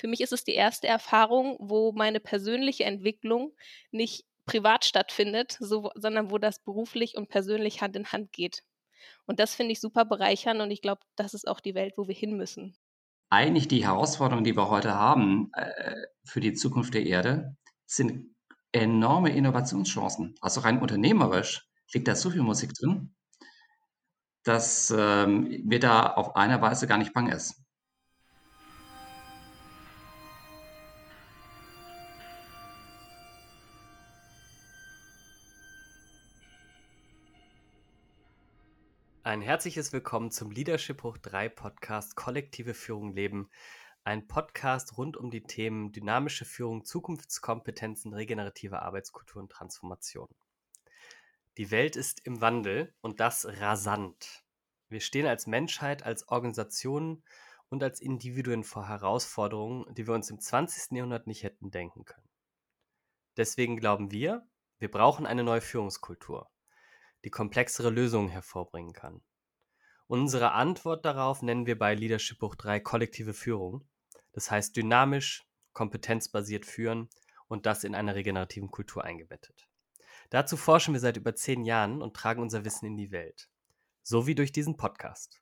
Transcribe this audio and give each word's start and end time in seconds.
für 0.00 0.08
mich 0.08 0.22
ist 0.22 0.32
es 0.32 0.44
die 0.44 0.54
erste 0.54 0.86
Erfahrung, 0.88 1.56
wo 1.60 1.92
meine 1.92 2.20
persönliche 2.20 2.84
Entwicklung 2.84 3.52
nicht 3.90 4.24
privat 4.46 4.86
stattfindet, 4.86 5.58
so, 5.60 5.90
sondern 5.94 6.30
wo 6.30 6.38
das 6.38 6.58
beruflich 6.58 7.16
und 7.16 7.28
persönlich 7.28 7.82
Hand 7.82 7.96
in 7.96 8.10
Hand 8.10 8.32
geht. 8.32 8.64
Und 9.26 9.38
das 9.40 9.54
finde 9.54 9.72
ich 9.72 9.80
super 9.80 10.06
bereichernd 10.06 10.60
und 10.60 10.70
ich 10.70 10.80
glaube, 10.80 11.02
das 11.16 11.34
ist 11.34 11.46
auch 11.46 11.60
die 11.60 11.74
Welt, 11.74 11.94
wo 11.96 12.08
wir 12.08 12.14
hin 12.14 12.36
müssen. 12.36 12.74
Eigentlich 13.28 13.68
die 13.68 13.84
Herausforderungen, 13.84 14.44
die 14.44 14.56
wir 14.56 14.70
heute 14.70 14.94
haben 14.94 15.52
äh, 15.52 15.94
für 16.24 16.40
die 16.40 16.54
Zukunft 16.54 16.94
der 16.94 17.06
Erde, 17.06 17.56
sind 17.86 18.34
enorme 18.72 19.30
Innovationschancen. 19.30 20.34
Also 20.40 20.62
rein 20.62 20.80
unternehmerisch 20.80 21.68
liegt 21.92 22.08
da 22.08 22.16
so 22.16 22.30
viel 22.30 22.42
Musik 22.42 22.72
drin, 22.74 23.14
dass 24.44 24.92
ähm, 24.96 25.62
mir 25.64 25.78
da 25.78 26.06
auf 26.06 26.36
einer 26.36 26.62
Weise 26.62 26.86
gar 26.86 26.98
nicht 26.98 27.12
bang 27.12 27.28
ist. 27.30 27.62
Ein 39.30 39.42
herzliches 39.42 39.92
Willkommen 39.92 40.32
zum 40.32 40.50
Leadership 40.50 41.04
Hoch 41.04 41.16
3 41.16 41.50
Podcast 41.50 42.16
Kollektive 42.16 42.74
Führung 42.74 43.12
leben. 43.12 43.48
Ein 44.02 44.26
Podcast 44.26 44.98
rund 44.98 45.16
um 45.16 45.30
die 45.30 45.44
Themen 45.44 45.92
dynamische 45.92 46.44
Führung, 46.44 46.84
Zukunftskompetenzen, 46.84 48.12
regenerative 48.12 48.82
Arbeitskultur 48.82 49.40
und 49.40 49.52
Transformation. 49.52 50.26
Die 51.58 51.70
Welt 51.70 51.94
ist 51.94 52.26
im 52.26 52.40
Wandel 52.40 52.92
und 53.02 53.20
das 53.20 53.46
rasant. 53.46 54.42
Wir 54.88 54.98
stehen 54.98 55.26
als 55.26 55.46
Menschheit, 55.46 56.02
als 56.02 56.26
Organisationen 56.26 57.22
und 57.68 57.84
als 57.84 58.00
Individuen 58.00 58.64
vor 58.64 58.88
Herausforderungen, 58.88 59.94
die 59.94 60.08
wir 60.08 60.14
uns 60.14 60.28
im 60.30 60.40
20. 60.40 60.96
Jahrhundert 60.96 61.28
nicht 61.28 61.44
hätten 61.44 61.70
denken 61.70 62.04
können. 62.04 62.28
Deswegen 63.36 63.76
glauben 63.76 64.10
wir, 64.10 64.44
wir 64.80 64.90
brauchen 64.90 65.24
eine 65.24 65.44
neue 65.44 65.60
Führungskultur 65.60 66.50
die 67.24 67.30
komplexere 67.30 67.90
Lösungen 67.90 68.28
hervorbringen 68.28 68.92
kann. 68.92 69.22
Unsere 70.10 70.50
Antwort 70.50 71.04
darauf 71.04 71.40
nennen 71.40 71.66
wir 71.66 71.78
bei 71.78 71.94
Leadership 71.94 72.40
Buch 72.40 72.56
3 72.56 72.80
kollektive 72.80 73.32
Führung. 73.32 73.86
Das 74.32 74.50
heißt 74.50 74.74
dynamisch, 74.76 75.46
kompetenzbasiert 75.72 76.66
führen 76.66 77.08
und 77.46 77.64
das 77.64 77.84
in 77.84 77.94
einer 77.94 78.16
regenerativen 78.16 78.72
Kultur 78.72 79.04
eingebettet. 79.04 79.68
Dazu 80.28 80.56
forschen 80.56 80.94
wir 80.94 81.00
seit 81.00 81.16
über 81.16 81.36
zehn 81.36 81.64
Jahren 81.64 82.02
und 82.02 82.16
tragen 82.16 82.42
unser 82.42 82.64
Wissen 82.64 82.86
in 82.86 82.96
die 82.96 83.12
Welt. 83.12 83.48
So 84.02 84.26
wie 84.26 84.34
durch 84.34 84.50
diesen 84.50 84.76
Podcast. 84.76 85.40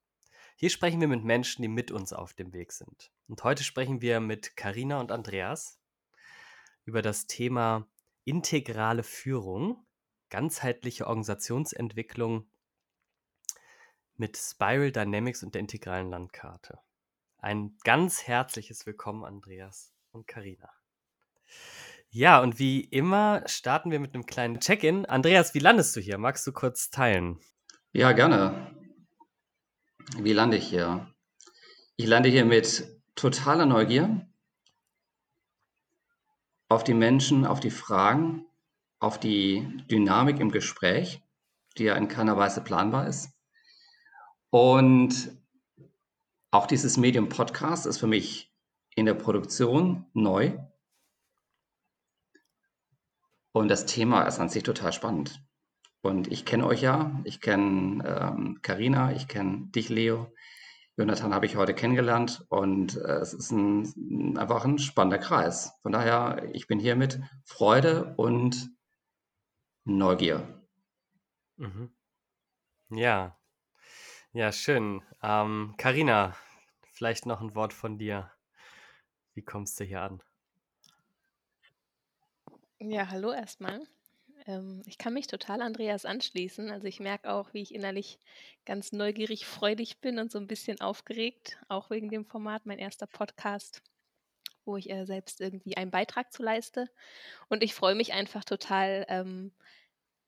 Hier 0.55 0.69
sprechen 0.69 1.01
wir 1.01 1.09
mit 1.09 1.25
Menschen, 1.25 1.63
die 1.63 1.69
mit 1.69 1.91
uns 1.91 2.13
auf 2.13 2.35
dem 2.35 2.53
Weg 2.53 2.73
sind. 2.73 3.11
Und 3.27 3.43
heute 3.45 3.65
sprechen 3.65 4.03
wir 4.03 4.21
mit 4.21 4.55
Karina 4.55 5.01
und 5.01 5.13
Andreas 5.13 5.81
über 6.85 7.01
das 7.01 7.27
Thema 7.27 7.89
integrale 8.27 9.03
Führung 9.03 9.87
ganzheitliche 10.29 11.07
Organisationsentwicklung 11.07 12.51
mit 14.19 14.37
Spiral 14.37 14.91
Dynamics 14.91 15.43
und 15.45 15.55
der 15.55 15.61
integralen 15.61 16.11
Landkarte. 16.11 16.81
Ein 17.39 17.77
ganz 17.85 18.27
herzliches 18.27 18.85
Willkommen, 18.85 19.25
Andreas 19.25 19.95
und 20.11 20.27
Karina. 20.27 20.69
Ja, 22.11 22.41
und 22.41 22.59
wie 22.59 22.81
immer 22.81 23.45
starten 23.47 23.93
wir 23.93 24.01
mit 24.01 24.15
einem 24.15 24.27
kleinen 24.27 24.59
Check-in. 24.59 25.07
Andreas, 25.07 25.55
wie 25.55 25.61
landest 25.61 25.95
du 25.95 26.01
hier? 26.01 26.19
Magst 26.19 26.45
du 26.47 26.53
kurz 26.53 26.91
teilen? 26.91 27.39
Ja, 27.93 28.13
gerne. 28.13 28.75
Wie 30.17 30.33
lande 30.33 30.57
ich 30.57 30.67
hier? 30.67 31.15
Ich 31.97 32.07
lande 32.07 32.29
hier 32.29 32.45
mit 32.45 33.01
totaler 33.15 33.67
Neugier 33.67 34.27
auf 36.69 36.83
die 36.83 36.95
Menschen, 36.95 37.47
auf 37.47 37.61
die 37.61 37.71
Fragen, 37.71 38.47
auf 38.99 39.21
die 39.21 39.85
Dynamik 39.89 40.41
im 40.41 40.51
Gespräch, 40.51 41.23
die 41.77 41.85
ja 41.85 41.95
in 41.95 42.09
keiner 42.09 42.37
Weise 42.37 42.62
planbar 42.62 43.07
ist. 43.07 43.38
Und 44.50 45.38
auch 46.50 46.66
dieses 46.66 46.97
Medium 46.97 47.28
Podcast 47.28 47.86
ist 47.86 47.98
für 47.98 48.06
mich 48.06 48.54
in 48.94 49.06
der 49.06 49.14
Produktion 49.14 50.06
neu. 50.14 50.59
Und 53.53 53.69
das 53.69 53.86
Thema 53.86 54.22
ist 54.22 54.38
an 54.38 54.48
sich 54.48 54.62
total 54.62 54.92
spannend. 54.92 55.44
Und 56.00 56.28
ich 56.28 56.44
kenne 56.44 56.66
euch 56.66 56.81
ja, 56.81 57.20
ich 57.25 57.41
kenne 57.41 58.59
Karina, 58.62 59.10
ähm, 59.10 59.16
ich 59.16 59.28
kenne 59.28 59.66
dich, 59.69 59.88
Leo. 59.88 60.32
Jonathan 60.97 61.32
habe 61.32 61.47
ich 61.47 61.56
heute 61.56 61.75
kennengelernt 61.75 62.44
und 62.48 62.97
äh, 62.97 63.19
es 63.19 63.32
ist 63.32 63.53
ein, 63.53 64.36
einfach 64.36 64.65
ein 64.65 64.78
spannender 64.78 65.19
Kreis. 65.19 65.72
Von 65.82 65.92
daher, 65.92 66.48
ich 66.53 66.66
bin 66.66 66.80
hier 66.80 66.97
mit 66.97 67.20
Freude 67.44 68.15
und 68.16 68.70
Neugier. 69.84 70.66
Mhm. 71.56 71.94
Ja, 72.91 73.38
ja, 74.33 74.53
schön. 74.53 75.03
Ähm, 75.22 75.75
Carina, 75.77 76.37
vielleicht 76.93 77.27
noch 77.27 77.41
ein 77.41 77.55
Wort 77.55 77.72
von 77.72 77.99
dir. 77.99 78.31
Wie 79.34 79.43
kommst 79.43 79.78
du 79.81 79.84
hier 79.84 80.03
an? 80.03 80.22
Ja, 82.81 83.09
hallo 83.11 83.33
erstmal. 83.33 83.87
Ähm, 84.47 84.83
ich 84.87 84.99
kann 84.99 85.15
mich 85.15 85.27
total 85.27 85.62
Andreas 85.62 86.05
anschließen. 86.05 86.71
Also 86.71 86.87
ich 86.87 87.00
merke 87.00 87.33
auch, 87.33 87.53
wie 87.55 87.62
ich 87.62 87.75
innerlich 87.75 88.19
ganz 88.65 88.93
neugierig, 88.93 89.47
freudig 89.47 90.00
bin 90.00 90.19
und 90.19 90.31
so 90.31 90.39
ein 90.39 90.47
bisschen 90.47 90.81
aufgeregt, 90.81 91.59
auch 91.69 91.91
wegen 91.91 92.09
dem 92.09 92.25
Format, 92.25 92.66
mein 92.66 92.78
erster 92.78 93.06
Podcast 93.06 93.83
wo 94.69 94.77
ich 94.77 94.89
äh, 94.91 95.05
selbst 95.05 95.41
irgendwie 95.41 95.77
einen 95.77 95.91
Beitrag 95.91 96.33
zu 96.33 96.45
leiste. 96.45 96.89
Und 97.49 97.65
ich 97.65 97.75
freue 97.75 97.97
mich 97.97 98.12
einfach 98.12 98.45
total, 98.45 99.05
ähm, 99.09 99.50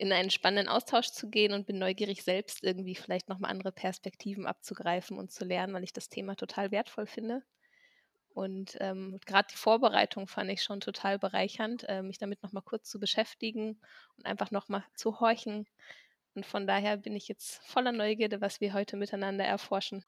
in 0.01 0.13
einen 0.13 0.31
spannenden 0.31 0.69
Austausch 0.69 1.09
zu 1.09 1.29
gehen 1.29 1.53
und 1.53 1.67
bin 1.67 1.79
neugierig, 1.79 2.23
selbst 2.23 2.65
irgendwie 2.65 2.95
vielleicht 2.95 3.29
nochmal 3.29 3.51
andere 3.51 3.71
Perspektiven 3.71 4.47
abzugreifen 4.47 5.19
und 5.19 5.31
zu 5.31 5.45
lernen, 5.45 5.75
weil 5.75 5.85
ich 5.85 5.93
das 5.93 6.09
Thema 6.09 6.37
total 6.37 6.71
wertvoll 6.71 7.07
finde. 7.07 7.43
Und 8.33 8.79
ähm, 8.81 9.21
gerade 9.27 9.49
die 9.53 9.59
Vorbereitung 9.59 10.27
fand 10.27 10.51
ich 10.51 10.63
schon 10.63 10.81
total 10.81 11.19
bereichernd, 11.19 11.87
äh, 11.87 12.01
mich 12.01 12.17
damit 12.17 12.43
nochmal 12.43 12.63
kurz 12.63 12.89
zu 12.89 12.99
beschäftigen 12.99 13.79
und 14.17 14.25
einfach 14.25 14.51
nochmal 14.51 14.85
zu 14.95 15.21
horchen. 15.21 15.67
Und 16.35 16.47
von 16.47 16.67
daher 16.67 16.97
bin 16.97 17.15
ich 17.15 17.29
jetzt 17.29 17.61
voller 17.67 17.93
Neugierde, 17.93 18.41
was 18.41 18.63
wir 18.63 18.73
heute 18.73 18.97
miteinander 18.97 19.45
erforschen. 19.45 20.03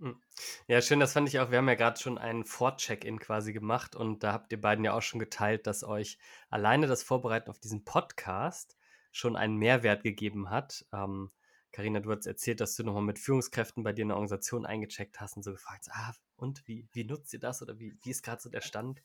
Hm. 0.00 0.20
Ja, 0.66 0.80
schön, 0.80 0.98
das 0.98 1.12
fand 1.12 1.28
ich 1.28 1.38
auch. 1.38 1.52
Wir 1.52 1.58
haben 1.58 1.68
ja 1.68 1.76
gerade 1.76 2.00
schon 2.00 2.18
einen 2.18 2.44
Vor-Check-In 2.44 3.20
quasi 3.20 3.52
gemacht 3.52 3.94
und 3.94 4.24
da 4.24 4.32
habt 4.32 4.50
ihr 4.50 4.60
beiden 4.60 4.84
ja 4.84 4.94
auch 4.94 5.02
schon 5.02 5.20
geteilt, 5.20 5.68
dass 5.68 5.84
euch 5.84 6.18
alleine 6.50 6.88
das 6.88 7.04
Vorbereiten 7.04 7.48
auf 7.48 7.60
diesen 7.60 7.84
Podcast 7.84 8.77
schon 9.12 9.36
einen 9.36 9.56
Mehrwert 9.56 10.02
gegeben 10.02 10.50
hat. 10.50 10.84
Ähm, 10.92 11.30
Carina, 11.72 12.00
du 12.00 12.10
hast 12.10 12.26
erzählt, 12.26 12.60
dass 12.60 12.74
du 12.76 12.82
nochmal 12.82 13.02
mit 13.02 13.18
Führungskräften 13.18 13.82
bei 13.82 13.92
dir 13.92 14.02
in 14.02 14.08
der 14.08 14.16
Organisation 14.16 14.64
eingecheckt 14.64 15.20
hast 15.20 15.36
und 15.36 15.42
so 15.42 15.52
gefragt, 15.52 15.86
ah, 15.90 16.14
und 16.36 16.66
wie, 16.66 16.88
wie 16.92 17.04
nutzt 17.04 17.32
ihr 17.34 17.40
das 17.40 17.62
oder 17.62 17.78
wie, 17.78 17.96
wie 18.02 18.10
ist 18.10 18.22
gerade 18.22 18.40
so 18.40 18.48
der 18.48 18.62
Stand? 18.62 19.02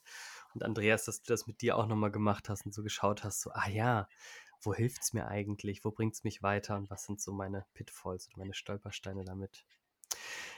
Und 0.54 0.64
Andreas, 0.64 1.06
dass 1.06 1.22
du 1.22 1.32
das 1.32 1.46
mit 1.46 1.62
dir 1.62 1.78
auch 1.78 1.88
nochmal 1.88 2.12
gemacht 2.12 2.50
hast 2.50 2.66
und 2.66 2.74
so 2.74 2.84
geschaut 2.84 3.24
hast, 3.24 3.42
so, 3.42 3.52
ah 3.54 3.68
ja, 3.68 4.08
wo 4.62 4.74
hilft 4.74 5.02
es 5.04 5.14
mir 5.14 5.28
eigentlich? 5.28 5.84
Wo 5.84 5.92
bringt 5.92 6.14
es 6.14 6.24
mich 6.24 6.42
weiter? 6.42 6.78
Und 6.78 6.90
was 6.90 7.04
sind 7.04 7.22
so 7.22 7.34
meine 7.34 7.66
Pitfalls 7.74 8.28
oder 8.30 8.38
meine 8.38 8.54
Stolpersteine 8.54 9.26
damit? 9.26 9.66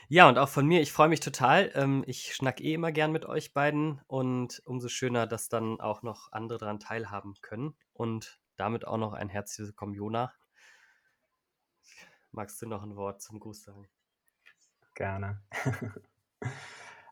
Ja, 0.08 0.28
und 0.28 0.38
auch 0.38 0.48
von 0.48 0.66
mir, 0.66 0.80
ich 0.80 0.92
freue 0.92 1.08
mich 1.08 1.20
total. 1.20 1.72
Ähm, 1.74 2.04
ich 2.06 2.34
schnack 2.34 2.60
eh 2.60 2.74
immer 2.74 2.92
gern 2.92 3.10
mit 3.10 3.24
euch 3.24 3.52
beiden 3.52 4.00
und 4.06 4.62
umso 4.64 4.88
schöner, 4.88 5.26
dass 5.26 5.48
dann 5.48 5.80
auch 5.80 6.02
noch 6.02 6.30
andere 6.30 6.58
daran 6.58 6.78
teilhaben 6.78 7.34
können. 7.40 7.74
Und 7.92 8.40
damit 8.56 8.86
auch 8.86 8.96
noch 8.96 9.12
ein 9.12 9.28
herzliches 9.28 9.68
Willkommen, 9.68 9.94
Jona. 9.94 10.32
Magst 12.32 12.60
du 12.60 12.66
noch 12.66 12.82
ein 12.82 12.96
Wort 12.96 13.22
zum 13.22 13.40
Gruß 13.40 13.62
sagen? 13.62 13.88
Gerne. 14.94 15.42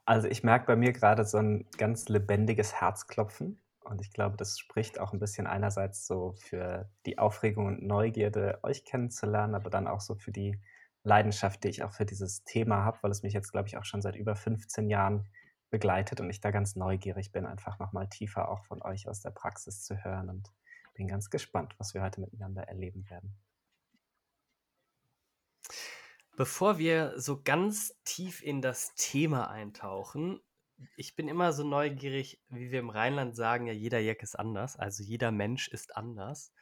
Also 0.07 0.29
ich 0.29 0.45
merke 0.45 0.67
bei 0.67 0.77
mir 0.77 0.93
gerade 0.93 1.25
so 1.25 1.39
ein 1.39 1.67
ganz 1.79 2.11
lebendiges 2.11 2.75
Herzklopfen 2.75 3.59
und 3.85 4.03
ich 4.03 4.13
glaube, 4.13 4.37
das 4.37 4.59
spricht 4.59 5.01
auch 5.01 5.15
ein 5.15 5.19
bisschen 5.19 5.47
einerseits 5.47 6.07
so 6.07 6.35
für 6.35 6.91
die 7.07 7.19
Aufregung 7.19 7.67
und 7.67 7.83
Neugierde, 7.83 8.59
euch 8.63 8.85
kennenzulernen, 8.85 9.55
aber 9.55 9.71
dann 9.71 9.87
auch 9.87 10.01
so 10.01 10.15
für 10.15 10.31
die 10.31 10.61
Leidenschaft, 11.05 11.65
die 11.65 11.69
ich 11.69 11.83
auch 11.85 11.93
für 11.93 12.05
dieses 12.05 12.45
Thema 12.45 12.85
habe, 12.85 12.99
weil 13.01 13.11
es 13.11 13.23
mich 13.23 13.33
jetzt, 13.33 13.51
glaube 13.51 13.69
ich, 13.69 13.79
auch 13.79 13.85
schon 13.87 14.03
seit 14.03 14.17
über 14.17 14.37
15 14.37 14.91
Jahren 14.91 15.27
begleitet 15.71 16.21
und 16.21 16.29
ich 16.29 16.41
da 16.41 16.51
ganz 16.51 16.77
neugierig 16.77 17.33
bin, 17.33 17.47
einfach 17.47 17.79
nochmal 17.79 18.09
tiefer 18.09 18.49
auch 18.49 18.65
von 18.65 18.83
euch 18.83 19.09
aus 19.09 19.21
der 19.21 19.31
Praxis 19.31 19.83
zu 19.83 20.03
hören 20.05 20.29
und 20.31 20.53
bin 20.95 21.09
ganz 21.09 21.31
gespannt, 21.31 21.75
was 21.79 21.95
wir 21.95 22.03
heute 22.03 22.21
miteinander 22.21 22.63
erleben 22.63 23.09
werden. 23.11 23.37
Bevor 26.37 26.79
wir 26.79 27.19
so 27.21 27.43
ganz 27.43 27.95
tief 28.05 28.43
in 28.43 28.61
das 28.61 28.95
Thema 28.95 29.51
eintauchen, 29.51 30.41
ich 30.97 31.15
bin 31.15 31.29
immer 31.29 31.53
so 31.53 31.63
neugierig, 31.63 32.43
wie 32.49 32.73
wir 32.73 32.81
im 32.81 32.91
Rheinland 32.91 33.37
sagen, 33.37 33.67
ja, 33.67 33.73
jeder 33.73 34.01
Jack 34.01 34.23
ist 34.23 34.37
anders, 34.39 34.77
also 34.77 35.05
jeder 35.05 35.31
Mensch 35.31 35.69
ist 35.69 35.97
anders. 35.97 36.53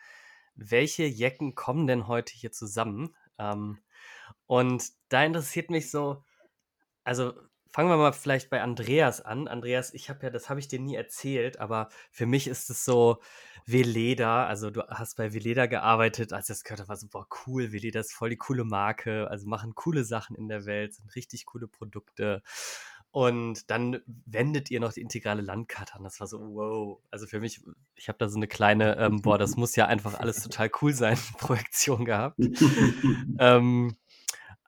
Welche 0.55 1.05
Jecken 1.05 1.55
kommen 1.55 1.87
denn 1.87 2.07
heute 2.07 2.35
hier 2.35 2.53
zusammen? 2.53 3.17
Ähm, 3.39 3.79
und 4.47 4.93
da 5.09 5.25
interessiert 5.25 5.71
mich 5.71 5.91
so, 5.91 6.23
also 7.05 7.33
fangen 7.73 7.89
wir 7.89 7.97
mal 7.97 8.13
vielleicht 8.13 8.51
bei 8.51 8.63
Andreas 8.63 9.21
an. 9.21 9.49
Andreas, 9.49 9.95
ich 9.95 10.11
habe 10.11 10.21
ja, 10.25 10.31
das 10.31 10.51
habe 10.51 10.61
ich 10.61 10.69
dir 10.69 10.79
nie 10.79 10.95
erzählt, 10.95 11.59
aber 11.59 11.89
für 12.11 12.27
mich 12.27 12.47
ist 12.47 12.71
es 12.71 12.85
so 12.85 13.19
Veleda. 13.67 14.47
Also 14.47 14.71
du 14.71 14.87
hast 14.89 15.17
bei 15.17 15.33
Veleda 15.33 15.67
gearbeitet. 15.67 16.33
Als 16.33 16.49
ich 16.51 16.57
das 16.57 16.65
gehört 16.65 16.81
habe, 16.81 16.89
war 16.91 16.97
so, 16.97 17.09
boah, 17.09 17.27
cool, 17.47 17.73
Veleda 17.73 18.01
ist 18.01 18.13
voll 18.13 18.31
die 18.31 18.37
coole 18.37 18.65
Marke. 18.65 19.29
Also 19.31 19.49
machen 19.49 19.75
coole 19.75 20.05
Sachen 20.05 20.37
in 20.37 20.49
der 20.49 20.67
Welt, 20.67 20.95
sind 20.95 21.15
richtig 21.17 21.47
coole 21.47 21.67
Produkte. 21.67 22.43
Und 23.11 23.71
dann 23.71 24.01
wendet 24.07 24.71
ihr 24.71 24.81
noch 24.81 24.95
die 24.95 25.03
integrale 25.03 25.43
Landkarte 25.43 25.95
an. 25.97 26.03
Das 26.03 26.19
war 26.21 26.27
so, 26.27 26.41
wow. 26.41 26.99
Also 27.11 27.27
für 27.27 27.41
mich, 27.41 27.63
ich 27.95 28.09
habe 28.09 28.17
da 28.19 28.29
so 28.29 28.39
eine 28.39 28.49
kleine, 28.49 28.97
ähm, 28.99 29.21
boah, 29.21 29.37
das 29.39 29.57
muss 29.57 29.77
ja 29.77 29.87
einfach 29.87 30.19
alles 30.19 30.43
total 30.43 30.71
cool 30.81 30.95
sein, 30.95 31.19
Projektion 31.39 32.07
gehabt. 32.07 32.39
ähm, 33.39 33.97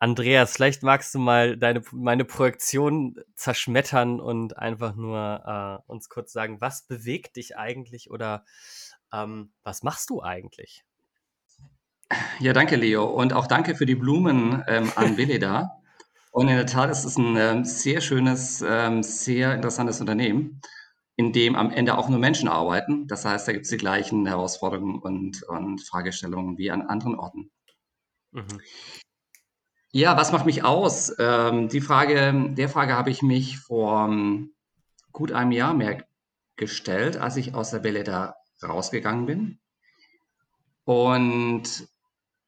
Andreas, 0.04 0.52
vielleicht 0.52 0.82
magst 0.82 1.14
du 1.14 1.18
mal 1.18 1.56
deine, 1.56 1.82
meine 1.90 2.26
Projektion 2.26 3.16
zerschmettern 3.36 4.20
und 4.20 4.58
einfach 4.58 4.94
nur 4.94 5.80
äh, 5.86 5.90
uns 5.90 6.10
kurz 6.10 6.30
sagen, 6.30 6.60
was 6.60 6.82
bewegt 6.82 7.36
dich 7.36 7.56
eigentlich 7.56 8.10
oder 8.10 8.44
ähm, 9.14 9.54
was 9.62 9.82
machst 9.82 10.10
du 10.10 10.22
eigentlich? 10.22 10.84
Ja, 12.38 12.52
danke, 12.52 12.76
Leo. 12.76 13.06
Und 13.06 13.32
auch 13.32 13.46
danke 13.46 13.74
für 13.74 13.86
die 13.86 13.94
Blumen 13.94 14.62
ähm, 14.68 14.92
an 14.94 15.16
Veleda. 15.16 15.80
Und 16.32 16.48
in 16.48 16.56
der 16.56 16.66
Tat 16.66 16.90
ist 16.90 17.04
es 17.04 17.16
ein 17.16 17.38
ähm, 17.38 17.64
sehr 17.64 18.02
schönes, 18.02 18.60
ähm, 18.60 19.02
sehr 19.02 19.54
interessantes 19.54 20.02
Unternehmen, 20.02 20.60
in 21.16 21.32
dem 21.32 21.56
am 21.56 21.70
Ende 21.70 21.96
auch 21.96 22.10
nur 22.10 22.18
Menschen 22.18 22.50
arbeiten. 22.50 23.08
Das 23.08 23.24
heißt, 23.24 23.48
da 23.48 23.52
gibt 23.52 23.64
es 23.64 23.70
die 23.70 23.78
gleichen 23.78 24.26
Herausforderungen 24.26 24.98
und, 24.98 25.44
und 25.44 25.80
Fragestellungen 25.80 26.58
wie 26.58 26.70
an 26.70 26.82
anderen 26.82 27.14
Orten. 27.14 27.50
Mhm. 28.32 28.60
Ja, 29.96 30.16
was 30.16 30.32
macht 30.32 30.44
mich 30.44 30.64
aus? 30.64 31.14
Ähm, 31.20 31.68
die 31.68 31.80
Frage, 31.80 32.50
der 32.56 32.68
Frage 32.68 32.94
habe 32.94 33.10
ich 33.10 33.22
mich 33.22 33.60
vor 33.60 34.08
ähm, 34.08 34.52
gut 35.12 35.30
einem 35.30 35.52
Jahr 35.52 35.72
mehr 35.72 36.04
gestellt, 36.56 37.16
als 37.16 37.36
ich 37.36 37.54
aus 37.54 37.70
der 37.70 37.84
Welle 37.84 38.02
da 38.02 38.34
rausgegangen 38.60 39.26
bin. 39.26 39.60
Und 40.82 41.86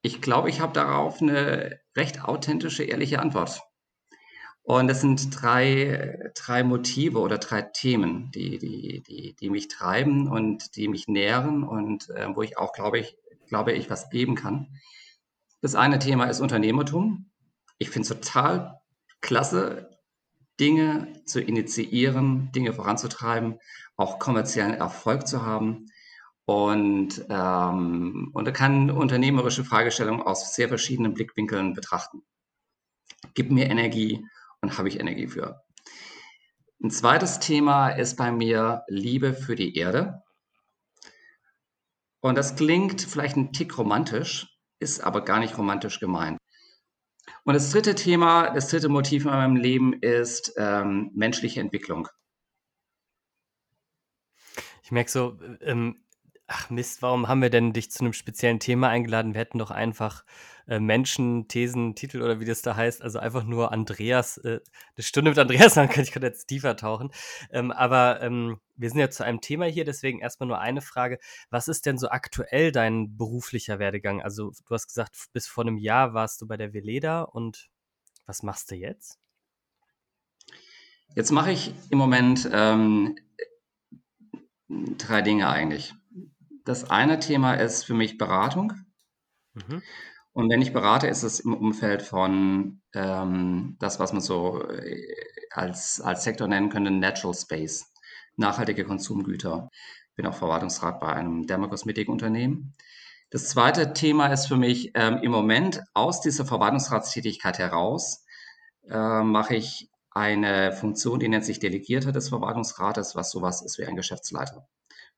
ich 0.02 0.20
glaube, 0.20 0.50
ich 0.50 0.60
habe 0.60 0.72
darauf 0.72 1.22
eine 1.22 1.78
recht 1.94 2.24
authentische, 2.24 2.82
ehrliche 2.82 3.20
Antwort. 3.20 3.62
Und 4.64 4.90
es 4.90 5.00
sind 5.02 5.28
drei, 5.30 6.32
drei 6.34 6.64
Motive 6.64 7.20
oder 7.20 7.38
drei 7.38 7.62
Themen, 7.62 8.32
die, 8.32 8.58
die, 8.58 9.04
die, 9.06 9.36
die 9.38 9.50
mich 9.50 9.68
treiben 9.68 10.28
und 10.28 10.74
die 10.74 10.88
mich 10.88 11.06
nähren 11.06 11.62
und 11.62 12.10
äh, 12.10 12.26
wo 12.34 12.42
ich 12.42 12.58
auch, 12.58 12.72
glaube 12.72 12.98
ich, 12.98 13.16
glaube 13.46 13.72
ich, 13.72 13.88
was 13.88 14.10
geben 14.10 14.34
kann. 14.34 14.66
Das 15.60 15.76
eine 15.76 16.00
Thema 16.00 16.24
ist 16.24 16.40
Unternehmertum. 16.40 17.30
Ich 17.78 17.90
finde 17.90 18.02
es 18.02 18.08
total 18.08 18.80
klasse, 19.20 19.90
Dinge 20.58 21.12
zu 21.26 21.40
initiieren, 21.40 22.50
Dinge 22.52 22.72
voranzutreiben, 22.72 23.58
auch 23.96 24.18
kommerziellen 24.18 24.74
Erfolg 24.74 25.26
zu 25.26 25.44
haben. 25.44 25.86
Und, 26.46 27.26
ähm, 27.28 28.30
und 28.32 28.46
er 28.46 28.52
kann 28.52 28.90
unternehmerische 28.90 29.64
Fragestellungen 29.64 30.22
aus 30.22 30.54
sehr 30.54 30.68
verschiedenen 30.68 31.12
Blickwinkeln 31.12 31.74
betrachten. 31.74 32.22
Gibt 33.34 33.50
mir 33.50 33.66
Energie 33.66 34.24
und 34.60 34.78
habe 34.78 34.88
ich 34.88 35.00
Energie 35.00 35.26
für. 35.26 35.62
Ein 36.82 36.90
zweites 36.90 37.40
Thema 37.40 37.90
ist 37.90 38.16
bei 38.16 38.30
mir 38.30 38.84
Liebe 38.86 39.34
für 39.34 39.56
die 39.56 39.76
Erde. 39.76 40.22
Und 42.20 42.36
das 42.36 42.54
klingt 42.56 43.02
vielleicht 43.02 43.36
ein 43.36 43.52
Tick 43.52 43.76
romantisch, 43.76 44.46
ist 44.78 45.00
aber 45.00 45.22
gar 45.22 45.40
nicht 45.40 45.58
romantisch 45.58 46.00
gemeint. 46.00 46.38
Und 47.44 47.54
das 47.54 47.70
dritte 47.70 47.94
Thema, 47.94 48.50
das 48.50 48.68
dritte 48.68 48.88
Motiv 48.88 49.24
in 49.24 49.30
meinem 49.30 49.56
Leben 49.56 49.92
ist 49.94 50.54
ähm, 50.56 51.10
menschliche 51.14 51.60
Entwicklung. 51.60 52.08
Ich 54.82 54.92
merke 54.92 55.10
so, 55.10 55.38
ähm, 55.62 56.05
ach 56.48 56.70
Mist, 56.70 57.02
warum 57.02 57.28
haben 57.28 57.42
wir 57.42 57.50
denn 57.50 57.72
dich 57.72 57.90
zu 57.90 58.00
einem 58.00 58.12
speziellen 58.12 58.60
Thema 58.60 58.88
eingeladen? 58.88 59.34
Wir 59.34 59.40
hätten 59.40 59.58
doch 59.58 59.70
einfach 59.70 60.24
äh, 60.66 60.80
Menschen, 60.80 61.48
Thesen, 61.48 61.94
Titel 61.94 62.22
oder 62.22 62.40
wie 62.40 62.44
das 62.44 62.62
da 62.62 62.76
heißt, 62.76 63.02
also 63.02 63.18
einfach 63.18 63.44
nur 63.44 63.72
Andreas, 63.72 64.38
äh, 64.38 64.60
eine 64.96 65.02
Stunde 65.02 65.30
mit 65.30 65.38
Andreas, 65.38 65.74
dann 65.74 65.88
kann 65.88 66.04
ich 66.04 66.12
gerade 66.12 66.26
jetzt 66.26 66.46
tiefer 66.46 66.76
tauchen. 66.76 67.10
Ähm, 67.50 67.72
aber 67.72 68.20
ähm, 68.22 68.60
wir 68.76 68.90
sind 68.90 68.98
ja 68.98 69.10
zu 69.10 69.24
einem 69.24 69.40
Thema 69.40 69.66
hier, 69.66 69.84
deswegen 69.84 70.20
erstmal 70.20 70.48
nur 70.48 70.60
eine 70.60 70.80
Frage. 70.82 71.18
Was 71.50 71.68
ist 71.68 71.86
denn 71.86 71.98
so 71.98 72.08
aktuell 72.08 72.72
dein 72.72 73.16
beruflicher 73.16 73.78
Werdegang? 73.78 74.22
Also 74.22 74.52
du 74.66 74.74
hast 74.74 74.88
gesagt, 74.88 75.16
bis 75.32 75.46
vor 75.46 75.64
einem 75.64 75.78
Jahr 75.78 76.14
warst 76.14 76.40
du 76.40 76.46
bei 76.46 76.56
der 76.56 76.72
Veleda 76.72 77.22
und 77.22 77.68
was 78.26 78.42
machst 78.42 78.70
du 78.70 78.74
jetzt? 78.74 79.18
Jetzt 81.14 81.30
mache 81.30 81.52
ich 81.52 81.72
im 81.90 81.98
Moment 81.98 82.48
ähm, 82.52 83.16
drei 84.68 85.22
Dinge 85.22 85.48
eigentlich. 85.48 85.94
Das 86.66 86.90
eine 86.90 87.20
Thema 87.20 87.54
ist 87.54 87.84
für 87.84 87.94
mich 87.94 88.18
Beratung. 88.18 88.72
Mhm. 89.54 89.82
Und 90.32 90.50
wenn 90.50 90.60
ich 90.60 90.72
berate, 90.72 91.06
ist 91.06 91.22
es 91.22 91.38
im 91.38 91.54
Umfeld 91.54 92.02
von 92.02 92.82
ähm, 92.92 93.76
das, 93.78 94.00
was 94.00 94.12
man 94.12 94.20
so 94.20 94.68
äh, 94.68 95.14
als, 95.52 96.00
als 96.00 96.24
Sektor 96.24 96.48
nennen 96.48 96.68
könnte, 96.68 96.90
Natural 96.90 97.34
Space, 97.34 97.86
nachhaltige 98.34 98.84
Konsumgüter. 98.84 99.70
Ich 100.10 100.16
bin 100.16 100.26
auch 100.26 100.34
Verwaltungsrat 100.34 100.98
bei 100.98 101.12
einem 101.12 101.46
Dermakosmetikunternehmen. 101.46 102.74
Das 103.30 103.48
zweite 103.48 103.92
Thema 103.92 104.26
ist 104.32 104.48
für 104.48 104.56
mich 104.56 104.90
ähm, 104.94 105.20
im 105.22 105.30
Moment 105.30 105.82
aus 105.94 106.20
dieser 106.20 106.44
Verwaltungsratstätigkeit 106.44 107.60
heraus 107.60 108.24
äh, 108.90 109.22
mache 109.22 109.54
ich 109.54 109.88
eine 110.10 110.72
Funktion, 110.72 111.20
die 111.20 111.28
nennt 111.28 111.44
sich 111.44 111.60
Delegierter 111.60 112.10
des 112.10 112.28
Verwaltungsrates, 112.28 113.14
was 113.14 113.30
sowas 113.30 113.62
ist 113.62 113.78
wie 113.78 113.86
ein 113.86 113.94
Geschäftsleiter 113.94 114.66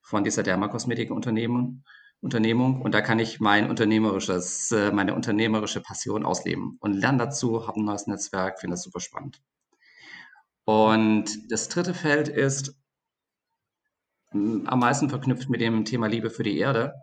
von 0.09 0.25
dieser 0.25 0.43
Dermakosmetikunternehmung. 0.43 1.85
Unternehmung 2.21 2.83
und 2.83 2.95
da 2.95 3.01
kann 3.01 3.21
ich 3.21 3.39
mein 3.39 3.71
unternehmerisches, 3.71 4.73
äh, 4.73 4.91
meine 4.91 5.15
unternehmerische 5.15 5.81
Passion 5.81 6.25
ausleben 6.25 6.77
und 6.81 6.95
lerne 6.95 7.19
dazu, 7.19 7.69
habe 7.69 7.79
ein 7.79 7.85
neues 7.85 8.09
Netzwerk, 8.09 8.59
finde 8.59 8.75
das 8.75 8.83
super 8.83 8.99
spannend. 8.99 9.41
Und 10.65 11.53
das 11.53 11.69
dritte 11.69 11.95
Feld 11.95 12.29
ist 12.29 12.75
am 14.33 14.81
meisten 14.81 15.11
verknüpft 15.11 15.49
mit 15.49 15.61
dem 15.61 15.85
Thema 15.85 16.09
Liebe 16.09 16.29
für 16.31 16.43
die 16.43 16.59
Erde. 16.59 16.95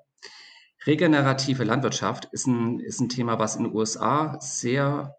Regenerative 0.85 1.63
Landwirtschaft 1.63 2.25
ist 2.33 2.45
ein, 2.45 2.79
ist 2.79 2.99
ein 2.99 3.09
Thema, 3.09 3.39
was 3.39 3.55
in 3.55 3.63
den 3.63 3.73
USA 3.73 4.37
sehr 4.41 5.15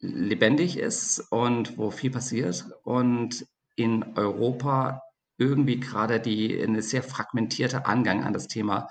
lebendig 0.00 0.78
ist 0.78 1.20
und 1.30 1.76
wo 1.76 1.90
viel 1.90 2.10
passiert 2.10 2.64
und 2.84 3.46
in 3.76 4.16
Europa 4.16 5.02
irgendwie 5.38 5.80
gerade 5.80 6.20
die 6.20 6.60
eine 6.60 6.82
sehr 6.82 7.02
fragmentierte 7.02 7.86
Angang 7.86 8.24
an 8.24 8.32
das 8.32 8.48
Thema 8.48 8.90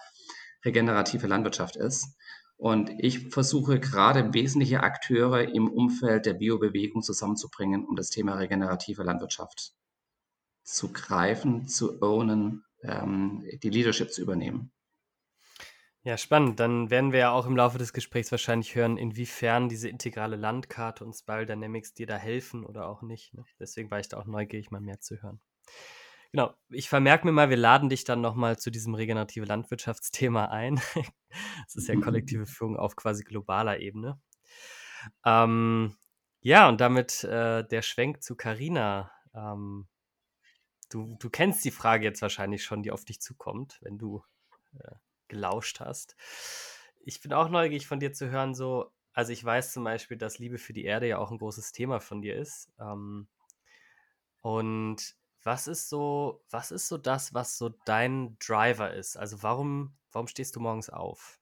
regenerative 0.66 1.28
Landwirtschaft 1.28 1.76
ist. 1.76 2.18
Und 2.58 2.90
ich 2.98 3.30
versuche 3.30 3.80
gerade 3.80 4.34
wesentliche 4.34 4.82
Akteure 4.82 5.44
im 5.54 5.70
Umfeld 5.70 6.26
der 6.26 6.34
Biobewegung 6.34 7.04
zusammenzubringen, 7.04 7.86
um 7.86 7.96
das 7.96 8.10
Thema 8.10 8.36
regenerative 8.36 9.04
Landwirtschaft 9.04 9.74
zu 10.64 10.92
greifen, 10.92 11.68
zu 11.68 12.02
ownen, 12.02 12.66
ähm, 12.82 13.48
die 13.62 13.70
Leadership 13.70 14.12
zu 14.12 14.22
übernehmen. 14.22 14.72
Ja, 16.04 16.18
spannend. 16.18 16.60
Dann 16.60 16.90
werden 16.90 17.12
wir 17.12 17.20
ja 17.20 17.32
auch 17.32 17.46
im 17.46 17.58
Laufe 17.58 17.78
des 17.78 17.94
Gesprächs 17.94 18.32
wahrscheinlich 18.32 18.76
hören, 18.76 18.98
inwiefern 18.98 19.70
diese 19.70 19.90
integrale 19.90 20.38
Landkarte 20.38 21.04
und 21.04 21.14
Spiral 21.14 21.46
Dynamics 21.46 21.94
dir 21.94 22.08
da 22.08 22.16
helfen 22.16 22.66
oder 22.66 22.88
auch 22.88 23.02
nicht. 23.02 23.34
Ne? 23.34 23.44
Deswegen 23.60 23.92
war 23.92 24.00
ich 24.00 24.08
da 24.08 24.18
auch 24.18 24.26
neugierig, 24.26 24.72
mal 24.72 24.80
mehr 24.80 25.00
zu 25.02 25.22
hören. 25.22 25.42
Genau, 26.32 26.54
ich 26.70 26.90
vermerke 26.90 27.26
mir 27.26 27.32
mal, 27.32 27.50
wir 27.50 27.58
laden 27.58 27.90
dich 27.90 28.04
dann 28.04 28.22
nochmal 28.22 28.58
zu 28.58 28.70
diesem 28.70 28.94
regenerative 28.94 29.46
Landwirtschaftsthema 29.46 30.46
ein. 30.46 30.76
das 31.66 31.76
ist 31.76 31.88
ja 31.88 31.96
kollektive 31.96 32.46
Führung 32.46 32.78
auf 32.78 32.96
quasi 32.96 33.24
globaler 33.24 33.80
Ebene. 33.80 34.20
Ähm, 35.26 35.96
ja, 36.42 36.70
und 36.70 36.82
damit 36.82 37.24
äh, 37.24 37.64
der 37.68 37.82
Schwenk 37.82 38.24
zu 38.24 38.36
Carina. 38.36 39.12
Ähm, 39.34 39.88
du, 40.90 41.16
du 41.20 41.30
kennst 41.30 41.64
die 41.66 41.72
Frage 41.72 42.06
jetzt 42.06 42.22
wahrscheinlich 42.22 42.64
schon, 42.64 42.84
die 42.84 42.92
auf 42.92 43.06
dich 43.06 43.22
zukommt, 43.22 43.80
wenn 43.82 43.98
du 43.98 44.24
äh, 44.80 44.96
gelauscht 45.28 45.80
hast. 45.80 46.16
Ich 47.00 47.22
bin 47.22 47.34
auch 47.34 47.50
neugierig 47.50 47.88
von 47.88 48.00
dir 48.00 48.14
zu 48.14 48.30
hören, 48.30 48.54
so, 48.54 48.92
also 49.14 49.32
ich 49.32 49.44
weiß 49.44 49.72
zum 49.74 49.84
Beispiel, 49.84 50.18
dass 50.18 50.40
Liebe 50.40 50.58
für 50.58 50.74
die 50.74 50.84
Erde 50.86 51.08
ja 51.08 51.18
auch 51.18 51.32
ein 51.32 51.38
großes 51.38 51.72
Thema 51.72 52.00
von 52.00 52.22
dir 52.22 52.36
ist. 52.36 52.70
Ähm, 52.80 53.28
und 54.42 55.16
was 55.48 55.68
ist 55.68 55.90
so, 55.90 56.44
was 56.52 56.72
ist 56.72 56.90
so 56.90 56.98
das, 56.98 57.34
was 57.34 57.58
so 57.58 57.70
dein 57.86 58.38
Driver 58.38 58.94
ist? 58.94 59.18
Also 59.18 59.42
warum, 59.44 59.98
warum 60.12 60.28
stehst 60.28 60.56
du 60.58 60.60
morgens 60.60 60.90
auf? 60.90 61.40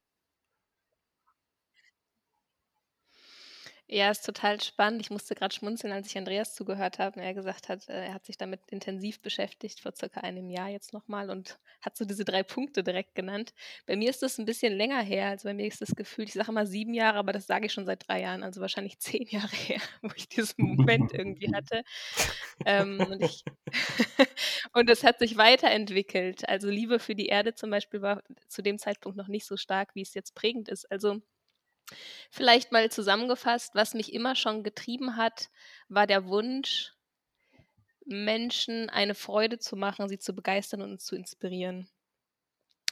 Ja, 3.88 4.10
ist 4.10 4.26
total 4.26 4.60
spannend. 4.62 5.02
Ich 5.02 5.12
musste 5.12 5.36
gerade 5.36 5.54
schmunzeln, 5.54 5.94
als 5.94 6.08
ich 6.08 6.18
Andreas 6.18 6.56
zugehört 6.56 6.98
habe 6.98 7.22
er 7.22 7.36
gesagt 7.36 7.70
hat, 7.70 7.88
äh, 7.88 8.08
er 8.08 8.14
hat 8.16 8.26
sich 8.26 8.36
damit 8.36 8.62
intensiv 8.72 9.22
beschäftigt 9.22 9.80
vor 9.80 9.94
circa 9.96 10.22
einem 10.22 10.50
Jahr 10.50 10.70
jetzt 10.70 10.92
nochmal 10.92 11.30
und 11.30 11.60
hat 11.82 11.96
so 11.96 12.04
diese 12.04 12.26
drei 12.26 12.42
Punkte 12.42 12.84
direkt 12.84 13.14
genannt. 13.14 13.54
Bei 13.86 13.96
mir 13.96 14.10
ist 14.10 14.24
das 14.24 14.40
ein 14.40 14.46
bisschen 14.46 14.74
länger 14.74 15.02
her. 15.04 15.30
Also 15.30 15.48
bei 15.48 15.54
mir 15.54 15.68
ist 15.68 15.82
das 15.82 15.96
Gefühl, 15.96 16.26
ich 16.26 16.34
sage 16.34 16.50
immer 16.50 16.66
sieben 16.66 16.96
Jahre, 16.96 17.20
aber 17.20 17.32
das 17.32 17.46
sage 17.46 17.68
ich 17.68 17.74
schon 17.74 17.86
seit 17.86 18.08
drei 18.08 18.22
Jahren, 18.22 18.42
also 18.42 18.60
wahrscheinlich 18.60 18.98
zehn 18.98 19.28
Jahre 19.30 19.56
her, 19.56 19.82
wo 20.02 20.10
ich 20.16 20.28
diesen 20.30 20.66
Moment 20.66 21.14
irgendwie 21.14 21.54
hatte. 21.54 21.84
Ähm, 22.66 23.00
und, 23.00 23.22
ich 23.22 23.44
und 24.74 24.90
es 24.90 25.04
hat 25.04 25.20
sich 25.20 25.38
weiterentwickelt. 25.38 26.50
Also 26.50 26.70
Liebe 26.70 26.98
für 26.98 27.14
die 27.14 27.28
Erde 27.28 27.54
zum 27.54 27.70
Beispiel 27.70 28.02
war 28.02 28.24
zu 28.48 28.64
dem 28.64 28.80
Zeitpunkt 28.80 29.16
noch 29.16 29.28
nicht 29.28 29.46
so 29.46 29.58
stark, 29.58 29.94
wie 29.94 30.02
es 30.02 30.16
jetzt 30.16 30.34
prägend 30.34 30.70
ist. 30.70 30.90
Also 30.92 31.22
Vielleicht 32.32 32.72
mal 32.72 32.92
zusammengefasst, 32.92 33.76
was 33.76 33.94
mich 33.94 34.14
immer 34.14 34.36
schon 34.36 34.64
getrieben 34.64 35.18
hat, 35.18 35.50
war 35.88 36.08
der 36.08 36.26
Wunsch, 36.28 36.94
Menschen 38.06 38.90
eine 38.90 39.16
Freude 39.16 39.58
zu 39.60 39.76
machen, 39.76 40.08
sie 40.08 40.20
zu 40.20 40.34
begeistern 40.34 40.82
und 40.82 41.02
zu 41.02 41.16
inspirieren. 41.16 41.90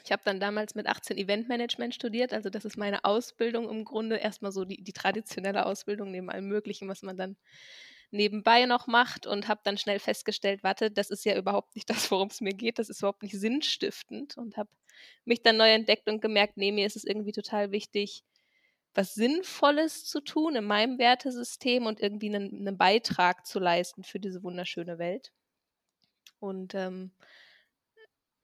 Ich 0.04 0.12
habe 0.12 0.24
dann 0.26 0.40
damals 0.40 0.76
mit 0.76 0.88
18 0.88 1.18
Eventmanagement 1.18 1.96
studiert, 1.96 2.34
also 2.34 2.50
das 2.50 2.66
ist 2.66 2.78
meine 2.78 3.06
Ausbildung 3.06 3.70
im 3.70 3.86
Grunde, 3.86 4.18
erstmal 4.18 4.52
so 4.52 4.66
die, 4.66 4.84
die 4.84 4.92
traditionelle 4.92 5.66
Ausbildung 5.66 6.12
neben 6.12 6.30
allem 6.30 6.48
Möglichen, 6.48 6.90
was 6.90 7.04
man 7.04 7.16
dann 7.16 7.38
nebenbei 8.12 8.66
noch 8.66 8.88
macht 8.88 9.26
und 9.26 9.48
habe 9.48 9.62
dann 9.64 9.78
schnell 9.78 10.00
festgestellt, 10.00 10.62
warte, 10.62 10.92
das 10.92 11.10
ist 11.10 11.26
ja 11.26 11.38
überhaupt 11.38 11.76
nicht 11.76 11.90
das, 11.90 12.12
worum 12.12 12.28
es 12.28 12.42
mir 12.42 12.54
geht, 12.54 12.80
das 12.80 12.90
ist 12.90 13.00
überhaupt 13.00 13.24
nicht 13.24 13.40
sinnstiftend 13.40 14.38
und 14.38 14.58
habe 14.58 14.70
mich 15.26 15.42
dann 15.42 15.58
neu 15.58 15.72
entdeckt 15.72 16.08
und 16.10 16.22
gemerkt, 16.22 16.58
nee, 16.58 16.72
mir 16.72 16.86
ist 16.86 16.96
es 16.98 17.06
irgendwie 17.06 17.32
total 17.32 17.72
wichtig, 17.72 18.24
was 18.96 19.16
Sinnvolles 19.16 20.06
zu 20.06 20.22
tun 20.22 20.56
in 20.56 20.66
meinem 20.66 21.00
Wertesystem 21.00 21.86
und 21.86 22.00
irgendwie 22.00 22.34
einen, 22.34 22.68
einen 22.68 22.78
Beitrag 22.78 23.46
zu 23.46 23.60
leisten 23.60 24.04
für 24.04 24.20
diese 24.20 24.44
wunderschöne 24.44 25.00
Welt. 25.00 25.32
Und 26.40 26.76
ähm, 26.76 27.12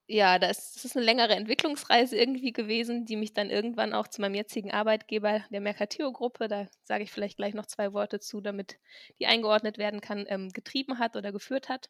ja, 0.08 0.40
das, 0.40 0.74
das 0.74 0.86
ist 0.86 0.96
eine 0.98 1.06
längere 1.06 1.36
Entwicklungsreise 1.36 2.18
irgendwie 2.18 2.52
gewesen, 2.52 3.06
die 3.06 3.16
mich 3.16 3.34
dann 3.34 3.52
irgendwann 3.52 3.94
auch 3.94 4.08
zu 4.08 4.22
meinem 4.22 4.34
jetzigen 4.34 4.72
Arbeitgeber, 4.72 5.44
der 5.52 5.62
Mercatio-Gruppe, 5.62 6.48
da 6.48 6.68
sage 6.84 7.04
ich 7.04 7.12
vielleicht 7.12 7.38
gleich 7.38 7.54
noch 7.54 7.68
zwei 7.68 7.94
Worte 7.94 8.20
zu, 8.20 8.42
damit 8.42 8.80
die 9.20 9.28
eingeordnet 9.28 9.78
werden 9.78 10.02
kann, 10.02 10.26
ähm, 10.28 10.50
getrieben 10.50 10.98
hat 10.98 11.16
oder 11.16 11.32
geführt 11.32 11.70
hat. 11.70 11.90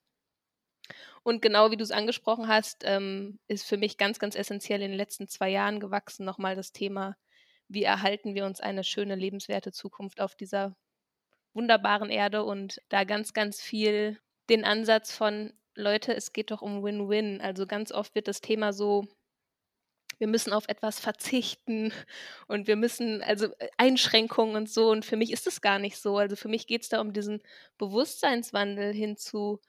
Und 1.24 1.42
genau 1.42 1.72
wie 1.72 1.78
du 1.78 1.84
es 1.84 1.92
angesprochen 1.92 2.50
hast, 2.50 2.84
ähm, 2.86 3.40
ist 3.48 3.66
für 3.66 3.78
mich 3.78 3.98
ganz, 3.98 4.20
ganz 4.20 4.36
essentiell 4.36 4.82
in 4.82 4.92
den 4.92 4.98
letzten 4.98 5.30
zwei 5.30 5.50
Jahren 5.50 5.80
gewachsen 5.80 6.26
nochmal 6.26 6.58
das 6.58 6.74
Thema 6.74 7.16
wie 7.70 7.84
erhalten 7.84 8.36
wir 8.36 8.46
uns 8.46 8.60
eine 8.60 8.84
schöne, 8.84 9.16
lebenswerte 9.16 9.72
Zukunft 9.72 10.22
auf 10.22 10.36
dieser 10.36 10.76
wunderbaren 11.54 12.10
Erde 12.10 12.44
und 12.44 12.82
da 12.90 13.04
ganz, 13.04 13.34
ganz 13.34 13.62
viel 13.62 14.20
den 14.50 14.66
Ansatz 14.66 15.16
von, 15.16 15.54
Leute, 15.76 16.14
es 16.16 16.34
geht 16.34 16.52
doch 16.52 16.62
um 16.62 16.84
Win-Win. 16.84 17.42
Also 17.42 17.68
ganz 17.68 17.92
oft 17.92 18.16
wird 18.16 18.28
das 18.28 18.42
Thema 18.42 18.74
so, 18.74 19.08
wir 20.20 20.28
müssen 20.28 20.54
auf 20.54 20.68
etwas 20.68 21.00
verzichten 21.00 21.94
und 22.48 22.68
wir 22.68 22.76
müssen, 22.76 23.22
also 23.24 23.48
äh, 23.60 23.70
Einschränkungen 23.78 24.56
und 24.56 24.70
so. 24.70 24.90
Und 24.92 25.06
für 25.06 25.18
mich 25.18 25.32
ist 25.32 25.48
es 25.48 25.62
gar 25.62 25.80
nicht 25.80 25.98
so. 25.98 26.18
Also 26.18 26.36
für 26.36 26.50
mich 26.50 26.68
geht 26.68 26.84
es 26.84 26.90
da 26.90 27.02
um 27.02 27.14
diesen 27.14 27.42
Bewusstseinswandel 27.78 28.94
hin 28.94 29.18
zu, 29.18 29.60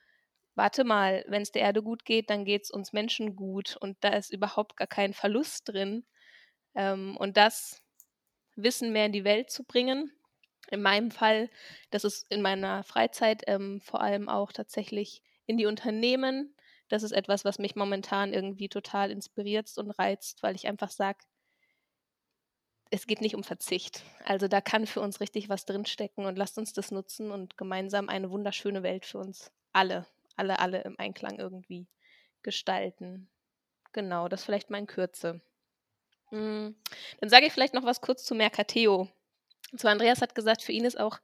warte 0.57 0.85
mal, 0.85 1.25
wenn 1.29 1.43
es 1.43 1.53
der 1.53 1.63
Erde 1.63 1.83
gut 1.83 2.05
geht, 2.05 2.31
dann 2.31 2.45
geht 2.45 2.65
es 2.65 2.71
uns 2.71 2.93
Menschen 2.93 3.37
gut 3.37 3.77
und 3.81 3.97
da 4.01 4.11
ist 4.11 4.33
überhaupt 4.33 4.77
gar 4.77 4.89
kein 4.89 5.15
Verlust 5.15 5.69
drin. 5.69 6.05
Ähm, 6.75 7.17
und 7.17 7.37
das 7.37 7.80
Wissen 8.63 8.93
mehr 8.93 9.07
in 9.07 9.13
die 9.13 9.25
Welt 9.25 9.51
zu 9.51 9.65
bringen. 9.65 10.13
In 10.71 10.83
meinem 10.83 11.11
Fall, 11.11 11.51
das 11.91 12.05
ist 12.05 12.27
in 12.31 12.43
meiner 12.43 12.85
Freizeit 12.85 13.43
ähm, 13.47 13.81
vor 13.81 14.01
allem 14.01 14.29
auch 14.29 14.53
tatsächlich 14.53 15.23
in 15.47 15.57
die 15.57 15.67
Unternehmen. 15.67 16.55
Das 16.89 17.03
ist 17.03 17.13
etwas, 17.13 17.45
was 17.45 17.59
mich 17.59 17.77
momentan 17.77 18.33
irgendwie 18.33 18.69
total 18.69 19.11
inspiriert 19.11 19.71
und 19.79 19.91
reizt, 19.91 20.43
weil 20.43 20.55
ich 20.55 20.67
einfach 20.67 20.91
sage, 20.91 21.19
es 22.91 23.07
geht 23.07 23.21
nicht 23.21 23.37
um 23.37 23.45
Verzicht. 23.45 24.05
Also 24.25 24.49
da 24.49 24.61
kann 24.61 24.87
für 24.87 25.01
uns 25.01 25.21
richtig 25.21 25.49
was 25.49 25.65
drinstecken 25.65 26.27
und 26.27 26.37
lasst 26.37 26.59
uns 26.59 26.73
das 26.73 26.91
nutzen 26.91 27.31
und 27.31 27.57
gemeinsam 27.57 28.09
eine 28.09 28.31
wunderschöne 28.31 28.83
Welt 28.83 29.07
für 29.07 29.19
uns 29.19 29.53
alle, 29.73 30.07
alle, 30.37 30.59
alle 30.59 30.83
im 30.83 30.97
Einklang 30.99 31.39
irgendwie 31.39 31.87
gestalten. 32.43 33.29
Genau, 33.93 34.29
das 34.29 34.45
vielleicht 34.45 34.71
mal 34.71 34.79
in 34.79 34.87
Kürze. 34.87 35.41
Hm, 36.31 36.75
dann 37.21 37.29
sage 37.29 37.47
ich 37.47 37.53
vielleicht 37.53 37.75
noch 37.75 37.85
was 37.85 38.01
kurz 38.01 38.25
zu 38.25 38.35
Mercateo. 38.35 39.09
Und 39.73 39.79
zwar 39.81 39.93
Andreas 39.93 40.21
hat 40.21 40.35
gesagt, 40.35 40.63
für 40.63 40.73
ihn 40.73 40.85
ist 40.85 40.99
auch 40.99 41.19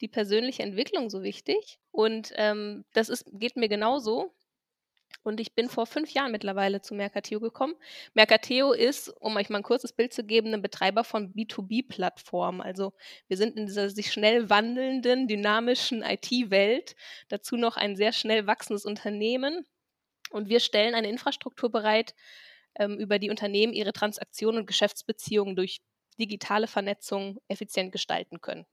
die 0.00 0.08
persönliche 0.08 0.62
Entwicklung 0.62 1.10
so 1.10 1.22
wichtig. 1.22 1.78
Und 1.90 2.32
ähm, 2.36 2.84
das 2.92 3.08
ist, 3.08 3.26
geht 3.32 3.56
mir 3.56 3.68
genauso. 3.68 4.32
Und 5.24 5.38
ich 5.38 5.54
bin 5.54 5.68
vor 5.68 5.86
fünf 5.86 6.10
Jahren 6.10 6.32
mittlerweile 6.32 6.80
zu 6.80 6.94
Mercateo 6.94 7.38
gekommen. 7.38 7.74
Mercateo 8.14 8.72
ist, 8.72 9.08
um 9.20 9.36
euch 9.36 9.50
mal 9.50 9.58
ein 9.58 9.62
kurzes 9.62 9.92
Bild 9.92 10.12
zu 10.12 10.24
geben, 10.24 10.52
ein 10.52 10.62
Betreiber 10.62 11.04
von 11.04 11.32
B2B-Plattformen. 11.32 12.60
Also 12.60 12.92
wir 13.28 13.36
sind 13.36 13.56
in 13.56 13.66
dieser 13.66 13.90
sich 13.90 14.12
schnell 14.12 14.50
wandelnden, 14.50 15.28
dynamischen 15.28 16.02
IT-Welt. 16.02 16.96
Dazu 17.28 17.56
noch 17.56 17.76
ein 17.76 17.94
sehr 17.94 18.12
schnell 18.12 18.46
wachsendes 18.48 18.84
Unternehmen. 18.84 19.64
Und 20.30 20.48
wir 20.48 20.60
stellen 20.60 20.94
eine 20.94 21.08
Infrastruktur 21.08 21.70
bereit, 21.70 22.14
ähm, 22.76 22.98
über 22.98 23.18
die 23.18 23.30
Unternehmen 23.30 23.72
ihre 23.72 23.92
Transaktionen 23.92 24.60
und 24.60 24.66
Geschäftsbeziehungen 24.66 25.56
durch 25.56 25.80
digitale 26.18 26.66
Vernetzung 26.66 27.38
effizient 27.48 27.92
gestalten 27.92 28.40
können. 28.40 28.66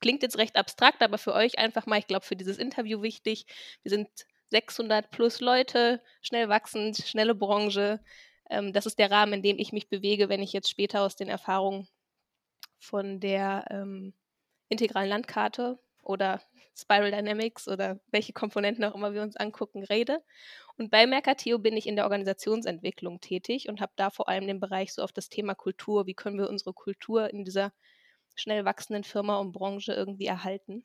Klingt 0.00 0.22
jetzt 0.22 0.38
recht 0.38 0.56
abstrakt, 0.56 1.02
aber 1.02 1.18
für 1.18 1.34
euch 1.34 1.58
einfach 1.58 1.86
mal, 1.86 1.98
ich 1.98 2.06
glaube, 2.06 2.24
für 2.24 2.36
dieses 2.36 2.58
Interview 2.58 3.02
wichtig. 3.02 3.46
Wir 3.82 3.90
sind 3.90 4.08
600 4.50 5.10
plus 5.10 5.40
Leute, 5.40 6.02
schnell 6.20 6.48
wachsend, 6.48 6.98
schnelle 6.98 7.34
Branche. 7.34 8.00
Ähm, 8.50 8.72
das 8.72 8.86
ist 8.86 8.98
der 8.98 9.10
Rahmen, 9.10 9.34
in 9.34 9.42
dem 9.42 9.58
ich 9.58 9.72
mich 9.72 9.88
bewege, 9.88 10.28
wenn 10.28 10.42
ich 10.42 10.52
jetzt 10.52 10.70
später 10.70 11.02
aus 11.02 11.16
den 11.16 11.28
Erfahrungen 11.28 11.88
von 12.78 13.20
der 13.20 13.64
ähm, 13.70 14.14
integralen 14.68 15.08
Landkarte 15.08 15.78
oder 16.06 16.40
Spiral 16.74 17.10
Dynamics 17.10 17.68
oder 17.68 17.98
welche 18.10 18.32
Komponenten 18.32 18.84
auch 18.84 18.94
immer 18.94 19.12
wir 19.12 19.22
uns 19.22 19.36
angucken, 19.36 19.82
rede. 19.84 20.22
Und 20.76 20.90
bei 20.90 21.06
Mercateo 21.06 21.58
bin 21.58 21.76
ich 21.76 21.86
in 21.86 21.96
der 21.96 22.04
Organisationsentwicklung 22.04 23.20
tätig 23.20 23.68
und 23.68 23.80
habe 23.80 23.92
da 23.96 24.10
vor 24.10 24.28
allem 24.28 24.46
den 24.46 24.60
Bereich 24.60 24.92
so 24.92 25.02
auf 25.02 25.12
das 25.12 25.28
Thema 25.28 25.54
Kultur, 25.54 26.06
wie 26.06 26.14
können 26.14 26.38
wir 26.38 26.48
unsere 26.48 26.74
Kultur 26.74 27.30
in 27.30 27.44
dieser 27.44 27.72
schnell 28.34 28.64
wachsenden 28.64 29.04
Firma 29.04 29.38
und 29.38 29.52
Branche 29.52 29.94
irgendwie 29.94 30.26
erhalten. 30.26 30.84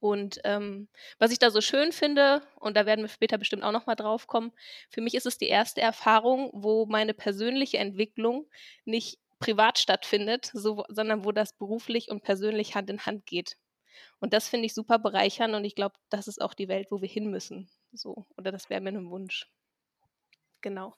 Und 0.00 0.40
ähm, 0.44 0.88
was 1.18 1.30
ich 1.30 1.38
da 1.38 1.50
so 1.50 1.60
schön 1.60 1.92
finde, 1.92 2.42
und 2.56 2.76
da 2.76 2.86
werden 2.86 3.02
wir 3.02 3.08
später 3.08 3.38
bestimmt 3.38 3.62
auch 3.62 3.72
nochmal 3.72 3.96
drauf 3.96 4.26
kommen, 4.26 4.52
für 4.88 5.02
mich 5.02 5.14
ist 5.14 5.26
es 5.26 5.38
die 5.38 5.48
erste 5.48 5.82
Erfahrung, 5.82 6.50
wo 6.54 6.86
meine 6.86 7.14
persönliche 7.14 7.78
Entwicklung 7.78 8.48
nicht 8.84 9.18
privat 9.38 9.78
stattfindet, 9.78 10.50
so, 10.54 10.84
sondern 10.88 11.24
wo 11.24 11.32
das 11.32 11.52
beruflich 11.52 12.10
und 12.10 12.22
persönlich 12.22 12.74
Hand 12.74 12.90
in 12.90 13.04
Hand 13.04 13.26
geht. 13.26 13.56
Und 14.18 14.32
das 14.32 14.48
finde 14.48 14.66
ich 14.66 14.74
super 14.74 14.98
bereichernd 14.98 15.54
und 15.54 15.64
ich 15.64 15.74
glaube, 15.74 15.96
das 16.08 16.28
ist 16.28 16.40
auch 16.40 16.54
die 16.54 16.68
Welt, 16.68 16.88
wo 16.90 17.00
wir 17.00 17.08
hin 17.08 17.30
müssen. 17.30 17.68
So, 17.92 18.26
oder 18.36 18.52
das 18.52 18.70
wäre 18.70 18.80
mir 18.80 18.90
ein 18.90 19.10
Wunsch. 19.10 19.48
Genau. 20.62 20.94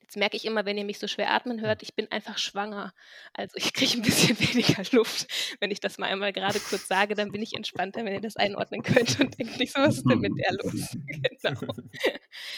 Jetzt 0.00 0.16
merke 0.16 0.36
ich 0.36 0.44
immer, 0.44 0.64
wenn 0.64 0.76
ihr 0.76 0.84
mich 0.84 0.98
so 0.98 1.06
schwer 1.06 1.30
atmen 1.30 1.60
hört, 1.60 1.82
ich 1.82 1.94
bin 1.94 2.10
einfach 2.10 2.36
schwanger. 2.38 2.92
Also 3.32 3.56
ich 3.56 3.72
kriege 3.72 3.98
ein 3.98 4.02
bisschen 4.02 4.38
weniger 4.40 4.82
Luft. 4.90 5.28
Wenn 5.60 5.70
ich 5.70 5.80
das 5.80 5.98
mal 5.98 6.06
einmal 6.06 6.32
gerade 6.32 6.58
kurz 6.58 6.88
sage, 6.88 7.14
dann 7.14 7.30
bin 7.30 7.42
ich 7.42 7.54
entspannter, 7.54 8.04
wenn 8.04 8.12
ihr 8.12 8.20
das 8.20 8.36
einordnen 8.36 8.82
könnt 8.82 9.20
und 9.20 9.38
denkt 9.38 9.58
nicht 9.58 9.72
so, 9.72 9.80
was 9.80 9.98
ist 9.98 10.10
denn 10.10 10.18
mit 10.18 10.32
der 10.38 10.52
los? 10.54 10.96
genau. 11.42 11.72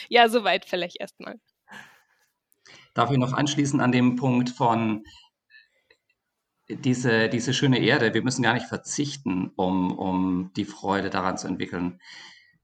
Ja, 0.08 0.28
soweit 0.28 0.64
vielleicht 0.64 0.98
erstmal. 0.98 1.38
Darf 2.94 3.10
ich 3.10 3.18
noch 3.18 3.34
anschließen 3.34 3.80
an 3.80 3.92
dem 3.92 4.16
Punkt 4.16 4.48
von 4.48 5.04
diese, 6.68 7.28
diese 7.28 7.54
schöne 7.54 7.78
Erde, 7.78 8.14
wir 8.14 8.22
müssen 8.22 8.42
gar 8.42 8.54
nicht 8.54 8.66
verzichten, 8.66 9.52
um, 9.56 9.96
um 9.96 10.52
die 10.56 10.64
Freude 10.64 11.10
daran 11.10 11.38
zu 11.38 11.46
entwickeln. 11.46 12.00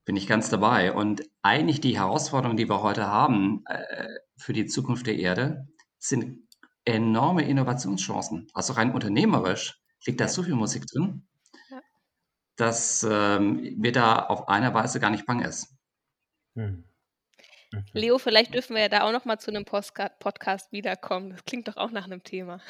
Bin 0.04 0.16
ich 0.16 0.26
ganz 0.26 0.50
dabei. 0.50 0.92
Und 0.92 1.23
eigentlich 1.42 1.80
die 1.80 1.97
Herausforderungen, 1.97 2.56
die 2.56 2.68
wir 2.68 2.82
heute 2.82 3.06
haben 3.06 3.64
äh, 3.66 4.09
für 4.37 4.52
die 4.52 4.66
Zukunft 4.66 5.06
der 5.06 5.16
Erde, 5.16 5.68
sind 5.99 6.49
enorme 6.85 7.44
Innovationschancen. 7.44 8.49
Also 8.54 8.73
rein 8.73 8.92
unternehmerisch 8.92 9.80
liegt 10.04 10.21
da 10.21 10.26
so 10.26 10.42
viel 10.42 10.56
Musik 10.56 10.87
drin, 10.87 11.28
ja. 11.71 11.80
dass 12.56 13.06
ähm, 13.09 13.76
mir 13.78 13.92
da 13.92 14.16
auf 14.16 14.49
einer 14.49 14.75
Weise 14.75 14.99
gar 14.99 15.11
nicht 15.11 15.26
bang 15.26 15.42
ist. 15.42 15.76
Hm. 16.56 16.85
Leo, 17.92 18.18
vielleicht 18.18 18.52
dürfen 18.52 18.75
wir 18.75 18.82
ja 18.82 18.88
da 18.88 19.02
auch 19.02 19.12
noch 19.12 19.25
mal 19.25 19.38
zu 19.38 19.50
einem 19.50 19.64
Podcast 19.64 20.73
wiederkommen. 20.73 21.30
Das 21.30 21.44
klingt 21.44 21.68
doch 21.68 21.76
auch 21.76 21.90
nach 21.90 22.04
einem 22.04 22.23
Thema. 22.23 22.61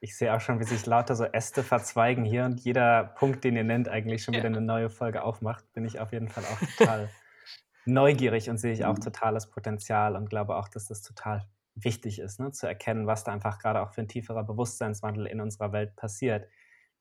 Ich 0.00 0.16
sehe 0.16 0.34
auch 0.34 0.40
schon, 0.40 0.60
wie 0.60 0.64
sich 0.64 0.84
lauter 0.86 1.14
so 1.14 1.24
Äste 1.24 1.62
verzweigen 1.62 2.24
hier 2.24 2.44
und 2.44 2.60
jeder 2.60 3.04
Punkt, 3.04 3.44
den 3.44 3.56
ihr 3.56 3.64
nennt, 3.64 3.88
eigentlich 3.88 4.22
schon 4.22 4.34
wieder 4.34 4.46
eine 4.46 4.60
neue 4.60 4.90
Folge 4.90 5.22
aufmacht. 5.22 5.72
Bin 5.72 5.84
ich 5.84 6.00
auf 6.00 6.12
jeden 6.12 6.28
Fall 6.28 6.44
auch 6.44 6.58
total 6.76 7.08
neugierig 7.86 8.50
und 8.50 8.58
sehe 8.58 8.72
ich 8.72 8.84
auch 8.84 8.96
mhm. 8.96 9.00
totales 9.00 9.48
Potenzial 9.48 10.16
und 10.16 10.28
glaube 10.28 10.56
auch, 10.56 10.68
dass 10.68 10.86
das 10.86 11.02
total 11.02 11.48
wichtig 11.74 12.18
ist, 12.18 12.40
ne? 12.40 12.50
zu 12.52 12.66
erkennen, 12.66 13.06
was 13.06 13.24
da 13.24 13.32
einfach 13.32 13.58
gerade 13.58 13.82
auch 13.82 13.92
für 13.92 14.00
ein 14.00 14.08
tieferer 14.08 14.44
Bewusstseinswandel 14.44 15.26
in 15.26 15.40
unserer 15.40 15.72
Welt 15.72 15.94
passiert, 15.96 16.48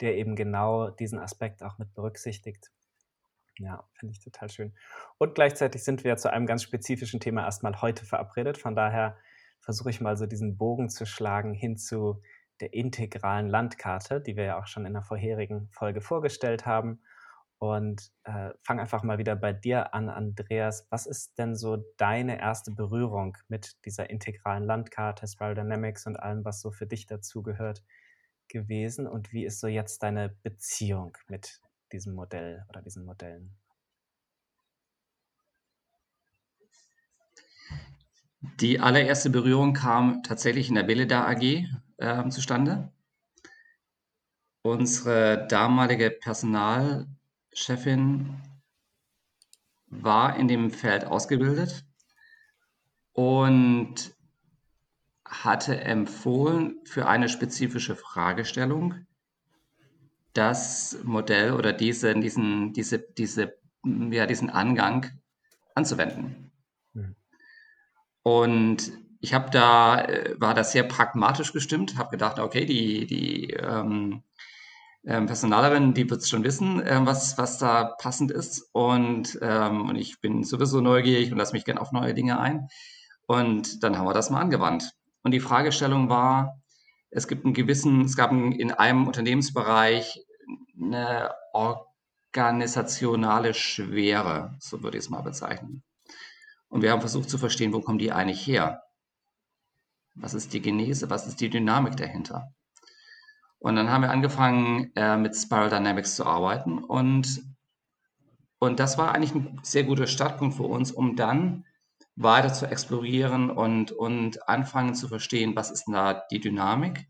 der 0.02 0.16
eben 0.18 0.36
genau 0.36 0.90
diesen 0.90 1.20
Aspekt 1.20 1.64
auch 1.64 1.78
mit 1.78 1.94
berücksichtigt. 1.94 2.72
Ja, 3.58 3.88
finde 3.94 4.12
ich 4.12 4.20
total 4.20 4.50
schön. 4.50 4.74
Und 5.18 5.36
gleichzeitig 5.36 5.84
sind 5.84 6.04
wir 6.04 6.18
zu 6.18 6.32
einem 6.32 6.46
ganz 6.46 6.64
spezifischen 6.64 7.22
Thema 7.22 7.46
erstmal 7.46 7.82
heute 7.82 8.06
verabredet. 8.06 8.58
Von 8.58 8.76
daher 8.76 9.18
versuche 9.62 9.90
ich 9.90 10.02
mal 10.02 10.18
so 10.18 10.26
diesen 10.26 10.58
Bogen 10.58 10.90
zu 10.90 11.06
schlagen 11.06 11.54
hin 11.54 11.78
zu 11.78 12.22
der 12.62 12.74
integralen 12.74 13.50
Landkarte, 13.50 14.22
die 14.22 14.36
wir 14.36 14.46
ja 14.46 14.60
auch 14.60 14.68
schon 14.68 14.86
in 14.86 14.94
der 14.94 15.02
vorherigen 15.02 15.70
Folge 15.72 16.02
vorgestellt 16.02 16.66
haben. 16.66 17.02
Und 17.58 18.12
äh, 18.24 18.52
fang 18.64 18.80
einfach 18.80 19.04
mal 19.04 19.18
wieder 19.18 19.36
bei 19.36 19.54
dir 19.54 19.94
an, 19.94 20.10
Andreas. 20.10 20.88
Was 20.90 21.06
ist 21.06 21.38
denn 21.38 21.56
so 21.56 21.78
deine 21.98 22.40
erste 22.40 22.72
Berührung 22.72 23.38
mit 23.48 23.78
dieser 23.86 24.10
integralen 24.10 24.66
Landkarte, 24.66 25.28
Spiral 25.28 25.56
Dynamics 25.56 26.06
und 26.06 26.18
allem, 26.18 26.44
was 26.44 26.62
so 26.62 26.72
für 26.72 26.86
dich 26.86 27.06
dazugehört 27.06 27.84
gewesen? 28.50 29.08
Und 29.08 29.32
wie 29.32 29.46
ist 29.46 29.60
so 29.60 29.68
jetzt 29.68 30.04
deine 30.04 30.30
Beziehung 30.44 31.18
mit 31.28 31.62
diesem 31.92 32.14
Modell 32.14 32.66
oder 32.70 32.82
diesen 32.82 33.06
Modellen? 33.06 33.56
Die 38.60 38.80
allererste 38.80 39.30
Berührung 39.30 39.74
kam 39.74 40.22
tatsächlich 40.24 40.70
in 40.70 40.76
der 40.76 40.84
Beleda 40.84 41.26
AG 41.26 41.66
äh, 41.98 42.28
zustande. 42.30 42.92
Unsere 44.64 45.46
damalige 45.48 46.10
Personalchefin 46.10 48.42
war 49.88 50.38
in 50.38 50.48
dem 50.48 50.72
Feld 50.72 51.06
ausgebildet 51.06 51.86
und 53.14 54.16
hatte 55.26 55.82
empfohlen, 55.82 56.80
für 56.86 57.08
eine 57.08 57.30
spezifische 57.30 57.96
Fragestellung 57.96 59.06
das 60.34 60.98
Modell 61.04 61.54
oder 61.54 61.74
diese, 61.74 62.14
diesen, 62.14 62.74
diese, 62.74 63.00
diese, 63.00 63.58
ja, 63.86 64.26
diesen 64.26 64.50
Angang 64.50 65.12
anzuwenden. 65.76 66.52
Mhm. 66.94 67.16
Und 68.24 68.92
ich 69.20 69.34
habe 69.34 69.50
da, 69.50 70.02
äh, 70.02 70.36
war 70.40 70.54
das 70.54 70.72
sehr 70.72 70.84
pragmatisch 70.84 71.54
gestimmt, 71.54 71.98
habe 71.98 72.12
gedacht, 72.12 72.40
okay, 72.40 72.66
die, 72.66 73.06
die 73.06 73.52
ähm, 73.52 74.24
ähm, 75.06 75.28
Personalerin, 75.28 75.94
die 75.94 76.10
wird 76.10 76.22
es 76.22 76.30
schon 76.30 76.44
wissen, 76.44 76.82
ähm, 76.86 77.06
was, 77.06 77.38
was 77.38 77.58
da 77.58 77.96
passend 78.00 78.32
ist. 78.32 78.70
Und, 78.72 79.38
ähm, 79.42 79.90
und 79.90 79.96
ich 79.96 80.20
bin 80.20 80.44
sowieso 80.44 80.82
neugierig 80.82 81.32
und 81.32 81.38
lasse 81.38 81.54
mich 81.54 81.66
gerne 81.66 81.82
auf 81.82 81.92
neue 81.92 82.14
Dinge 82.14 82.40
ein. 82.40 82.68
Und 83.28 83.84
dann 83.84 83.98
haben 83.98 84.06
wir 84.06 84.14
das 84.14 84.30
mal 84.30 84.42
angewandt. 84.42 84.94
Und 85.24 85.32
die 85.32 85.40
Fragestellung 85.40 86.10
war, 86.10 86.62
es 87.10 87.28
gibt 87.28 87.46
einen 87.46 87.54
gewissen, 87.54 88.02
es 88.02 88.16
gab 88.18 88.32
in 88.32 88.72
einem 88.72 89.08
Unternehmensbereich 89.08 90.26
eine 90.80 91.34
organisationale 92.34 93.54
Schwere, 93.54 94.56
so 94.60 94.84
würde 94.84 94.98
ich 94.98 95.06
es 95.06 95.10
mal 95.10 95.22
bezeichnen. 95.22 95.84
Und 96.68 96.82
wir 96.82 96.92
haben 96.92 97.00
versucht 97.00 97.30
zu 97.30 97.38
verstehen, 97.38 97.74
wo 97.74 97.82
kommen 97.82 98.00
die 98.00 98.12
eigentlich 98.12 98.46
her? 98.46 98.85
Was 100.16 100.34
ist 100.34 100.54
die 100.54 100.62
Genese? 100.62 101.10
Was 101.10 101.28
ist 101.28 101.42
die 101.42 101.50
Dynamik 101.50 101.98
dahinter? 101.98 102.54
Und 103.60 103.76
dann 103.76 103.90
haben 103.90 104.04
wir 104.04 104.12
angefangen, 104.12 104.92
äh, 104.96 105.18
mit 105.18 105.36
Spiral 105.36 105.70
Dynamics 105.70 106.16
zu 106.16 106.26
arbeiten. 106.26 106.78
Und, 106.78 107.44
und 108.60 108.80
das 108.80 108.98
war 108.98 109.14
eigentlich 109.14 109.36
ein 109.36 109.60
sehr 109.64 109.84
guter 109.84 110.08
Startpunkt 110.08 110.56
für 110.56 110.64
uns, 110.64 110.92
um 110.92 111.16
dann 111.16 111.66
weiter 112.16 112.54
zu 112.54 112.68
explorieren 112.68 113.50
und, 113.50 113.92
und 113.92 114.48
anfangen 114.48 114.96
zu 114.96 115.08
verstehen, 115.08 115.56
was 115.56 115.72
ist 115.72 115.86
da 115.88 116.24
die 116.32 116.40
Dynamik 116.40 117.08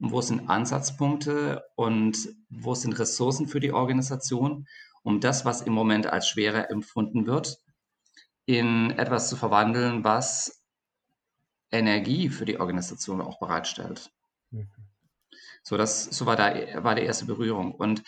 und 0.00 0.10
wo 0.10 0.20
sind 0.20 0.48
Ansatzpunkte 0.48 1.62
und 1.76 2.28
wo 2.48 2.74
sind 2.74 2.98
Ressourcen 2.98 3.46
für 3.46 3.60
die 3.60 3.72
Organisation, 3.72 4.66
um 5.02 5.20
das, 5.20 5.44
was 5.44 5.62
im 5.62 5.72
Moment 5.72 6.06
als 6.06 6.28
schwerer 6.28 6.70
empfunden 6.70 7.26
wird, 7.26 7.58
in 8.46 8.90
etwas 8.92 9.28
zu 9.28 9.36
verwandeln, 9.36 10.02
was 10.02 10.59
Energie 11.70 12.28
für 12.28 12.44
die 12.44 12.58
Organisation 12.58 13.20
auch 13.20 13.38
bereitstellt. 13.38 14.10
Mhm. 14.50 14.68
So, 15.62 15.76
das, 15.76 16.04
so 16.04 16.26
war, 16.26 16.36
da, 16.36 16.82
war 16.82 16.94
die 16.94 17.02
erste 17.02 17.26
Berührung. 17.26 17.72
Und 17.72 18.02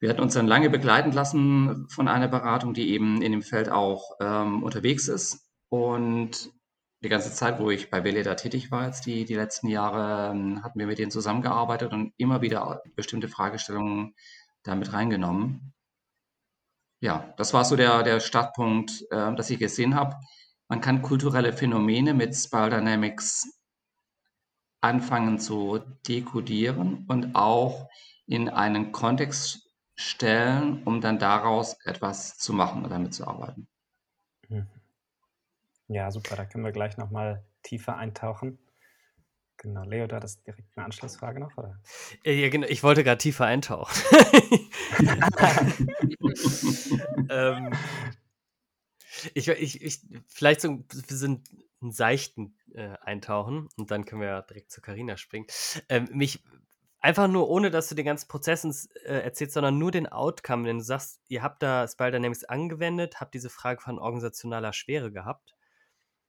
wir 0.00 0.10
hatten 0.10 0.20
uns 0.20 0.34
dann 0.34 0.46
lange 0.46 0.70
begleiten 0.70 1.12
lassen 1.12 1.88
von 1.88 2.06
einer 2.06 2.28
Beratung, 2.28 2.74
die 2.74 2.90
eben 2.90 3.22
in 3.22 3.32
dem 3.32 3.42
Feld 3.42 3.68
auch 3.68 4.12
ähm, 4.20 4.62
unterwegs 4.62 5.08
ist. 5.08 5.50
Und 5.70 6.52
die 7.02 7.08
ganze 7.08 7.32
Zeit, 7.32 7.60
wo 7.60 7.70
ich 7.70 7.90
bei 7.90 8.04
Veleda 8.04 8.34
tätig 8.34 8.70
war, 8.70 8.86
jetzt 8.86 9.06
die, 9.06 9.24
die 9.24 9.34
letzten 9.34 9.68
Jahre, 9.68 10.32
ähm, 10.32 10.62
hatten 10.62 10.78
wir 10.78 10.86
mit 10.86 10.98
denen 10.98 11.10
zusammengearbeitet 11.10 11.92
und 11.92 12.12
immer 12.16 12.42
wieder 12.42 12.82
bestimmte 12.96 13.28
Fragestellungen 13.28 14.14
damit 14.62 14.92
reingenommen. 14.92 15.72
Ja, 17.00 17.32
das 17.36 17.54
war 17.54 17.64
so 17.64 17.76
der, 17.76 18.02
der 18.02 18.20
Startpunkt, 18.20 19.04
äh, 19.10 19.34
dass 19.34 19.50
ich 19.50 19.58
gesehen 19.58 19.94
habe. 19.94 20.16
Man 20.68 20.82
kann 20.82 21.00
kulturelle 21.00 21.54
Phänomene 21.54 22.12
mit 22.12 22.36
Spiral 22.36 22.68
Dynamics 22.68 23.58
anfangen 24.82 25.38
zu 25.38 25.78
dekodieren 26.06 27.06
und 27.08 27.34
auch 27.34 27.88
in 28.26 28.50
einen 28.50 28.92
Kontext 28.92 29.66
stellen, 29.96 30.82
um 30.84 31.00
dann 31.00 31.18
daraus 31.18 31.78
etwas 31.84 32.36
zu 32.36 32.52
machen 32.52 32.82
oder 32.82 32.90
damit 32.90 33.14
zu 33.14 33.26
arbeiten. 33.26 33.66
Mhm. 34.48 34.66
Ja, 35.88 36.10
super, 36.10 36.36
da 36.36 36.44
können 36.44 36.64
wir 36.64 36.72
gleich 36.72 36.98
nochmal 36.98 37.42
tiefer 37.62 37.96
eintauchen. 37.96 38.58
Genau, 39.56 39.84
Leo, 39.84 40.06
da 40.06 40.20
das 40.20 40.42
direkt 40.42 40.68
eine 40.76 40.84
Anschlussfrage 40.84 41.40
noch, 41.40 41.56
oder? 41.56 41.80
Äh, 42.24 42.42
ja, 42.42 42.50
genau, 42.50 42.66
ich 42.68 42.82
wollte 42.82 43.02
gerade 43.02 43.18
tiefer 43.18 43.46
eintauchen. 43.46 43.94
ähm, 47.30 47.70
ich, 49.34 49.48
ich, 49.48 49.82
ich, 49.82 50.00
vielleicht 50.26 50.60
so 50.60 50.84
wir 50.90 51.16
sind 51.16 51.48
einen 51.80 51.92
seichten 51.92 52.56
äh, 52.74 52.96
Eintauchen 53.00 53.68
und 53.76 53.90
dann 53.90 54.04
können 54.04 54.22
wir 54.22 54.42
direkt 54.42 54.70
zu 54.70 54.80
Karina 54.80 55.16
springen. 55.16 55.46
Ähm, 55.88 56.08
mich 56.12 56.42
einfach 57.00 57.28
nur, 57.28 57.48
ohne 57.48 57.70
dass 57.70 57.88
du 57.88 57.94
den 57.94 58.06
ganzen 58.06 58.28
Prozess 58.28 58.88
äh, 59.04 59.20
erzählst, 59.20 59.54
sondern 59.54 59.78
nur 59.78 59.90
den 59.90 60.06
Outcome, 60.06 60.66
wenn 60.66 60.78
du 60.78 60.84
sagst, 60.84 61.20
ihr 61.28 61.42
habt 61.42 61.62
da 61.62 61.86
Spiral 61.86 62.12
Dynamics 62.12 62.44
angewendet, 62.44 63.20
habt 63.20 63.34
diese 63.34 63.50
Frage 63.50 63.80
von 63.80 63.98
organisationaler 63.98 64.72
Schwere 64.72 65.12
gehabt. 65.12 65.54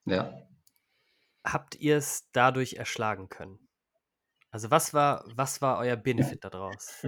Ja. 0.06 0.34
Habt 1.44 1.76
ihr 1.76 1.98
es 1.98 2.30
dadurch 2.32 2.74
erschlagen 2.74 3.30
können? 3.30 3.60
Also 4.52 4.72
was 4.72 4.94
war, 4.94 5.24
was 5.36 5.62
war 5.62 5.78
euer 5.80 5.96
Benefit 5.96 6.44
daraus? 6.44 7.06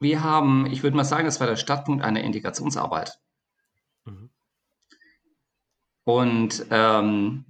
Wir 0.00 0.22
haben, 0.22 0.66
ich 0.66 0.82
würde 0.82 0.96
mal 0.96 1.04
sagen, 1.04 1.24
das 1.24 1.40
war 1.40 1.46
der 1.46 1.56
Startpunkt 1.56 2.04
einer 2.04 2.22
Integrationsarbeit. 2.22 3.18
Mhm. 4.04 4.30
Und 6.04 6.66
ähm, 6.70 7.44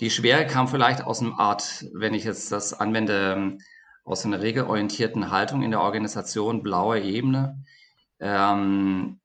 die 0.00 0.10
Schwere 0.10 0.46
kam 0.46 0.68
vielleicht 0.68 1.02
aus 1.02 1.20
einer 1.20 1.38
Art, 1.38 1.86
wenn 1.92 2.14
ich 2.14 2.24
jetzt 2.24 2.50
das 2.52 2.72
anwende, 2.72 3.58
aus 4.04 4.24
einer 4.24 4.40
regelorientierten 4.40 5.30
Haltung 5.30 5.62
in 5.62 5.70
der 5.70 5.80
Organisation, 5.80 6.62
blaue 6.62 7.00
Ebene. 7.00 7.64
Ähm, 8.20 9.20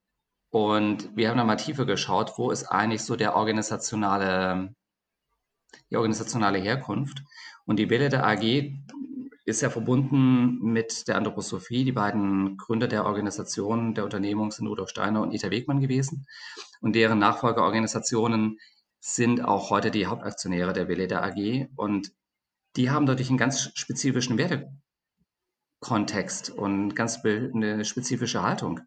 und 0.52 1.16
wir 1.16 1.30
haben 1.30 1.38
da 1.38 1.44
mal 1.44 1.58
tiefer 1.58 1.86
geschaut, 1.86 2.34
wo 2.38 2.50
ist 2.50 2.66
eigentlich 2.66 3.04
so 3.04 3.16
der 3.16 3.36
organisationale, 3.36 4.74
die 5.90 5.96
organisationale 5.98 6.60
Herkunft. 6.60 7.24
Und 7.66 7.78
die 7.78 7.90
Welle 7.90 8.10
der 8.10 8.26
AG 8.26 8.74
ist 9.50 9.62
ja 9.62 9.70
verbunden 9.70 10.60
mit 10.62 11.08
der 11.08 11.18
Anthroposophie. 11.18 11.84
Die 11.84 11.92
beiden 11.92 12.58
Gründer 12.58 12.88
der 12.88 13.06
Organisation, 13.06 13.94
der 13.96 14.06
Unternehmung 14.06 14.52
sind 14.52 14.68
Rudolf 14.68 14.90
Steiner 14.90 15.22
und 15.22 15.34
Ita 15.34 15.52
Wegmann 15.52 15.82
gewesen. 15.82 16.28
Und 16.82 16.94
deren 16.94 17.20
Nachfolgeorganisationen 17.20 18.60
sind 19.00 19.44
auch 19.44 19.70
heute 19.70 19.92
die 19.92 20.08
Hauptaktionäre 20.08 20.74
der 20.74 20.88
Veleda 20.88 21.22
AG. 21.24 21.68
Und 21.76 22.12
die 22.76 22.90
haben 22.92 23.06
dadurch 23.06 23.30
einen 23.30 23.38
ganz 23.38 23.72
spezifischen 23.76 24.38
Wertekontext 25.82 26.50
und 26.52 26.96
ganz 26.96 27.24
eine 27.26 27.84
spezifische 27.86 28.44
Haltung. 28.44 28.82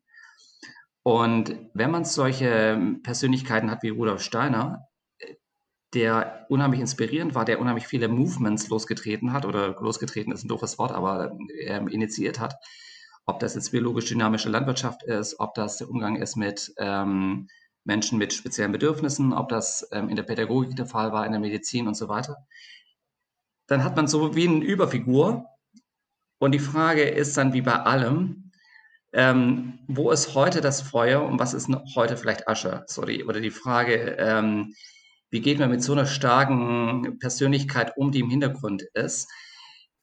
Und 1.02 1.56
wenn 1.74 1.90
man 1.90 2.04
solche 2.04 2.98
Persönlichkeiten 3.02 3.70
hat 3.70 3.82
wie 3.82 3.88
Rudolf 3.88 4.22
Steiner, 4.22 4.86
der 5.94 6.46
unheimlich 6.48 6.80
inspirierend 6.80 7.34
war, 7.34 7.44
der 7.44 7.60
unheimlich 7.60 7.86
viele 7.86 8.08
Movements 8.08 8.68
losgetreten 8.68 9.32
hat 9.32 9.44
oder 9.44 9.76
losgetreten 9.80 10.32
ist 10.32 10.44
ein 10.44 10.48
doofes 10.48 10.78
Wort, 10.78 10.92
aber 10.92 11.36
ähm, 11.60 11.88
initiiert 11.88 12.40
hat. 12.40 12.54
Ob 13.26 13.38
das 13.40 13.54
jetzt 13.54 13.70
biologisch-dynamische 13.70 14.48
Landwirtschaft 14.48 15.02
ist, 15.04 15.38
ob 15.38 15.54
das 15.54 15.76
der 15.76 15.90
Umgang 15.90 16.16
ist 16.16 16.36
mit 16.36 16.72
ähm, 16.78 17.48
Menschen 17.84 18.18
mit 18.18 18.32
speziellen 18.32 18.72
Bedürfnissen, 18.72 19.32
ob 19.32 19.48
das 19.48 19.88
ähm, 19.92 20.08
in 20.08 20.16
der 20.16 20.22
Pädagogik 20.22 20.76
der 20.76 20.86
Fall 20.86 21.12
war, 21.12 21.26
in 21.26 21.32
der 21.32 21.40
Medizin 21.40 21.86
und 21.88 21.94
so 21.94 22.08
weiter. 22.08 22.36
Dann 23.66 23.84
hat 23.84 23.96
man 23.96 24.06
so 24.06 24.34
wie 24.34 24.48
eine 24.48 24.64
Überfigur. 24.64 25.46
Und 26.38 26.52
die 26.52 26.58
Frage 26.58 27.02
ist 27.02 27.36
dann 27.36 27.52
wie 27.52 27.62
bei 27.62 27.74
allem, 27.74 28.50
ähm, 29.12 29.78
wo 29.86 30.10
ist 30.10 30.34
heute 30.34 30.60
das 30.60 30.80
Feuer 30.80 31.22
und 31.22 31.38
was 31.38 31.54
ist 31.54 31.68
heute 31.94 32.16
vielleicht 32.16 32.48
Asche? 32.48 32.84
Sorry, 32.86 33.24
oder 33.24 33.40
die 33.40 33.50
Frage, 33.50 34.16
ähm, 34.18 34.74
wie 35.32 35.40
geht 35.40 35.58
man 35.58 35.70
mit 35.70 35.82
so 35.82 35.92
einer 35.92 36.04
starken 36.04 37.18
Persönlichkeit 37.18 37.96
um, 37.96 38.12
die 38.12 38.20
im 38.20 38.28
Hintergrund 38.28 38.82
ist, 38.92 39.30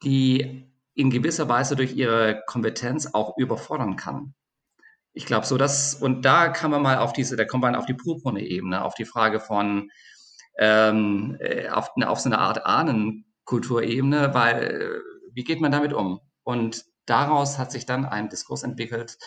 die 0.03 0.67
in 0.95 1.11
gewisser 1.11 1.47
Weise 1.47 1.75
durch 1.75 1.95
ihre 1.95 2.41
Kompetenz 2.47 3.11
auch 3.13 3.37
überfordern 3.37 3.95
kann. 3.95 4.33
Ich 5.13 5.27
glaube 5.27 5.45
so, 5.45 5.57
dass, 5.57 5.93
und 5.93 6.25
da 6.25 6.49
kann 6.49 6.71
man 6.71 6.81
mal 6.81 6.97
auf 6.97 7.13
diese, 7.13 7.35
da 7.35 7.45
kommt 7.45 7.61
man 7.61 7.75
auf 7.75 7.85
die 7.85 7.93
purpurne 7.93 8.41
Ebene, 8.41 8.83
auf 8.83 8.95
die 8.95 9.05
Frage 9.05 9.39
von, 9.39 9.91
ähm, 10.57 11.37
äh, 11.39 11.69
auf, 11.69 11.91
auf 11.95 12.19
so 12.19 12.29
eine 12.29 12.39
Art 12.39 12.65
Ahnenkulturebene, 12.65 14.33
weil 14.33 14.63
äh, 14.63 14.99
wie 15.33 15.43
geht 15.43 15.61
man 15.61 15.71
damit 15.71 15.93
um? 15.93 16.19
Und 16.43 16.85
daraus 17.05 17.59
hat 17.59 17.71
sich 17.71 17.85
dann 17.85 18.05
ein 18.05 18.29
Diskurs 18.29 18.63
entwickelt 18.63 19.19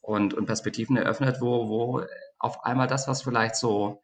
und, 0.00 0.32
und 0.32 0.46
Perspektiven 0.46 0.96
eröffnet, 0.96 1.36
wo, 1.40 1.68
wo 1.68 2.06
auf 2.38 2.64
einmal 2.64 2.86
das, 2.86 3.06
was 3.06 3.22
vielleicht 3.22 3.56
so 3.56 4.01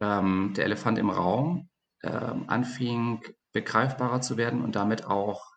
ähm, 0.00 0.52
der 0.54 0.64
Elefant 0.64 0.98
im 0.98 1.10
Raum 1.10 1.68
ähm, 2.02 2.48
anfing, 2.48 3.22
begreifbarer 3.52 4.20
zu 4.20 4.36
werden 4.36 4.62
und 4.62 4.74
damit 4.76 5.06
auch 5.06 5.54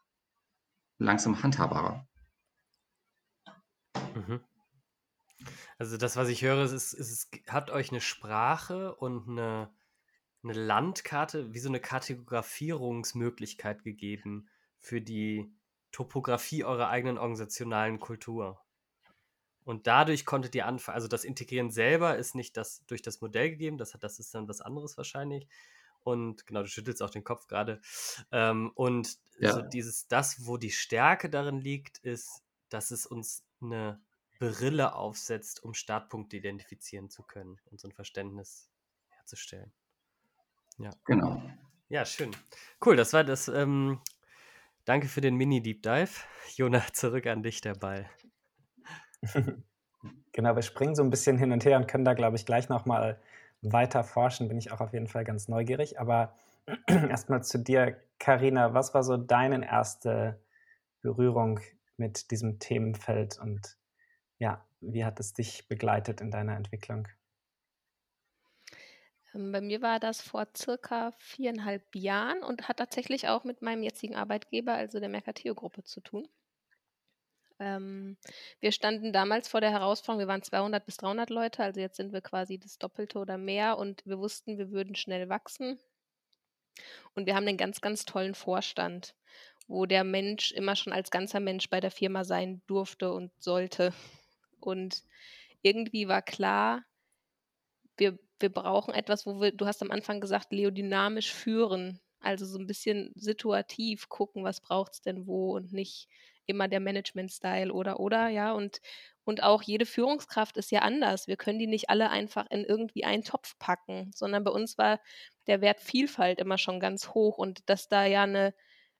langsam 0.97 1.43
handhabbarer. 1.43 2.07
Mhm. 4.15 4.41
Also 5.77 5.97
das, 5.97 6.17
was 6.17 6.29
ich 6.29 6.41
höre, 6.41 6.63
ist, 6.63 6.71
ist, 6.73 6.93
ist, 6.93 7.29
hat 7.47 7.69
euch 7.71 7.91
eine 7.91 8.01
Sprache 8.01 8.95
und 8.95 9.29
eine, 9.29 9.71
eine 10.43 10.53
Landkarte, 10.53 11.53
wie 11.53 11.59
so 11.59 11.69
eine 11.69 11.79
Kategorisierungsmöglichkeit 11.79 13.83
gegeben 13.83 14.49
für 14.77 15.01
die 15.01 15.53
Topografie 15.91 16.63
eurer 16.63 16.89
eigenen 16.89 17.17
organisationalen 17.17 17.99
Kultur. 17.99 18.61
Und 19.65 19.87
dadurch 19.87 20.25
konntet 20.25 20.55
ihr 20.55 20.65
anfangen, 20.65 20.95
also 20.95 21.07
das 21.07 21.23
Integrieren 21.23 21.69
selber 21.69 22.17
ist 22.17 22.35
nicht 22.35 22.57
das 22.57 22.85
durch 22.87 23.01
das 23.01 23.21
Modell 23.21 23.51
gegeben, 23.51 23.77
das, 23.77 23.91
das 23.99 24.19
ist 24.19 24.33
dann 24.33 24.47
was 24.47 24.61
anderes 24.61 24.97
wahrscheinlich. 24.97 25.47
Und 26.03 26.47
genau, 26.47 26.61
du 26.61 26.67
schüttelst 26.67 27.03
auch 27.03 27.09
den 27.09 27.23
Kopf 27.23 27.47
gerade. 27.47 27.81
Ähm, 28.31 28.71
und 28.75 29.17
ja. 29.39 29.53
so 29.53 29.61
dieses, 29.61 30.07
das, 30.07 30.45
wo 30.45 30.57
die 30.57 30.71
Stärke 30.71 31.29
darin 31.29 31.59
liegt, 31.59 31.99
ist, 31.99 32.43
dass 32.69 32.91
es 32.91 33.05
uns 33.05 33.43
eine 33.61 34.01
Brille 34.39 34.95
aufsetzt, 34.95 35.63
um 35.63 35.73
Startpunkte 35.73 36.37
identifizieren 36.37 37.09
zu 37.09 37.23
können 37.23 37.59
und 37.65 37.79
so 37.79 37.87
ein 37.87 37.93
Verständnis 37.93 38.69
herzustellen. 39.09 39.71
Ja. 40.77 40.91
Genau. 41.05 41.43
Ja, 41.89 42.05
schön. 42.05 42.31
Cool, 42.83 42.95
das 42.95 43.13
war 43.13 43.23
das. 43.23 43.49
Ähm, 43.49 43.99
danke 44.85 45.07
für 45.07 45.21
den 45.21 45.35
Mini-Deep 45.35 45.83
Dive. 45.83 46.11
Jona, 46.55 46.83
zurück 46.93 47.27
an 47.27 47.43
dich 47.43 47.61
der 47.61 47.73
Ball. 47.73 48.09
genau, 50.31 50.55
wir 50.55 50.61
springen 50.61 50.95
so 50.95 51.03
ein 51.03 51.09
bisschen 51.09 51.37
hin 51.37 51.51
und 51.51 51.65
her 51.65 51.77
und 51.77 51.87
können 51.87 52.05
da, 52.05 52.13
glaube 52.13 52.37
ich, 52.37 52.45
gleich 52.45 52.69
nochmal 52.69 53.19
weiter 53.61 54.03
forschen. 54.03 54.47
Bin 54.47 54.57
ich 54.57 54.71
auch 54.71 54.81
auf 54.81 54.93
jeden 54.93 55.07
Fall 55.07 55.23
ganz 55.23 55.47
neugierig. 55.47 55.99
Aber 55.99 56.33
erstmal 56.87 57.43
zu 57.43 57.59
dir, 57.59 57.97
Karina. 58.19 58.73
Was 58.73 58.93
war 58.93 59.03
so 59.03 59.17
deine 59.17 59.65
erste 59.65 60.39
Berührung 61.01 61.59
mit 61.97 62.31
diesem 62.31 62.59
Themenfeld 62.59 63.39
und 63.39 63.77
ja, 64.37 64.65
wie 64.81 65.03
hat 65.03 65.19
es 65.19 65.33
dich 65.33 65.67
begleitet 65.67 66.21
in 66.21 66.31
deiner 66.31 66.55
Entwicklung? 66.55 67.07
Ähm, 69.33 69.51
bei 69.51 69.61
mir 69.61 69.81
war 69.81 69.99
das 69.99 70.21
vor 70.21 70.47
circa 70.55 71.11
viereinhalb 71.17 71.95
Jahren 71.95 72.43
und 72.43 72.67
hat 72.67 72.77
tatsächlich 72.77 73.27
auch 73.27 73.43
mit 73.43 73.61
meinem 73.61 73.83
jetzigen 73.83 74.15
Arbeitgeber, 74.15 74.73
also 74.73 74.99
der 74.99 75.09
Mercateo-Gruppe, 75.09 75.83
zu 75.83 76.01
tun. 76.01 76.27
Ähm, 77.59 78.17
wir 78.61 78.71
standen 78.71 79.11
damals 79.11 79.47
vor 79.49 79.61
der 79.61 79.71
Herausforderung, 79.71 80.21
wir 80.21 80.31
waren 80.31 80.43
200 80.43 80.85
bis 80.85 80.97
300 80.97 81.29
Leute, 81.29 81.63
also 81.63 81.79
jetzt 81.79 81.97
sind 81.97 82.13
wir 82.13 82.21
quasi 82.21 82.57
das 82.57 82.77
Doppelte 82.77 83.19
oder 83.19 83.37
mehr 83.37 83.77
und 83.77 84.05
wir 84.05 84.19
wussten, 84.19 84.57
wir 84.57 84.71
würden 84.71 84.95
schnell 84.95 85.29
wachsen. 85.29 85.79
Und 87.13 87.25
wir 87.25 87.35
haben 87.35 87.47
einen 87.47 87.57
ganz, 87.57 87.81
ganz 87.81 88.05
tollen 88.05 88.35
Vorstand, 88.35 89.15
wo 89.67 89.85
der 89.85 90.05
Mensch 90.05 90.51
immer 90.53 90.75
schon 90.75 90.93
als 90.93 91.11
ganzer 91.11 91.41
Mensch 91.41 91.69
bei 91.69 91.81
der 91.81 91.91
Firma 91.91 92.23
sein 92.23 92.61
durfte 92.67 93.11
und 93.11 93.31
sollte. 93.39 93.93
Und 94.61 95.03
irgendwie 95.61 96.07
war 96.07 96.21
klar, 96.21 96.85
wir, 97.97 98.17
wir 98.39 98.49
brauchen 98.49 98.93
etwas, 98.93 99.25
wo 99.25 99.41
wir, 99.41 99.51
du 99.51 99.65
hast 99.65 99.81
am 99.81 99.91
Anfang 99.91 100.21
gesagt, 100.21 100.53
leodynamisch 100.53 101.33
führen. 101.33 101.99
Also 102.21 102.45
so 102.45 102.57
ein 102.57 102.67
bisschen 102.67 103.11
situativ 103.15 104.09
gucken, 104.09 104.43
was 104.43 104.61
braucht 104.61 104.93
es 104.93 105.01
denn 105.01 105.27
wo 105.27 105.55
und 105.55 105.73
nicht 105.73 106.07
immer 106.49 106.67
der 106.67 106.79
Management-Style 106.79 107.71
oder 107.73 107.99
oder, 107.99 108.27
ja. 108.29 108.51
Und, 108.53 108.81
und 109.23 109.43
auch 109.43 109.61
jede 109.63 109.85
Führungskraft 109.85 110.57
ist 110.57 110.71
ja 110.71 110.81
anders. 110.81 111.27
Wir 111.27 111.37
können 111.37 111.59
die 111.59 111.67
nicht 111.67 111.89
alle 111.89 112.09
einfach 112.09 112.45
in 112.49 112.65
irgendwie 112.65 113.03
einen 113.05 113.23
Topf 113.23 113.57
packen, 113.59 114.11
sondern 114.13 114.43
bei 114.43 114.51
uns 114.51 114.77
war 114.77 114.99
der 115.47 115.61
Wert 115.61 115.79
Vielfalt 115.81 116.39
immer 116.39 116.57
schon 116.57 116.79
ganz 116.79 117.09
hoch 117.09 117.37
und 117.37 117.69
dass 117.69 117.87
da 117.87 118.05
ja 118.05 118.23
eine, 118.23 118.53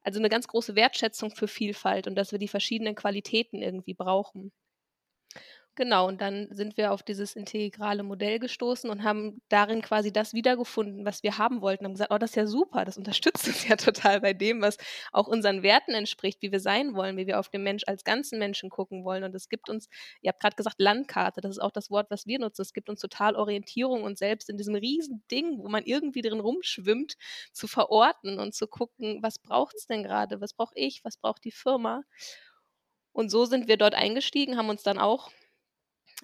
also 0.04 0.20
eine 0.20 0.30
ganz 0.30 0.48
große 0.48 0.76
Wertschätzung 0.76 1.32
für 1.36 1.48
Vielfalt 1.48 2.08
und 2.08 2.16
dass 2.16 2.32
wir 2.32 2.40
die 2.40 2.48
verschiedenen 2.48 2.96
Qualitäten 2.96 3.62
irgendwie 3.62 3.94
brauchen. 3.94 4.52
Genau, 5.80 6.10
und 6.10 6.20
dann 6.20 6.50
sind 6.52 6.76
wir 6.76 6.92
auf 6.92 7.04
dieses 7.04 7.38
integrale 7.38 8.04
Modell 8.04 8.38
gestoßen 8.40 8.90
und 8.90 9.02
haben 9.06 9.42
darin 9.48 9.82
quasi 9.82 10.12
das 10.12 10.34
wiedergefunden, 10.34 11.06
was 11.06 11.24
wir 11.24 11.38
haben 11.38 11.62
wollten. 11.62 11.86
Haben 11.86 11.94
gesagt, 11.94 12.12
oh, 12.12 12.18
das 12.18 12.32
ist 12.32 12.36
ja 12.36 12.48
super, 12.48 12.84
das 12.84 12.98
unterstützt 12.98 13.48
uns 13.48 13.66
ja 13.66 13.78
total 13.78 14.20
bei 14.20 14.34
dem, 14.34 14.62
was 14.62 14.76
auch 15.14 15.26
unseren 15.26 15.64
Werten 15.64 15.94
entspricht, 15.94 16.42
wie 16.42 16.52
wir 16.52 16.60
sein 16.60 16.96
wollen, 16.96 17.16
wie 17.16 17.28
wir 17.28 17.40
auf 17.40 17.48
den 17.48 17.64
Mensch 17.64 17.84
als 17.88 18.04
ganzen 18.04 18.40
Menschen 18.40 18.70
gucken 18.70 19.06
wollen. 19.06 19.24
Und 19.24 19.34
es 19.34 19.48
gibt 19.48 19.70
uns, 19.70 19.88
ihr 20.22 20.28
habt 20.32 20.42
gerade 20.42 20.58
gesagt, 20.58 20.76
Landkarte, 20.80 21.40
das 21.40 21.52
ist 21.52 21.60
auch 21.60 21.72
das 21.72 21.90
Wort, 21.90 22.12
was 22.12 22.28
wir 22.28 22.40
nutzen. 22.40 22.62
Es 22.62 22.74
gibt 22.74 22.90
uns 22.90 23.00
total 23.00 23.38
Orientierung 23.38 24.04
und 24.04 24.18
selbst 24.18 24.50
in 24.50 24.58
diesem 24.58 24.76
riesen 24.76 25.24
Ding, 25.32 25.60
wo 25.60 25.70
man 25.70 25.86
irgendwie 25.86 26.22
drin 26.22 26.42
rumschwimmt, 26.42 27.16
zu 27.54 27.70
verorten 27.70 28.38
und 28.38 28.54
zu 28.54 28.68
gucken, 28.68 29.20
was 29.24 29.40
braucht 29.40 29.78
es 29.78 29.88
denn 29.88 30.04
gerade, 30.04 30.42
was 30.42 30.54
brauche 30.54 30.76
ich, 30.76 31.06
was 31.06 31.16
braucht 31.16 31.46
die 31.46 31.52
Firma. 31.54 32.04
Und 33.14 33.30
so 33.30 33.46
sind 33.46 33.70
wir 33.70 33.78
dort 33.78 33.96
eingestiegen, 33.96 34.58
haben 34.58 34.68
uns 34.68 34.84
dann 34.84 34.98
auch 34.98 35.32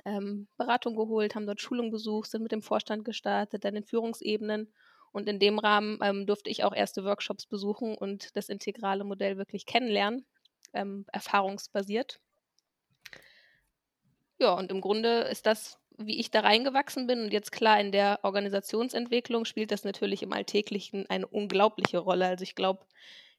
ähm, 0.04 0.48
Beratung 0.58 0.96
geholt, 0.96 1.36
haben 1.36 1.46
dort 1.46 1.62
Schulung 1.62 1.92
besucht, 1.92 2.30
sind 2.30 2.44
mit 2.44 2.52
dem 2.52 2.62
Vorstand 2.62 3.06
gestartet, 3.06 3.64
dann 3.64 3.76
in 3.76 3.84
Führungsebenen. 3.84 4.74
Und 5.12 5.30
in 5.30 5.40
dem 5.40 5.60
Rahmen 5.60 6.00
ähm, 6.02 6.26
durfte 6.26 6.50
ich 6.50 6.66
auch 6.66 6.74
erste 6.74 7.06
Workshops 7.06 7.46
besuchen 7.46 7.96
und 7.96 8.36
das 8.36 8.50
integrale 8.50 9.06
Modell 9.06 9.38
wirklich 9.38 9.66
kennenlernen, 9.66 10.26
ähm, 10.74 11.06
erfahrungsbasiert. 11.14 12.20
Ja, 14.38 14.54
und 14.54 14.72
im 14.72 14.82
Grunde 14.82 15.22
ist 15.22 15.46
das, 15.46 15.80
wie 15.98 16.20
ich 16.20 16.32
da 16.32 16.42
reingewachsen 16.42 17.08
bin. 17.08 17.22
Und 17.22 17.32
jetzt 17.32 17.54
klar, 17.54 17.80
in 17.80 17.94
der 17.94 18.20
Organisationsentwicklung 18.24 19.46
spielt 19.46 19.72
das 19.72 19.86
natürlich 19.86 20.22
im 20.22 20.34
Alltäglichen 20.34 21.10
eine 21.10 21.28
unglaubliche 21.28 22.00
Rolle. 22.00 22.28
Also 22.28 22.44
ich 22.44 22.56
glaube, 22.56 22.86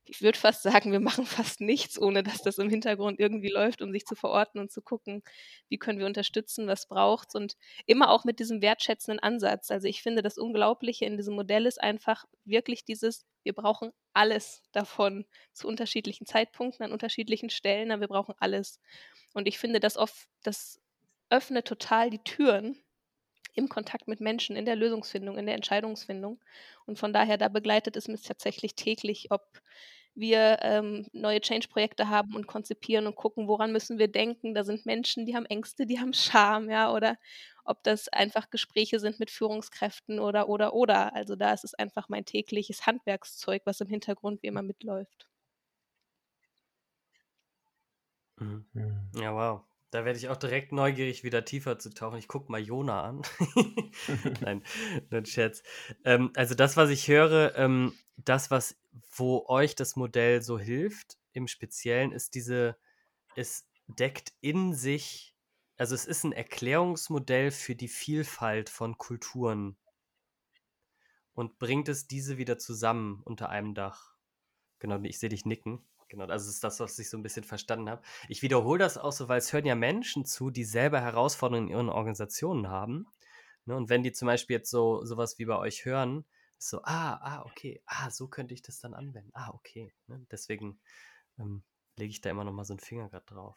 ich 0.09 0.23
würde 0.23 0.38
fast 0.38 0.62
sagen, 0.62 0.92
wir 0.92 1.01
machen 1.01 1.27
fast 1.27 1.61
nichts, 1.61 2.01
ohne 2.01 2.23
dass 2.23 2.42
das 2.42 2.59
im 2.59 2.71
Hintergrund 2.71 3.21
irgendwie 3.21 3.51
läuft, 3.51 3.83
um 3.83 3.92
sich 3.92 4.07
zu 4.07 4.14
verorten 4.14 4.61
und 4.61 4.71
zu 4.71 4.83
gucken, 4.83 5.23
wie 5.69 5.79
können 5.79 5.99
wir 5.99 6.07
unterstützen, 6.07 6.66
was 6.66 6.87
braucht 6.87 7.29
es 7.29 7.35
und 7.35 7.57
immer 7.87 8.11
auch 8.11 8.25
mit 8.25 8.38
diesem 8.38 8.62
wertschätzenden 8.62 9.21
Ansatz. 9.21 9.71
Also 9.71 9.88
ich 9.88 10.03
finde, 10.03 10.23
das 10.23 10.38
Unglaubliche 10.38 11.05
in 11.05 11.16
diesem 11.16 11.35
Modell 11.35 11.66
ist 11.66 11.83
einfach 11.83 12.25
wirklich 12.45 12.85
dieses, 12.85 13.27
wir 13.42 13.53
brauchen 13.53 13.92
alles 14.12 14.62
davon 14.73 15.27
zu 15.53 15.69
unterschiedlichen 15.69 16.27
Zeitpunkten, 16.27 16.85
an 16.85 16.92
unterschiedlichen 16.92 17.51
Stellen, 17.51 17.90
aber 17.90 18.03
wir 18.03 18.09
brauchen 18.09 18.35
alles. 18.38 18.81
Und 19.35 19.49
ich 19.49 19.59
finde, 19.59 19.81
das 19.81 19.97
oft, 19.97 20.29
das 20.42 20.81
öffnet 21.31 21.66
total 21.66 22.11
die 22.11 22.23
Türen 22.23 22.83
im 23.55 23.69
Kontakt 23.69 24.07
mit 24.07 24.21
Menschen, 24.21 24.55
in 24.55 24.66
der 24.66 24.77
Lösungsfindung, 24.77 25.38
in 25.38 25.47
der 25.47 25.55
Entscheidungsfindung. 25.55 26.40
Und 26.85 26.99
von 26.99 27.12
daher, 27.12 27.38
da 27.38 27.49
begleitet 27.49 27.97
es 27.97 28.07
mich 28.07 28.23
tatsächlich 28.23 28.75
täglich, 28.75 29.31
ob 29.31 29.42
wir 30.17 30.59
ähm, 30.63 31.07
neue 31.13 31.41
Change-Projekte 31.41 32.09
haben 32.09 32.35
und 32.35 32.47
konzipieren 32.47 33.07
und 33.07 33.17
gucken, 33.17 33.49
woran 33.49 33.73
müssen 33.73 33.99
wir 33.99 34.09
denken. 34.09 34.55
Da 34.55 34.65
sind 34.65 34.87
Menschen, 34.87 35.27
die 35.27 35.37
haben 35.37 35.47
Ängste, 35.47 35.87
die 35.87 36.01
haben 36.01 36.13
Scham, 36.15 36.71
ja, 36.71 36.93
oder 36.93 37.17
ob 37.65 37.83
das 37.85 38.09
einfach 38.09 38.51
Gespräche 38.51 38.99
sind 39.01 39.19
mit 39.21 39.31
Führungskräften 39.31 40.19
oder, 40.21 40.49
oder, 40.49 40.75
oder. 40.75 41.15
Also 41.15 41.37
da 41.37 41.53
ist 41.53 41.65
es 41.65 41.75
einfach 41.75 42.09
mein 42.09 42.25
tägliches 42.25 42.87
Handwerkszeug, 42.87 43.63
was 43.65 43.81
im 43.81 43.89
Hintergrund 43.89 44.43
wie 44.43 44.47
immer 44.49 44.63
mitläuft. 44.63 45.29
Mhm. 48.41 49.11
Ja, 49.15 49.33
wow. 49.35 49.65
Da 49.90 50.05
werde 50.05 50.18
ich 50.18 50.29
auch 50.29 50.37
direkt 50.37 50.72
neugierig, 50.72 51.22
wieder 51.22 51.44
tiefer 51.44 51.79
zu 51.79 51.90
tauchen. 51.90 52.18
Ich 52.18 52.29
gucke 52.29 52.51
mal 52.51 52.61
Jona 52.61 53.03
an. 53.03 53.22
Nein, 54.40 54.64
nur 55.11 55.20
ein 55.20 55.27
Scherz. 55.27 55.62
Ähm, 56.05 56.33
also 56.35 56.55
das, 56.55 56.77
was 56.77 56.90
ich 56.90 57.09
höre, 57.09 57.55
ähm, 57.57 57.94
das, 58.16 58.51
was, 58.51 58.77
wo 59.14 59.46
euch 59.46 59.75
das 59.75 59.96
Modell 59.96 60.42
so 60.42 60.59
hilft, 60.59 61.18
im 61.33 61.46
Speziellen, 61.46 62.12
ist 62.12 62.35
diese, 62.35 62.77
es 63.37 63.68
deckt 63.87 64.33
in 64.40 64.75
sich, 64.75 65.35
also 65.77 65.94
es 65.94 66.07
ist 66.07 66.25
ein 66.25 66.33
Erklärungsmodell 66.33 67.51
für 67.51 67.77
die 67.77 67.88
Vielfalt 67.88 68.70
von 68.70 68.99
Kulturen 68.99 69.77
und 71.35 71.59
bringt 71.59 71.88
es 71.88 72.09
diese 72.09 72.38
wieder 72.38 72.59
zusammen 72.59 73.20
unter 73.25 73.51
einem 73.51 73.75
Dach. 73.75 74.16
Genau, 74.79 74.99
ich 75.03 75.18
sehe 75.18 75.29
dich 75.29 75.44
nicken. 75.44 75.87
Genau, 76.09 76.27
das 76.27 76.47
ist 76.47 76.62
das, 76.62 76.79
was 76.79 76.99
ich 76.99 77.11
so 77.11 77.16
ein 77.16 77.23
bisschen 77.23 77.45
verstanden 77.45 77.90
habe. 77.90 78.03
Ich 78.29 78.42
wiederhole 78.42 78.79
das 78.79 78.97
auch 78.97 79.12
so, 79.12 79.29
weil 79.29 79.38
es 79.38 79.53
hören 79.53 79.66
ja 79.66 79.75
Menschen 79.75 80.25
zu, 80.25 80.51
die 80.51 80.64
selber 80.64 81.01
Herausforderungen 81.01 81.69
in 81.69 81.75
ihren 81.75 81.88
Organisationen 81.88 82.69
haben. 82.69 83.07
Ne? 83.64 83.77
Und 83.77 83.88
wenn 83.88 84.03
die 84.03 84.12
zum 84.12 84.27
Beispiel 84.27 84.57
jetzt 84.57 84.71
so 84.71 85.05
sowas 85.05 85.38
wie 85.38 85.47
bei 85.47 85.57
euch 85.57 85.85
hören, 85.85 86.25
so, 86.59 86.81
ah, 86.85 87.14
ah, 87.21 87.42
okay, 87.45 87.83
ah, 87.87 88.11
so 88.11 88.29
könnte 88.29 88.55
ich 88.55 88.62
das 88.62 88.81
dann 88.81 88.95
anwenden. 88.95 89.31
Ah, 89.35 89.51
okay. 89.53 89.92
Ne? 90.07 90.25
Deswegen 90.31 90.79
ähm, 91.38 91.62
lege 91.97 92.11
ich 92.11 92.21
da 92.21 92.31
immer 92.31 92.45
noch 92.45 92.53
mal 92.53 92.64
so 92.64 92.73
einen 92.73 92.81
Finger 92.81 93.09
gerade 93.09 93.27
drauf. 93.27 93.57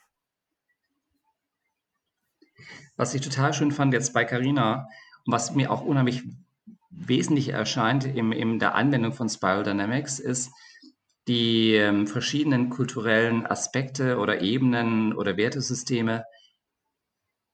Was 2.98 3.14
ich 3.14 3.22
total 3.22 3.54
schön 3.54 3.72
fand 3.72 3.94
jetzt 3.94 4.14
bei 4.14 4.26
Carina 4.26 4.88
und 5.26 5.34
was 5.34 5.56
mir 5.56 5.72
auch 5.72 5.82
unheimlich 5.82 6.24
wesentlich 6.90 7.50
erscheint 7.50 8.06
im, 8.06 8.32
in 8.32 8.60
der 8.60 8.76
Anwendung 8.76 9.14
von 9.14 9.30
Spiral 9.30 9.64
Dynamics, 9.64 10.20
ist 10.20 10.52
die 11.30 11.76
ähm, 11.76 12.08
verschiedenen 12.08 12.72
kulturellen 12.72 13.46
Aspekte 13.46 14.18
oder 14.18 14.42
Ebenen 14.42 15.14
oder 15.14 15.38
Wertesysteme 15.38 16.26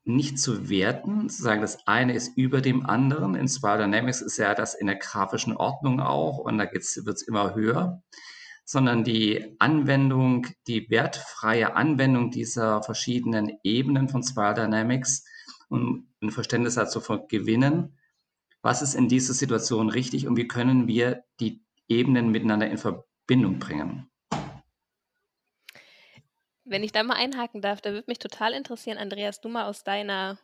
nicht 0.06 0.40
zu 0.40 0.70
werten, 0.70 1.28
zu 1.30 1.44
sagen, 1.44 1.60
das 1.60 1.86
eine 1.86 2.14
ist 2.14 2.38
über 2.38 2.62
dem 2.62 2.86
anderen. 2.86 3.36
In 3.36 3.50
Spiral 3.50 3.80
Dynamics 3.80 4.22
ist 4.22 4.38
ja 4.38 4.56
das 4.56 4.76
in 4.76 4.88
der 4.88 4.96
grafischen 4.96 5.58
Ordnung 5.58 6.00
auch 6.00 6.38
und 6.38 6.58
da 6.58 6.72
wird 6.72 6.84
es 6.84 7.22
immer 7.24 7.54
höher, 7.54 8.02
sondern 8.64 9.04
die 9.04 9.58
Anwendung, 9.60 10.48
die 10.68 10.90
wertfreie 10.90 11.76
Anwendung 11.76 12.32
dieser 12.32 12.82
verschiedenen 12.82 13.60
Ebenen 13.64 14.08
von 14.08 14.24
Spiral 14.24 14.54
Dynamics 14.54 15.26
um 15.68 16.08
ein 16.22 16.32
Verständnis 16.32 16.76
dazu 16.76 17.02
gewinnen, 17.28 17.98
was 18.62 18.82
ist 18.82 18.96
in 18.96 19.10
dieser 19.10 19.34
Situation 19.34 19.90
richtig 19.90 20.28
und 20.28 20.38
wie 20.38 20.48
können 20.48 20.88
wir 20.88 21.26
die 21.42 21.62
Ebenen 21.90 22.32
miteinander 22.32 22.70
in 22.70 22.78
Verbindung 22.78 23.15
bringen. 23.28 24.10
Wenn 26.64 26.84
ich 26.84 26.92
da 26.92 27.04
mal 27.04 27.16
einhaken 27.16 27.62
darf, 27.62 27.82
da 27.82 27.92
würde 27.92 28.06
mich 28.08 28.20
total 28.20 28.54
interessieren, 28.54 28.98
Andreas, 28.98 29.40
du 29.40 29.50
mal 29.50 29.66
aus 29.66 29.84
deiner 29.84 30.40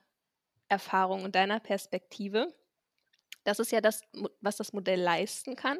Erfahrung 0.70 1.24
und 1.24 1.36
deiner 1.36 1.60
Perspektive. 1.60 2.54
Das 3.44 3.60
ist 3.60 3.72
ja 3.72 3.82
das, 3.82 4.04
was 4.40 4.58
das 4.58 4.72
Modell 4.72 5.02
leisten 5.02 5.56
kann. 5.56 5.80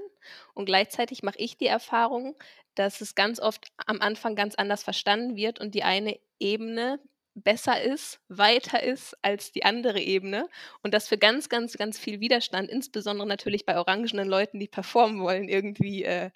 Und 0.56 0.66
gleichzeitig 0.66 1.22
mache 1.22 1.38
ich 1.38 1.58
die 1.58 1.68
Erfahrung, 1.68 2.36
dass 2.74 3.02
es 3.02 3.14
ganz 3.14 3.40
oft 3.40 3.72
am 3.86 4.02
Anfang 4.02 4.36
ganz 4.36 4.56
anders 4.56 4.84
verstanden 4.84 5.36
wird 5.36 5.60
und 5.60 5.76
die 5.76 5.84
eine 5.84 6.20
Ebene 6.40 7.00
besser 7.34 7.82
ist, 7.82 8.20
weiter 8.28 8.84
ist 8.84 9.16
als 9.22 9.52
die 9.52 9.64
andere 9.64 10.00
Ebene 10.00 10.50
und 10.84 10.94
das 10.94 11.08
für 11.08 11.18
ganz, 11.18 11.50
ganz, 11.50 11.78
ganz 11.78 11.98
viel 11.98 12.20
Widerstand, 12.20 12.70
insbesondere 12.70 13.28
natürlich 13.28 13.66
bei 13.66 13.78
orangenen 13.78 14.28
Leuten, 14.28 14.60
die 14.60 14.68
performen 14.68 15.22
wollen, 15.22 15.48
irgendwie 15.48 16.04
äh, 16.04 16.32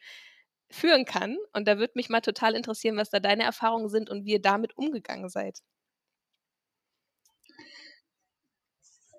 führen 0.70 1.06
kann. 1.06 1.38
Und 1.54 1.68
da 1.68 1.78
würde 1.78 1.94
mich 1.96 2.10
mal 2.10 2.22
total 2.22 2.56
interessieren, 2.56 2.98
was 2.98 3.10
da 3.10 3.20
deine 3.20 3.44
Erfahrungen 3.44 3.90
sind 3.90 4.10
und 4.10 4.26
wie 4.26 4.34
ihr 4.34 4.42
damit 4.42 4.78
umgegangen 4.78 5.30
seid. 5.30 5.60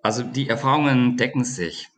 Also 0.02 0.22
die 0.22 0.48
Erfahrungen 0.48 1.16
decken 1.16 1.44
sich. 1.44 1.88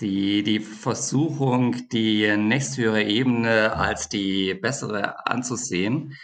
Die, 0.00 0.44
die 0.44 0.60
Versuchung, 0.60 1.88
die 1.88 2.36
nächsthöhere 2.36 3.02
Ebene 3.02 3.74
als 3.74 4.08
die 4.08 4.54
bessere 4.54 5.26
anzusehen, 5.26 6.16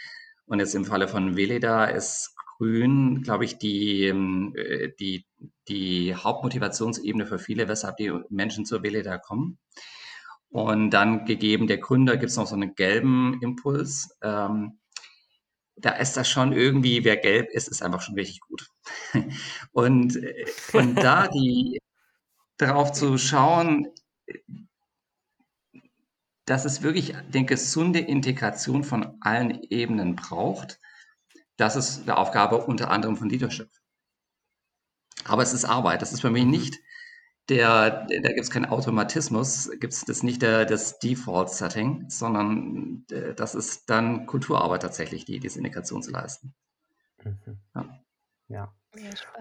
und 0.47 0.59
jetzt 0.59 0.75
im 0.75 0.85
Falle 0.85 1.07
von 1.07 1.35
Veleda 1.35 1.85
ist 1.85 2.35
Grün, 2.57 3.21
glaube 3.23 3.45
ich, 3.45 3.57
die, 3.57 4.05
ähm, 4.05 4.53
äh, 4.55 4.89
die, 4.99 5.25
die 5.67 6.15
Hauptmotivationsebene 6.15 7.25
für 7.25 7.39
viele, 7.39 7.67
weshalb 7.67 7.97
die 7.97 8.13
Menschen 8.29 8.65
zur 8.65 8.83
Veleda 8.83 9.17
kommen. 9.17 9.57
Und 10.49 10.91
dann 10.91 11.25
gegeben 11.25 11.67
der 11.67 11.79
Gründer 11.79 12.17
gibt 12.17 12.31
es 12.31 12.37
noch 12.37 12.47
so 12.47 12.55
einen 12.55 12.75
gelben 12.75 13.39
Impuls. 13.41 14.17
Ähm, 14.21 14.79
da 15.75 15.91
ist 15.91 16.15
das 16.15 16.29
schon 16.29 16.53
irgendwie, 16.53 17.03
wer 17.03 17.17
gelb 17.17 17.49
ist, 17.51 17.67
ist 17.67 17.81
einfach 17.81 18.01
schon 18.01 18.15
richtig 18.15 18.39
gut. 18.41 18.67
und, 19.71 20.15
äh, 20.15 20.45
und 20.73 20.95
da 20.95 21.27
die 21.27 21.81
darauf 22.57 22.93
zu 22.93 23.17
schauen, 23.17 23.89
dass 26.45 26.63
es 26.65 26.83
wirklich 26.83 27.15
eine 27.15 27.45
gesunde 27.45 27.99
Integration 27.99 28.83
von 28.83 29.17
allen 29.21 29.63
Ebenen 29.63 30.15
braucht, 30.15 30.79
das 31.57 31.75
ist 31.75 32.03
eine 32.03 32.17
Aufgabe 32.17 32.57
unter 32.57 32.91
anderem 32.91 33.17
von 33.17 33.29
Leadership. 33.29 33.69
Aber 35.23 35.41
es 35.41 35.53
ist 35.53 35.65
Arbeit. 35.65 36.01
Das 36.01 36.13
ist 36.13 36.21
für 36.21 36.29
mich 36.29 36.45
nicht 36.45 36.79
der, 37.49 38.07
da 38.07 38.29
gibt 38.29 38.39
es 38.39 38.49
keinen 38.49 38.65
Automatismus, 38.65 39.69
gibt 39.79 39.93
es 39.93 40.03
das 40.05 40.23
nicht 40.23 40.41
der, 40.41 40.65
das 40.65 40.99
Default-Setting, 40.99 42.09
sondern 42.09 43.05
äh, 43.11 43.33
das 43.33 43.53
ist 43.55 43.89
dann 43.89 44.25
Kulturarbeit 44.25 44.81
tatsächlich, 44.81 45.25
die 45.25 45.39
diese 45.39 45.59
Integration 45.59 46.01
zu 46.01 46.11
leisten. 46.11 46.55
Mhm. 47.23 47.59
Ja. 47.75 47.99
ja. 48.47 48.73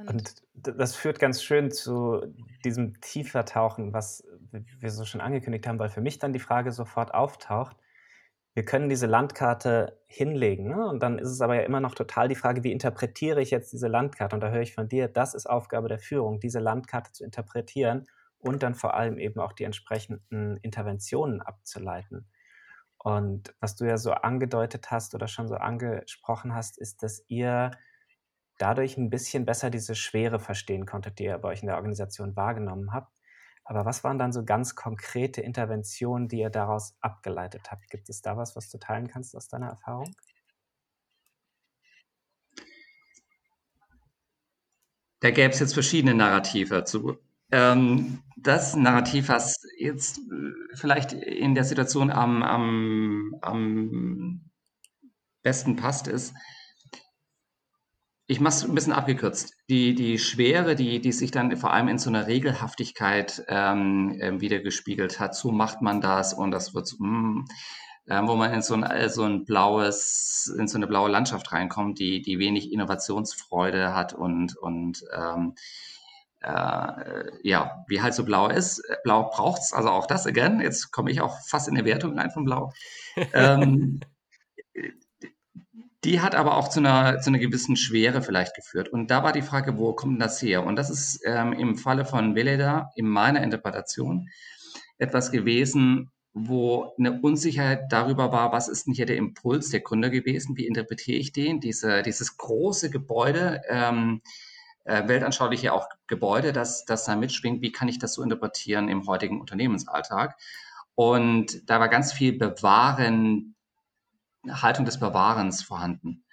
Und 0.07 0.35
das 0.55 0.97
führt 0.97 1.19
ganz 1.19 1.43
schön 1.43 1.71
zu 1.71 2.35
diesem 2.65 3.01
tiefer 3.01 3.45
Tauchen, 3.45 3.93
was 3.93 4.25
wir 4.51 4.91
so 4.91 5.05
schon 5.05 5.21
angekündigt 5.21 5.67
haben, 5.67 5.79
weil 5.79 5.89
für 5.89 6.01
mich 6.01 6.19
dann 6.19 6.33
die 6.33 6.41
Frage 6.41 6.73
sofort 6.73 7.15
auftaucht, 7.15 7.77
wir 8.55 8.65
können 8.65 8.89
diese 8.89 9.07
Landkarte 9.07 10.01
hinlegen. 10.07 10.69
Ne? 10.69 10.87
Und 10.87 11.03
dann 11.03 11.19
ist 11.19 11.31
es 11.31 11.41
aber 11.41 11.57
ja 11.57 11.63
immer 11.63 11.81
noch 11.81 11.95
total 11.95 12.29
die 12.29 12.37
Frage, 12.37 12.63
wie 12.63 12.71
interpretiere 12.71 13.43
ich 13.43 13.51
jetzt 13.51 13.73
diese 13.73 13.89
Landkarte? 13.89 14.37
Und 14.37 14.41
da 14.41 14.51
höre 14.51 14.63
ich 14.63 14.75
von 14.75 14.89
dir, 14.89 15.09
das 15.09 15.35
ist 15.35 15.47
Aufgabe 15.47 15.89
der 15.89 15.99
Führung, 15.99 16.39
diese 16.39 16.61
Landkarte 16.61 17.11
zu 17.13 17.25
interpretieren 17.25 18.07
und 18.39 18.63
dann 18.63 18.75
vor 18.75 18.95
allem 18.95 19.19
eben 19.19 19.41
auch 19.41 19.53
die 19.53 19.65
entsprechenden 19.65 20.57
Interventionen 20.59 21.43
abzuleiten. 21.43 22.31
Und 22.99 23.55
was 23.61 23.75
du 23.75 23.87
ja 23.87 23.99
so 23.99 24.13
angedeutet 24.13 24.91
hast 24.93 25.15
oder 25.15 25.27
schon 25.27 25.49
so 25.49 25.57
angesprochen 25.57 26.55
hast, 26.55 26.79
ist, 26.79 27.03
dass 27.03 27.25
ihr 27.27 27.73
dadurch 28.59 28.97
ein 28.97 29.11
bisschen 29.11 29.45
besser 29.45 29.69
diese 29.69 29.97
Schwere 29.97 30.39
verstehen 30.39 30.87
konntet, 30.87 31.19
die 31.19 31.25
ihr 31.25 31.39
bei 31.39 31.49
euch 31.49 31.63
in 31.63 31.67
der 31.67 31.77
Organisation 31.77 32.37
wahrgenommen 32.37 32.93
habt 32.93 33.19
aber 33.65 33.87
was 33.87 34.05
waren 34.05 34.19
dann 34.19 34.33
so 34.33 34.45
ganz 34.45 34.75
konkrete 34.75 35.41
Interventionen, 35.41 36.29
die 36.29 36.41
ihr 36.41 36.51
daraus 36.51 36.95
abgeleitet 37.01 37.71
habt? 37.71 37.89
Gibt 37.91 38.11
es 38.11 38.21
da 38.21 38.37
was, 38.37 38.57
was 38.57 38.69
du 38.71 38.79
teilen 38.79 39.09
kannst 39.09 39.35
aus 39.35 39.49
deiner 39.49 39.69
Erfahrung? 39.69 40.15
Da 45.21 45.31
gäbe 45.31 45.55
es 45.55 45.61
jetzt 45.61 45.73
verschiedene 45.73 46.15
Narrative 46.15 46.75
dazu. 46.75 47.17
Ähm, 47.51 48.23
das 48.37 48.77
Narrativ, 48.77 49.31
was 49.31 49.57
jetzt 49.79 50.19
äh, 50.19 50.77
vielleicht 50.77 51.15
in 51.15 51.55
der 51.55 51.65
Situation 51.65 52.11
am, 52.11 52.43
am, 52.43 53.35
am 53.41 54.51
besten 55.43 55.77
passt, 55.77 56.09
ist, 56.09 56.35
ich 58.27 58.41
mache 58.41 58.55
es 58.55 58.65
ein 58.65 58.75
bisschen 58.75 58.93
abgekürzt. 58.93 59.55
Die, 59.69 59.95
die 59.95 60.19
Schwere, 60.19 60.75
die, 60.75 61.01
die 61.01 61.13
sich 61.13 61.31
dann 61.31 61.57
vor 61.57 61.73
allem 61.73 61.89
in 61.89 61.99
so 61.99 62.09
einer 62.09 62.27
Regelhaftigkeit 62.27 63.45
ähm, 63.49 64.19
äh, 64.19 64.41
wieder 64.41 64.61
gespiegelt 64.61 65.21
hat, 65.21 65.35
so 65.35 65.53
macht 65.53 65.83
man 65.83 66.01
das 66.01 66.33
und 66.33 66.51
das 66.51 66.75
wird 66.75 66.87
so, 66.87 66.97
mm, 67.01 67.45
äh, 68.07 68.23
wo 68.27 68.35
man 68.37 68.53
in 68.53 68.63
so 68.63 68.75
ein, 68.75 68.83
äh, 68.83 69.11
so 69.11 69.25
ein 69.25 69.45
blaues, 69.45 70.55
in 70.59 70.69
so 70.69 70.79
eine 70.79 70.87
blaue 70.87 71.11
Landschaft 71.11 71.53
reinkommt, 71.53 71.99
die, 71.99 72.23
die 72.23 72.39
wenig 72.39 72.73
Innovationsfreude 72.73 73.95
hat 73.95 74.15
und, 74.15 74.57
und 74.57 75.05
ähm, 75.15 75.55
äh, 76.41 77.25
ja, 77.43 77.85
wie 77.89 78.01
halt 78.01 78.15
so 78.15 78.25
blau 78.25 78.49
ist. 78.49 78.83
Blau 79.03 79.31
braucht's, 79.31 79.73
also 79.73 79.91
auch 79.91 80.07
das 80.07 80.27
again. 80.27 80.61
Jetzt 80.61 80.93
komme 80.93 81.11
ich 81.11 81.21
auch 81.21 81.39
fast 81.47 81.69
in 81.69 81.77
eine 81.77 81.87
Wertung 81.87 82.19
rein 82.19 82.31
von 82.31 82.45
Blau. 82.45 82.73
ähm, 83.33 84.01
die 86.05 86.21
hat 86.21 86.35
aber 86.35 86.57
auch 86.57 86.69
zu 86.69 86.81
einer, 86.81 87.21
zu 87.21 87.31
einer 87.31 87.39
gewissen 87.39 87.77
Schwere 87.77 88.23
vielleicht 88.23 88.55
geführt. 88.55 88.89
Und 88.89 89.11
da 89.11 89.23
war 89.23 89.33
die 89.33 89.43
Frage, 89.43 89.79
wo 89.79 89.95
kommt 89.95 90.21
das 90.21 90.41
her? 90.43 90.65
Und 90.65 90.77
das 90.77 90.91
ist 90.91 91.21
ähm, 91.25 91.53
im 91.53 91.77
Falle 91.77 92.05
von 92.05 92.35
Veleda, 92.35 92.91
in 92.95 93.09
meiner 93.09 93.43
Interpretation, 93.43 94.29
etwas 94.99 95.33
gewesen, 95.33 96.13
wo 96.35 96.93
eine 96.99 97.21
Unsicherheit 97.21 97.91
darüber 97.91 98.33
war, 98.33 98.53
was 98.53 98.69
ist 98.69 98.87
denn 98.87 98.95
hier 98.95 99.07
der 99.07 99.17
Impuls 99.17 99.71
der 99.71 99.81
Gründer 99.81 100.11
gewesen? 100.11 100.57
Wie 100.57 100.67
interpretiere 100.67 101.19
ich 101.19 101.33
den? 101.33 101.61
Diese, 101.61 102.03
dieses 102.03 102.37
große 102.37 102.91
Gebäude, 102.91 103.63
ähm, 103.69 104.21
äh, 104.85 105.09
weltanschauliche 105.09 105.73
auch 105.73 105.89
Gebäude, 106.07 106.53
das, 106.53 106.85
das 106.85 107.05
da 107.05 107.17
mitschwingt, 107.17 107.63
wie 107.63 107.73
kann 107.73 107.89
ich 107.89 107.99
das 107.99 108.15
so 108.15 108.23
interpretieren 108.23 108.89
im 108.89 109.07
heutigen 109.07 109.41
Unternehmensalltag? 109.41 110.37
Und 110.97 111.69
da 111.71 111.81
war 111.81 111.89
ganz 111.89 112.13
viel 112.13 112.37
Bewahren 112.37 113.54
Haltung 114.49 114.85
des 114.85 114.99
Bewahrens 114.99 115.63
vorhanden. 115.63 116.25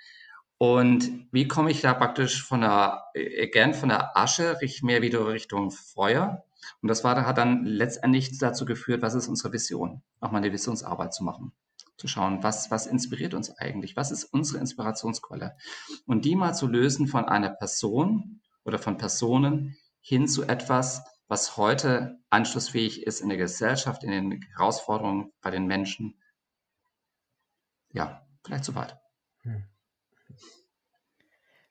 Und 0.57 1.27
wie 1.31 1.47
komme 1.47 1.71
ich 1.71 1.81
da 1.81 1.93
praktisch 1.93 2.43
von 2.43 2.61
der, 2.61 3.05
again, 3.15 3.73
von 3.73 3.89
der 3.89 4.15
Asche 4.15 4.57
mehr 4.83 5.01
wieder 5.01 5.27
Richtung 5.27 5.71
Feuer? 5.71 6.43
Und 6.81 6.87
das 6.87 7.03
war, 7.03 7.25
hat 7.25 7.39
dann 7.39 7.65
letztendlich 7.65 8.37
dazu 8.37 8.65
geführt, 8.65 9.01
was 9.01 9.15
ist 9.15 9.27
unsere 9.27 9.51
Vision? 9.53 10.03
Auch 10.19 10.31
mal 10.31 10.37
eine 10.37 10.51
Visionsarbeit 10.51 11.15
zu 11.15 11.23
machen. 11.23 11.51
Zu 11.97 12.07
schauen, 12.07 12.43
was, 12.43 12.69
was 12.69 12.85
inspiriert 12.85 13.33
uns 13.33 13.57
eigentlich? 13.57 13.95
Was 13.95 14.11
ist 14.11 14.25
unsere 14.25 14.59
Inspirationsquelle? 14.59 15.55
Und 16.05 16.25
die 16.25 16.35
mal 16.35 16.53
zu 16.53 16.67
lösen 16.67 17.07
von 17.07 17.25
einer 17.25 17.49
Person 17.49 18.41
oder 18.63 18.77
von 18.77 18.97
Personen 18.97 19.77
hin 19.99 20.27
zu 20.27 20.43
etwas, 20.43 21.03
was 21.27 21.57
heute 21.57 22.19
anschlussfähig 22.29 23.07
ist 23.07 23.21
in 23.21 23.29
der 23.29 23.37
Gesellschaft, 23.37 24.03
in 24.03 24.11
den 24.11 24.41
Herausforderungen 24.55 25.31
bei 25.41 25.49
den 25.49 25.65
Menschen 25.65 26.20
ja, 27.93 28.27
vielleicht 28.43 28.65
zu 28.65 28.75
weit. 28.75 28.97
Hm. 29.41 29.63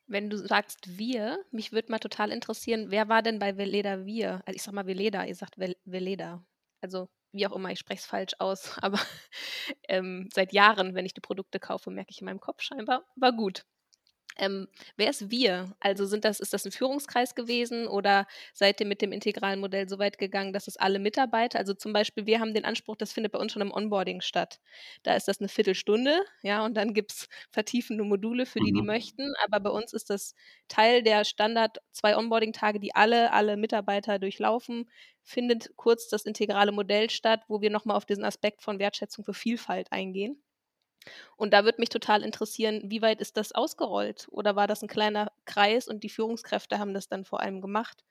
Wenn 0.06 0.28
du 0.28 0.36
sagst 0.36 0.98
wir, 0.98 1.44
mich 1.52 1.72
würde 1.72 1.92
mal 1.92 2.00
total 2.00 2.32
interessieren, 2.32 2.90
wer 2.90 3.08
war 3.08 3.22
denn 3.22 3.38
bei 3.38 3.56
Veleda 3.56 4.04
wir? 4.06 4.42
Also 4.44 4.56
ich 4.56 4.62
sag 4.62 4.74
mal 4.74 4.86
Veleda, 4.86 5.24
ihr 5.24 5.36
sagt 5.36 5.56
Veleda. 5.56 6.44
Also 6.80 7.08
wie 7.32 7.46
auch 7.46 7.54
immer, 7.54 7.70
ich 7.70 7.78
spreche 7.78 8.00
es 8.00 8.06
falsch 8.06 8.32
aus, 8.38 8.76
aber 8.82 8.98
ähm, 9.88 10.28
seit 10.32 10.52
Jahren, 10.52 10.94
wenn 10.94 11.06
ich 11.06 11.14
die 11.14 11.20
Produkte 11.20 11.60
kaufe, 11.60 11.90
merke 11.90 12.10
ich 12.10 12.20
in 12.20 12.24
meinem 12.24 12.40
Kopf 12.40 12.62
scheinbar, 12.62 13.04
war 13.16 13.32
gut. 13.32 13.64
Ähm, 14.40 14.68
wer 14.96 15.10
ist 15.10 15.30
wir? 15.30 15.76
Also 15.80 16.06
sind 16.06 16.24
das, 16.24 16.40
ist 16.40 16.54
das 16.54 16.64
ein 16.64 16.72
Führungskreis 16.72 17.34
gewesen 17.34 17.86
oder 17.86 18.26
seid 18.54 18.80
ihr 18.80 18.86
mit 18.86 19.02
dem 19.02 19.12
integralen 19.12 19.60
Modell 19.60 19.86
so 19.86 19.98
weit 19.98 20.16
gegangen, 20.16 20.54
dass 20.54 20.66
es 20.66 20.78
alle 20.78 20.98
Mitarbeiter, 20.98 21.58
also 21.58 21.74
zum 21.74 21.92
Beispiel, 21.92 22.24
wir 22.24 22.40
haben 22.40 22.54
den 22.54 22.64
Anspruch, 22.64 22.96
das 22.96 23.12
findet 23.12 23.32
bei 23.32 23.38
uns 23.38 23.52
schon 23.52 23.60
im 23.60 23.70
Onboarding 23.70 24.22
statt. 24.22 24.58
Da 25.02 25.14
ist 25.14 25.28
das 25.28 25.40
eine 25.40 25.48
Viertelstunde, 25.48 26.24
ja, 26.42 26.64
und 26.64 26.74
dann 26.74 26.94
gibt 26.94 27.12
es 27.12 27.28
vertiefende 27.50 28.02
Module 28.02 28.46
für 28.46 28.60
die, 28.60 28.72
die 28.72 28.80
mhm. 28.80 28.86
möchten. 28.86 29.34
Aber 29.44 29.60
bei 29.60 29.70
uns 29.70 29.92
ist 29.92 30.08
das 30.08 30.34
Teil 30.68 31.02
der 31.02 31.24
Standard 31.26 31.78
zwei 31.92 32.16
Onboarding-Tage, 32.16 32.80
die 32.80 32.94
alle, 32.94 33.32
alle 33.32 33.58
Mitarbeiter 33.58 34.18
durchlaufen, 34.18 34.88
findet 35.22 35.76
kurz 35.76 36.08
das 36.08 36.24
integrale 36.24 36.72
Modell 36.72 37.10
statt, 37.10 37.42
wo 37.48 37.60
wir 37.60 37.68
nochmal 37.68 37.98
auf 37.98 38.06
diesen 38.06 38.24
Aspekt 38.24 38.62
von 38.62 38.78
Wertschätzung 38.78 39.22
für 39.22 39.34
Vielfalt 39.34 39.92
eingehen. 39.92 40.42
Und 41.36 41.52
da 41.52 41.64
würde 41.64 41.80
mich 41.80 41.88
total 41.88 42.22
interessieren, 42.22 42.82
wie 42.84 43.02
weit 43.02 43.20
ist 43.20 43.36
das 43.36 43.52
ausgerollt? 43.52 44.28
Oder 44.30 44.56
war 44.56 44.66
das 44.66 44.82
ein 44.82 44.88
kleiner 44.88 45.32
Kreis 45.46 45.88
und 45.88 46.04
die 46.04 46.08
Führungskräfte 46.08 46.78
haben 46.78 46.94
das 46.94 47.08
dann 47.08 47.24
vor 47.24 47.40
allem 47.40 47.60
gemacht? 47.60 48.04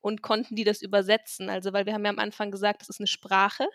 Und 0.00 0.22
konnten 0.22 0.54
die 0.54 0.64
das 0.64 0.82
übersetzen? 0.82 1.50
Also, 1.50 1.72
weil 1.72 1.86
wir 1.86 1.94
haben 1.94 2.04
ja 2.04 2.10
am 2.10 2.18
Anfang 2.18 2.50
gesagt, 2.50 2.82
das 2.82 2.90
ist 2.90 3.00
eine 3.00 3.08
Sprache, 3.08 3.66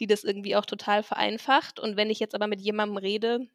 die 0.00 0.06
das 0.06 0.24
irgendwie 0.24 0.56
auch 0.56 0.66
total 0.66 1.02
vereinfacht. 1.02 1.78
Und 1.78 1.96
wenn 1.96 2.10
ich 2.10 2.18
jetzt 2.18 2.34
aber 2.34 2.48
mit 2.48 2.60
jemandem 2.60 2.96
rede, 2.96 3.46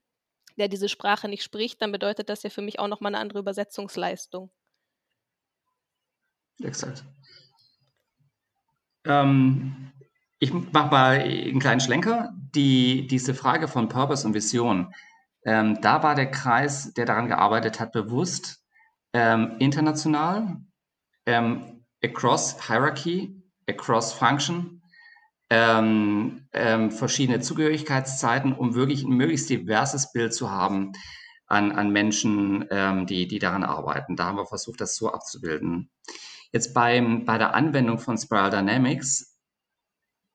der 0.57 0.67
diese 0.67 0.89
Sprache 0.89 1.27
nicht 1.27 1.43
spricht, 1.43 1.81
dann 1.81 1.91
bedeutet 1.91 2.29
das 2.29 2.43
ja 2.43 2.49
für 2.49 2.61
mich 2.61 2.79
auch 2.79 2.87
nochmal 2.87 3.13
eine 3.13 3.21
andere 3.21 3.39
Übersetzungsleistung. 3.39 4.49
Exakt. 6.61 7.03
Ähm, 9.05 9.91
ich 10.39 10.53
mache 10.53 10.91
mal 10.91 11.19
einen 11.19 11.59
kleinen 11.59 11.81
Schlenker. 11.81 12.33
Die, 12.55 13.07
diese 13.07 13.33
Frage 13.33 13.67
von 13.67 13.89
Purpose 13.89 14.25
und 14.25 14.33
Vision, 14.33 14.93
ähm, 15.45 15.79
da 15.81 16.01
war 16.01 16.15
der 16.15 16.31
Kreis, 16.31 16.93
der 16.93 17.05
daran 17.05 17.27
gearbeitet 17.27 17.79
hat, 17.79 17.91
bewusst 17.91 18.63
ähm, 19.13 19.55
international, 19.59 20.57
ähm, 21.25 21.85
across 22.03 22.67
Hierarchy, 22.67 23.35
across 23.67 24.13
Function, 24.13 24.81
ähm, 25.49 26.47
ähm, 26.53 26.91
verschiedene 26.91 27.39
Zugehörigkeitszeiten, 27.39 28.53
um 28.53 28.75
wirklich 28.75 29.03
ein 29.03 29.15
möglichst 29.15 29.49
diverses 29.49 30.11
Bild 30.11 30.33
zu 30.33 30.51
haben 30.51 30.93
an, 31.47 31.71
an 31.71 31.91
Menschen, 31.91 32.65
ähm, 32.71 33.05
die, 33.05 33.27
die 33.27 33.39
daran 33.39 33.63
arbeiten. 33.63 34.15
Da 34.15 34.25
haben 34.25 34.37
wir 34.37 34.45
versucht, 34.45 34.81
das 34.81 34.95
so 34.95 35.11
abzubilden. 35.11 35.89
Jetzt 36.51 36.73
beim, 36.73 37.25
bei 37.25 37.37
der 37.37 37.53
Anwendung 37.53 37.99
von 37.99 38.17
Spiral 38.17 38.51
Dynamics 38.51 39.28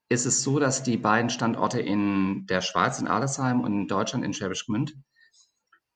ist 0.08 0.26
es 0.26 0.42
so, 0.42 0.58
dass 0.58 0.82
die 0.82 0.96
beiden 0.96 1.30
Standorte 1.30 1.80
in 1.80 2.46
der 2.46 2.60
Schweiz, 2.60 3.00
in 3.00 3.08
Adelsheim 3.08 3.60
und 3.60 3.72
in 3.72 3.88
Deutschland, 3.88 4.24
in 4.24 4.34
Schwäbisch 4.34 4.66
Gmünd, 4.66 4.94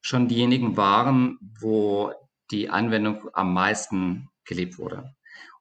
schon 0.01 0.29
diejenigen 0.29 0.77
waren, 0.77 1.38
wo 1.61 2.12
die 2.51 2.71
Anwendung 2.71 3.29
am 3.35 3.53
meisten 3.53 4.29
gelebt 4.44 4.79
wurde. 4.79 5.14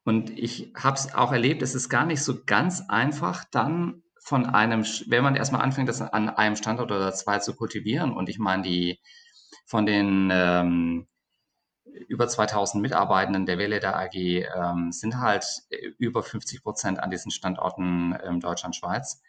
Und 0.04 0.30
ich 0.30 0.72
habe 0.76 0.96
es 0.96 1.14
auch 1.14 1.34
erlebt, 1.34 1.62
es 1.62 1.76
ist 1.76 1.90
gar 1.90 2.06
nicht 2.06 2.24
so 2.24 2.44
ganz 2.46 2.84
einfach, 2.88 3.44
dann 3.52 4.04
von 4.24 4.46
einem, 4.46 4.86
wenn 5.08 5.24
man 5.24 5.36
erstmal 5.36 5.62
anfängt, 5.62 5.90
das 5.90 6.02
an 6.02 6.30
einem 6.30 6.56
Standort 6.56 6.92
oder 6.92 7.14
zwei 7.14 7.40
zu 7.40 7.56
kultivieren. 7.56 8.12
Und 8.14 8.30
ich 8.30 8.40
meine, 8.40 8.64
die 8.64 9.00
von 9.66 9.86
den 9.86 10.30
ähm, 10.32 11.08
über 12.08 12.28
2000 12.28 12.82
Mitarbeitenden 12.82 13.46
der 13.46 13.58
Weleda 13.58 13.94
AG 13.94 14.16
ähm, 14.16 14.92
sind 14.92 15.18
halt 15.20 15.46
äh, 15.70 15.90
über 15.98 16.24
50 16.24 16.64
Prozent 16.64 17.00
an 17.00 17.12
diesen 17.12 17.32
Standorten 17.32 18.18
ähm, 18.24 18.40
Deutschland, 18.40 18.76
Schweiz. 18.76 19.22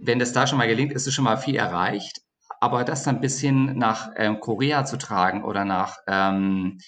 Wenn 0.00 0.18
das 0.18 0.32
da 0.32 0.46
schon 0.46 0.58
mal 0.58 0.68
gelingt, 0.68 0.92
ist 0.92 1.06
es 1.06 1.14
schon 1.14 1.24
mal 1.24 1.36
viel 1.36 1.56
erreicht. 1.56 2.22
Aber 2.60 2.84
das 2.84 3.02
dann 3.02 3.20
bis 3.20 3.40
hin 3.40 3.76
nach 3.76 4.10
ähm, 4.16 4.38
Korea 4.38 4.84
zu 4.84 4.96
tragen 4.96 5.42
oder 5.42 5.64
nach, 5.64 5.98
ähm, 6.06 6.78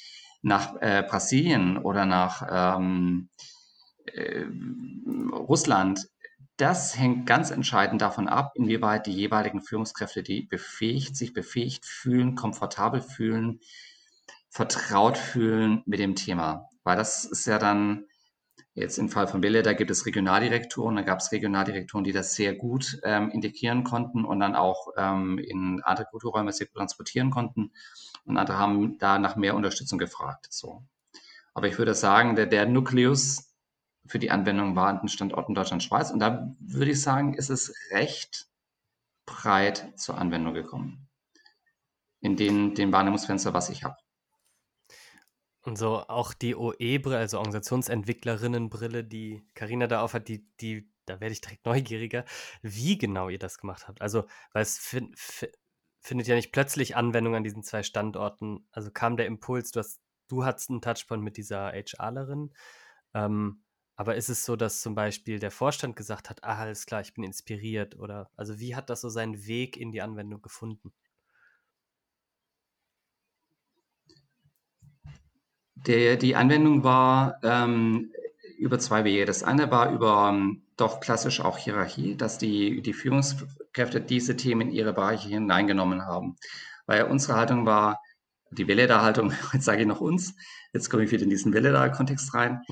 nach 0.42 0.76
äh, 0.80 1.02
Brasilien 1.08 1.78
oder 1.78 2.06
nach 2.06 2.76
ähm, 2.76 3.28
äh, 4.06 4.44
Russland, 5.32 6.08
das 6.56 6.96
hängt 6.96 7.26
ganz 7.26 7.50
entscheidend 7.50 8.00
davon 8.00 8.28
ab, 8.28 8.52
inwieweit 8.54 9.06
die 9.06 9.12
jeweiligen 9.12 9.62
Führungskräfte, 9.62 10.22
die 10.22 10.42
befähigt, 10.42 11.16
sich 11.16 11.32
befähigt 11.32 11.84
fühlen, 11.84 12.36
komfortabel 12.36 13.00
fühlen, 13.00 13.58
vertraut 14.54 15.18
fühlen 15.18 15.82
mit 15.84 15.98
dem 15.98 16.14
Thema. 16.14 16.70
Weil 16.84 16.96
das 16.96 17.24
ist 17.24 17.44
ja 17.44 17.58
dann, 17.58 18.06
jetzt 18.74 18.98
im 18.98 19.08
Fall 19.08 19.26
von 19.26 19.42
Wille, 19.42 19.64
da 19.64 19.72
gibt 19.72 19.90
es 19.90 20.06
Regionaldirektoren, 20.06 20.94
da 20.94 21.02
gab 21.02 21.18
es 21.18 21.32
Regionaldirektoren, 21.32 22.04
die 22.04 22.12
das 22.12 22.36
sehr 22.36 22.54
gut 22.54 23.00
ähm, 23.02 23.30
integrieren 23.30 23.82
konnten 23.82 24.24
und 24.24 24.38
dann 24.38 24.54
auch 24.54 24.92
ähm, 24.96 25.38
in 25.38 25.82
andere 25.82 26.06
Kulturräume 26.06 26.52
sehr 26.52 26.68
gut 26.68 26.76
transportieren 26.76 27.30
konnten. 27.30 27.72
Und 28.26 28.36
andere 28.36 28.56
haben 28.56 28.96
da 28.98 29.18
nach 29.18 29.34
mehr 29.34 29.56
Unterstützung 29.56 29.98
gefragt. 29.98 30.46
So. 30.50 30.84
Aber 31.52 31.66
ich 31.66 31.76
würde 31.76 31.94
sagen, 31.94 32.36
der, 32.36 32.46
der 32.46 32.66
Nukleus 32.66 33.56
für 34.06 34.20
die 34.20 34.30
Anwendung 34.30 34.76
war 34.76 34.86
an 34.86 35.00
den 35.00 35.08
Standorten 35.08 35.56
Deutschland, 35.56 35.82
Schweiz. 35.82 36.12
Und 36.12 36.20
da 36.20 36.54
würde 36.60 36.92
ich 36.92 37.02
sagen, 37.02 37.34
ist 37.34 37.50
es 37.50 37.74
recht 37.90 38.46
breit 39.26 39.98
zur 39.98 40.16
Anwendung 40.16 40.54
gekommen. 40.54 41.08
In 42.20 42.36
den, 42.36 42.76
den 42.76 42.92
Wahrnehmungsfenster, 42.92 43.52
was 43.52 43.68
ich 43.68 43.82
habe. 43.82 43.96
Und 45.64 45.76
so 45.76 45.96
auch 46.08 46.34
die 46.34 46.54
OE-Brille, 46.54 47.16
also 47.16 47.38
Organisationsentwicklerinnenbrille, 47.38 49.02
die 49.02 49.42
Karina 49.54 49.86
da 49.86 50.02
aufhat, 50.02 50.28
die, 50.28 50.46
die, 50.60 50.90
da 51.06 51.20
werde 51.20 51.32
ich 51.32 51.40
direkt 51.40 51.64
neugieriger, 51.66 52.24
wie 52.62 52.98
genau 52.98 53.28
ihr 53.30 53.38
das 53.38 53.58
gemacht 53.58 53.88
habt. 53.88 54.02
Also, 54.02 54.24
weil 54.52 54.62
es 54.62 54.78
fin 54.78 55.14
findet 56.00 56.26
ja 56.26 56.34
nicht 56.34 56.52
plötzlich 56.52 56.96
Anwendung 56.96 57.34
an 57.34 57.44
diesen 57.44 57.62
zwei 57.62 57.82
Standorten. 57.82 58.68
Also 58.72 58.90
kam 58.90 59.16
der 59.16 59.24
Impuls, 59.24 59.70
du 59.70 59.80
hast, 59.80 60.02
du 60.28 60.44
hattest 60.44 60.68
einen 60.68 60.82
Touchpoint 60.82 61.22
mit 61.22 61.38
dieser 61.38 61.72
HRlerin. 61.72 62.52
Ähm, 63.14 63.62
aber 63.96 64.16
ist 64.16 64.28
es 64.28 64.44
so, 64.44 64.54
dass 64.54 64.82
zum 64.82 64.94
Beispiel 64.94 65.38
der 65.38 65.50
Vorstand 65.50 65.96
gesagt 65.96 66.28
hat, 66.28 66.44
ah, 66.44 66.58
alles 66.58 66.84
klar, 66.84 67.00
ich 67.00 67.14
bin 67.14 67.24
inspiriert? 67.24 67.98
Oder 67.98 68.30
also 68.36 68.58
wie 68.58 68.76
hat 68.76 68.90
das 68.90 69.00
so 69.00 69.08
seinen 69.08 69.46
Weg 69.46 69.78
in 69.78 69.92
die 69.92 70.02
Anwendung 70.02 70.42
gefunden? 70.42 70.92
Der, 75.86 76.16
die 76.16 76.36
Anwendung 76.36 76.82
war 76.84 77.38
ähm, 77.42 78.12
über 78.58 78.78
zwei 78.78 79.04
Wege. 79.04 79.24
Das 79.26 79.42
eine 79.42 79.70
war 79.70 79.90
über 79.90 80.30
ähm, 80.30 80.62
doch 80.76 81.00
klassisch 81.00 81.40
auch 81.40 81.58
Hierarchie, 81.58 82.16
dass 82.16 82.38
die, 82.38 82.80
die 82.82 82.94
Führungskräfte 82.94 84.00
diese 84.00 84.36
Themen 84.36 84.68
in 84.68 84.70
ihre 84.70 84.92
Bereiche 84.92 85.28
hineingenommen 85.28 86.06
haben. 86.06 86.36
Weil 86.86 87.04
unsere 87.04 87.36
Haltung 87.36 87.66
war, 87.66 88.00
die 88.50 88.66
Veleda-Haltung, 88.66 89.32
jetzt 89.52 89.64
sage 89.64 89.82
ich 89.82 89.86
noch 89.86 90.00
uns, 90.00 90.34
jetzt 90.72 90.90
komme 90.90 91.04
ich 91.04 91.10
wieder 91.10 91.24
in 91.24 91.30
diesen 91.30 91.52
Veleda-Kontext 91.52 92.34
rein. 92.34 92.62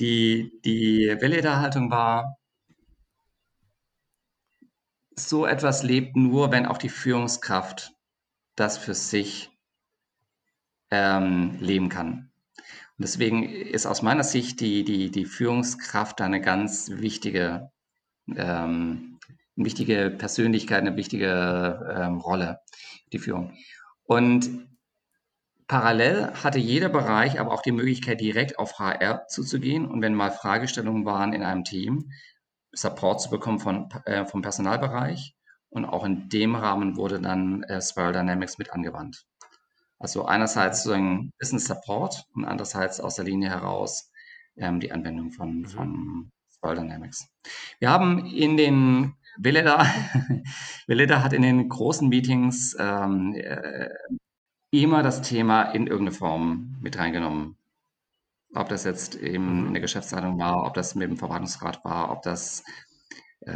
Die, 0.00 0.60
die 0.64 1.14
Veleda-Haltung 1.20 1.90
war, 1.90 2.36
so 5.14 5.46
etwas 5.46 5.82
lebt 5.82 6.16
nur, 6.16 6.50
wenn 6.52 6.66
auch 6.66 6.78
die 6.78 6.88
Führungskraft 6.88 7.92
das 8.56 8.78
für 8.78 8.94
sich 8.94 9.50
ähm, 10.90 11.58
leben 11.60 11.88
kann. 11.88 12.31
Deswegen 13.02 13.44
ist 13.44 13.86
aus 13.86 14.02
meiner 14.02 14.24
Sicht 14.24 14.60
die, 14.60 14.84
die, 14.84 15.10
die 15.10 15.24
Führungskraft 15.24 16.20
eine 16.20 16.40
ganz 16.40 16.90
wichtige, 16.90 17.70
ähm, 18.34 19.18
wichtige 19.56 20.10
Persönlichkeit, 20.10 20.80
eine 20.80 20.96
wichtige 20.96 21.94
ähm, 21.94 22.18
Rolle, 22.18 22.60
die 23.12 23.18
Führung. 23.18 23.52
Und 24.04 24.68
parallel 25.66 26.32
hatte 26.34 26.58
jeder 26.58 26.88
Bereich 26.88 27.40
aber 27.40 27.52
auch 27.52 27.62
die 27.62 27.72
Möglichkeit, 27.72 28.20
direkt 28.20 28.58
auf 28.58 28.78
HR 28.78 29.26
zuzugehen 29.28 29.86
und 29.86 30.02
wenn 30.02 30.14
mal 30.14 30.30
Fragestellungen 30.30 31.04
waren 31.04 31.32
in 31.32 31.42
einem 31.42 31.64
Team, 31.64 32.10
Support 32.72 33.20
zu 33.20 33.30
bekommen 33.30 33.58
von, 33.58 33.90
äh, 34.06 34.24
vom 34.24 34.42
Personalbereich. 34.42 35.34
Und 35.68 35.84
auch 35.86 36.04
in 36.04 36.28
dem 36.28 36.54
Rahmen 36.54 36.96
wurde 36.96 37.20
dann 37.20 37.62
äh, 37.64 37.80
Spiral 37.80 38.12
Dynamics 38.12 38.58
mit 38.58 38.72
angewandt. 38.72 39.24
Also 40.02 40.24
einerseits 40.24 40.82
sozusagen 40.82 41.30
Business 41.38 41.66
Support 41.66 42.24
und 42.34 42.44
andererseits 42.44 43.00
aus 43.00 43.14
der 43.14 43.24
Linie 43.24 43.50
heraus 43.50 44.10
ähm, 44.56 44.80
die 44.80 44.92
Anwendung 44.92 45.30
von, 45.30 45.60
mhm. 45.60 45.66
von 45.66 46.32
Spiral 46.54 46.76
Dynamics. 46.76 47.28
Wir 47.78 47.90
haben 47.90 48.26
in 48.26 48.56
den 48.56 49.14
Veleda, 49.38 49.86
Veleda 50.86 51.22
hat 51.22 51.32
in 51.32 51.42
den 51.42 51.68
großen 51.68 52.08
Meetings 52.08 52.76
ähm, 52.78 53.34
äh, 53.34 53.88
immer 54.72 55.02
das 55.02 55.22
Thema 55.22 55.62
in 55.70 55.86
irgendeine 55.86 56.16
Form 56.16 56.76
mit 56.80 56.98
reingenommen. 56.98 57.56
Ob 58.54 58.68
das 58.68 58.84
jetzt 58.84 59.14
eben 59.14 59.60
mhm. 59.60 59.66
in 59.68 59.72
der 59.74 59.82
Geschäftsleitung 59.82 60.38
war, 60.38 60.66
ob 60.66 60.74
das 60.74 60.94
mit 60.94 61.08
dem 61.08 61.16
Verwaltungsrat 61.16 61.84
war, 61.84 62.10
ob 62.10 62.22
das 62.22 62.64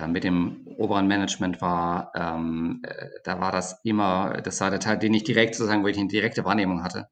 mit 0.08 0.24
dem 0.24 0.66
oberen 0.76 1.06
Management 1.06 1.60
war, 1.60 2.12
ähm, 2.14 2.82
äh, 2.84 3.08
da 3.24 3.40
war 3.40 3.52
das 3.52 3.80
immer, 3.84 4.40
das 4.42 4.60
war 4.60 4.70
der 4.70 4.80
Teil, 4.80 4.98
den 4.98 5.14
ich 5.14 5.24
direkt 5.24 5.54
sozusagen, 5.54 5.84
wo 5.84 5.88
ich 5.88 5.98
eine 5.98 6.08
direkte 6.08 6.44
Wahrnehmung 6.44 6.82
hatte, 6.82 7.08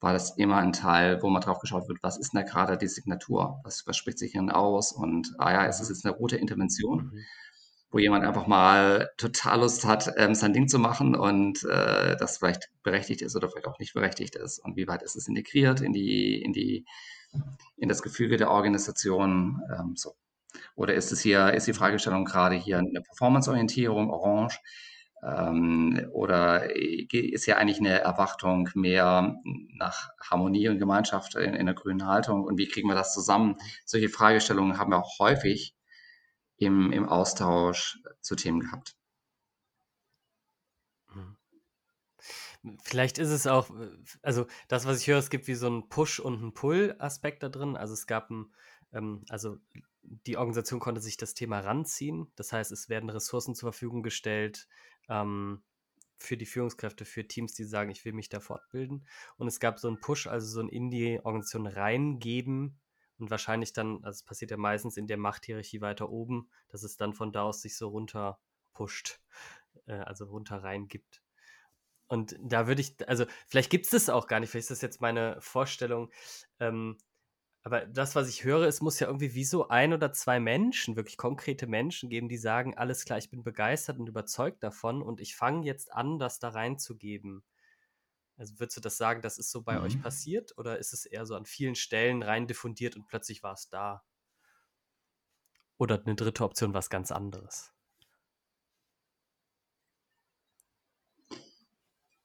war 0.00 0.12
das 0.12 0.36
immer 0.36 0.56
ein 0.56 0.72
Teil, 0.72 1.22
wo 1.22 1.30
mal 1.30 1.40
drauf 1.40 1.60
geschaut 1.60 1.88
wird, 1.88 1.98
was 2.02 2.18
ist 2.18 2.32
denn 2.32 2.42
da 2.42 2.46
gerade 2.50 2.76
die 2.76 2.88
Signatur? 2.88 3.60
Was, 3.64 3.86
was 3.86 3.96
spricht 3.96 4.18
sich 4.18 4.32
denn 4.32 4.50
aus? 4.50 4.92
Und 4.92 5.34
ah 5.38 5.52
ja, 5.52 5.64
ist 5.64 5.80
das 5.80 5.88
jetzt 5.88 6.04
eine 6.04 6.14
rote 6.14 6.36
Intervention? 6.36 7.10
Mhm 7.12 7.24
wo 7.94 8.00
jemand 8.00 8.24
einfach 8.24 8.48
mal 8.48 9.12
total 9.18 9.60
Lust 9.60 9.84
hat, 9.84 10.12
ähm, 10.16 10.34
sein 10.34 10.52
Ding 10.52 10.66
zu 10.66 10.80
machen 10.80 11.14
und 11.14 11.62
äh, 11.62 12.16
das 12.16 12.38
vielleicht 12.38 12.68
berechtigt 12.82 13.22
ist 13.22 13.36
oder 13.36 13.48
vielleicht 13.48 13.68
auch 13.68 13.78
nicht 13.78 13.94
berechtigt 13.94 14.34
ist. 14.34 14.58
Und 14.58 14.76
wie 14.76 14.88
weit 14.88 15.04
ist 15.04 15.14
es 15.14 15.28
integriert 15.28 15.80
in 15.80 15.92
die, 15.92 16.42
in 16.42 16.52
die, 16.52 16.86
in 17.76 17.88
das 17.88 18.02
Gefüge 18.02 18.36
der 18.36 18.50
Organisation? 18.50 19.62
Ähm, 19.78 19.94
so. 19.94 20.16
Oder 20.74 20.94
ist 20.94 21.12
es 21.12 21.20
hier, 21.20 21.52
ist 21.54 21.66
die 21.66 21.72
Fragestellung 21.72 22.24
gerade 22.24 22.56
hier 22.56 22.78
eine 22.78 23.00
Performance-Orientierung, 23.02 24.10
orange? 24.10 24.58
Ähm, 25.24 26.06
oder 26.12 26.74
ist 26.74 27.46
ja 27.46 27.56
eigentlich 27.56 27.80
eine 27.80 28.00
Erwartung 28.00 28.68
mehr 28.74 29.36
nach 29.76 30.10
Harmonie 30.20 30.68
und 30.68 30.78
Gemeinschaft 30.78 31.34
in, 31.34 31.54
in 31.54 31.66
der 31.66 31.74
grünen 31.74 32.06
Haltung? 32.06 32.44
Und 32.44 32.58
wie 32.58 32.68
kriegen 32.68 32.88
wir 32.88 32.94
das 32.94 33.14
zusammen? 33.14 33.56
Solche 33.86 34.08
Fragestellungen 34.10 34.78
haben 34.78 34.90
wir 34.90 34.98
auch 34.98 35.18
häufig 35.18 35.74
im, 36.58 36.92
im 36.92 37.08
Austausch 37.08 37.98
zu 38.20 38.36
Themen 38.36 38.60
gehabt. 38.60 38.96
Mhm. 41.14 41.36
Vielleicht 42.82 43.18
ist 43.18 43.30
es 43.30 43.46
auch, 43.46 43.70
also 44.22 44.46
das, 44.68 44.86
was 44.86 45.00
ich 45.00 45.06
höre, 45.08 45.18
es 45.18 45.30
gibt 45.30 45.48
wie 45.48 45.54
so 45.54 45.66
einen 45.66 45.88
Push- 45.88 46.20
und 46.20 46.38
einen 46.38 46.54
Pull-Aspekt 46.54 47.42
da 47.42 47.48
drin. 47.48 47.76
Also 47.76 47.94
es 47.94 48.06
gab 48.06 48.30
ein, 48.30 48.54
ähm, 48.92 49.24
also 49.28 49.58
die 50.04 50.36
Organisation 50.36 50.80
konnte 50.80 51.00
sich 51.00 51.16
das 51.16 51.34
Thema 51.34 51.60
ranziehen. 51.60 52.30
Das 52.36 52.52
heißt, 52.52 52.72
es 52.72 52.88
werden 52.88 53.10
Ressourcen 53.10 53.54
zur 53.54 53.72
Verfügung 53.72 54.02
gestellt 54.02 54.68
ähm, 55.08 55.62
für 56.16 56.36
die 56.36 56.46
Führungskräfte, 56.46 57.04
für 57.04 57.26
Teams, 57.26 57.54
die 57.54 57.64
sagen, 57.64 57.90
ich 57.90 58.04
will 58.04 58.12
mich 58.12 58.28
da 58.28 58.40
fortbilden. 58.40 59.06
Und 59.36 59.48
es 59.48 59.60
gab 59.60 59.78
so 59.78 59.88
einen 59.88 60.00
Push, 60.00 60.26
also 60.26 60.46
so 60.46 60.60
ein 60.60 60.68
in 60.68 60.90
die 60.90 61.20
Organisation 61.22 61.66
reingeben, 61.66 62.78
und 63.18 63.30
wahrscheinlich 63.30 63.72
dann, 63.72 64.02
also 64.02 64.18
es 64.18 64.22
passiert 64.22 64.50
ja 64.50 64.56
meistens 64.56 64.96
in 64.96 65.06
der 65.06 65.16
Machthierarchie 65.16 65.80
weiter 65.80 66.10
oben, 66.10 66.50
dass 66.68 66.82
es 66.82 66.96
dann 66.96 67.14
von 67.14 67.32
da 67.32 67.42
aus 67.42 67.62
sich 67.62 67.76
so 67.76 67.88
runter 67.88 68.38
pusht, 68.72 69.20
äh, 69.86 69.94
also 69.94 70.26
runter 70.26 70.62
rein 70.62 70.88
gibt. 70.88 71.22
Und 72.06 72.36
da 72.40 72.66
würde 72.66 72.80
ich, 72.80 73.08
also 73.08 73.24
vielleicht 73.46 73.70
gibt 73.70 73.86
es 73.86 73.90
das 73.92 74.08
auch 74.08 74.26
gar 74.26 74.40
nicht, 74.40 74.50
vielleicht 74.50 74.64
ist 74.64 74.78
das 74.78 74.82
jetzt 74.82 75.00
meine 75.00 75.40
Vorstellung. 75.40 76.10
Ähm, 76.60 76.98
aber 77.66 77.86
das, 77.86 78.14
was 78.14 78.28
ich 78.28 78.44
höre, 78.44 78.66
es 78.66 78.82
muss 78.82 79.00
ja 79.00 79.06
irgendwie 79.06 79.34
wie 79.34 79.44
so 79.44 79.68
ein 79.68 79.94
oder 79.94 80.12
zwei 80.12 80.38
Menschen, 80.38 80.96
wirklich 80.96 81.16
konkrete 81.16 81.66
Menschen 81.66 82.10
geben, 82.10 82.28
die 82.28 82.36
sagen, 82.36 82.76
alles 82.76 83.06
klar, 83.06 83.16
ich 83.16 83.30
bin 83.30 83.42
begeistert 83.42 83.98
und 83.98 84.06
überzeugt 84.06 84.62
davon 84.62 85.00
und 85.00 85.18
ich 85.18 85.34
fange 85.34 85.64
jetzt 85.64 85.90
an, 85.90 86.18
das 86.18 86.38
da 86.38 86.50
reinzugeben. 86.50 87.42
Also 88.36 88.60
würdest 88.60 88.76
du 88.76 88.80
das 88.82 88.98
sagen, 88.98 89.22
das 89.22 89.38
ist 89.38 89.50
so 89.50 89.62
bei 89.62 89.78
mhm. 89.78 89.84
euch 89.84 90.02
passiert 90.02 90.52
oder 90.58 90.78
ist 90.78 90.92
es 90.92 91.06
eher 91.06 91.24
so 91.24 91.36
an 91.36 91.46
vielen 91.46 91.74
Stellen 91.74 92.22
rein 92.22 92.46
diffundiert 92.46 92.96
und 92.96 93.06
plötzlich 93.06 93.42
war 93.42 93.54
es 93.54 93.70
da? 93.70 94.04
Oder 95.78 96.02
eine 96.04 96.16
dritte 96.16 96.44
Option 96.44 96.74
was 96.74 96.90
ganz 96.90 97.10
anderes? 97.10 97.72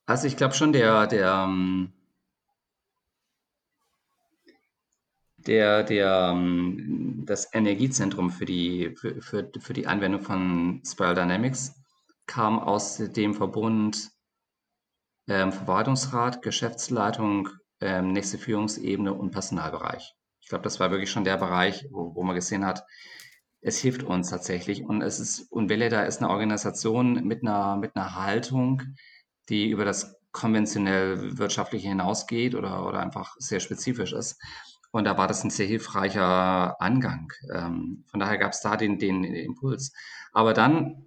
Also 0.05 0.27
ich 0.27 0.35
glaube 0.35 0.53
schon, 0.53 0.73
der, 0.73 1.07
der, 1.07 1.47
der, 5.49 5.81
der, 5.81 6.31
ähm, 6.31 7.23
das 7.25 7.51
Energiezentrum 7.53 8.29
für 8.29 8.45
die, 8.45 8.95
für, 8.95 9.19
für, 9.19 9.73
die 9.73 9.87
Anwendung 9.87 10.21
von 10.21 10.83
Spiral 10.85 11.15
Dynamics 11.15 11.73
kam 12.27 12.59
aus 12.59 12.97
dem 12.97 13.33
Verbund 13.33 14.11
ähm, 15.27 15.51
Verwaltungsrat, 15.51 16.43
Geschäftsleitung, 16.43 17.49
ähm, 17.81 18.11
nächste 18.11 18.37
Führungsebene 18.37 19.11
und 19.11 19.31
Personalbereich. 19.31 20.13
Ich 20.39 20.49
glaube, 20.49 20.63
das 20.63 20.79
war 20.79 20.91
wirklich 20.91 21.09
schon 21.09 21.23
der 21.23 21.37
Bereich, 21.37 21.87
wo, 21.89 22.13
wo 22.13 22.21
man 22.21 22.35
gesehen 22.35 22.63
hat, 22.63 22.85
es 23.61 23.79
hilft 23.79 24.03
uns 24.03 24.29
tatsächlich. 24.29 24.83
Und 24.83 25.01
es 25.01 25.19
ist, 25.19 25.51
und 25.51 25.69
Veleda 25.69 26.03
ist 26.03 26.19
eine 26.19 26.29
Organisation 26.29 27.25
mit 27.25 27.41
einer, 27.41 27.75
mit 27.75 27.95
einer 27.95 28.13
Haltung, 28.13 28.83
die 29.49 29.69
über 29.71 29.83
das 29.83 30.15
konventionell 30.31 31.39
wirtschaftliche 31.39 31.87
hinausgeht 31.87 32.53
oder, 32.53 32.87
oder 32.87 32.99
einfach 32.99 33.35
sehr 33.39 33.59
spezifisch 33.59 34.13
ist. 34.13 34.39
Und 34.91 35.03
da 35.03 35.17
war 35.17 35.27
das 35.27 35.43
ein 35.43 35.51
sehr 35.51 35.67
hilfreicher 35.67 36.81
Angang. 36.81 37.31
Ähm, 37.53 38.05
von 38.07 38.19
daher 38.19 38.37
gab 38.37 38.53
es 38.53 38.61
da 38.61 38.75
den, 38.75 38.97
den, 38.97 39.21
den 39.21 39.35
Impuls. 39.35 39.93
Aber 40.33 40.53
dann 40.53 41.05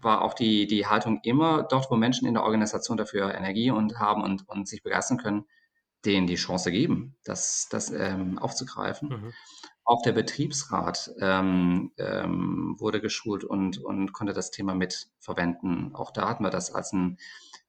war 0.00 0.22
auch 0.22 0.34
die, 0.34 0.66
die 0.66 0.86
Haltung 0.86 1.20
immer 1.22 1.62
dort, 1.62 1.90
wo 1.90 1.96
Menschen 1.96 2.26
in 2.26 2.34
der 2.34 2.42
Organisation 2.42 2.96
dafür 2.96 3.34
Energie 3.34 3.70
und 3.70 3.98
haben 3.98 4.22
und, 4.22 4.48
und 4.48 4.68
sich 4.68 4.82
begeistern 4.82 5.18
können, 5.18 5.44
denen 6.04 6.26
die 6.26 6.34
Chance 6.34 6.72
geben, 6.72 7.14
das, 7.24 7.68
das 7.70 7.90
ähm, 7.90 8.38
aufzugreifen. 8.38 9.08
Mhm. 9.08 9.32
Auch 9.84 10.02
der 10.02 10.12
Betriebsrat 10.12 11.12
ähm, 11.20 11.92
ähm, 11.98 12.76
wurde 12.78 13.00
geschult 13.00 13.44
und, 13.44 13.78
und 13.78 14.12
konnte 14.12 14.32
das 14.32 14.50
Thema 14.50 14.74
mit 14.74 15.08
verwenden. 15.18 15.94
Auch 15.94 16.10
da 16.10 16.28
hatten 16.28 16.44
wir 16.44 16.50
das 16.50 16.72
als 16.72 16.92
ein, 16.92 17.18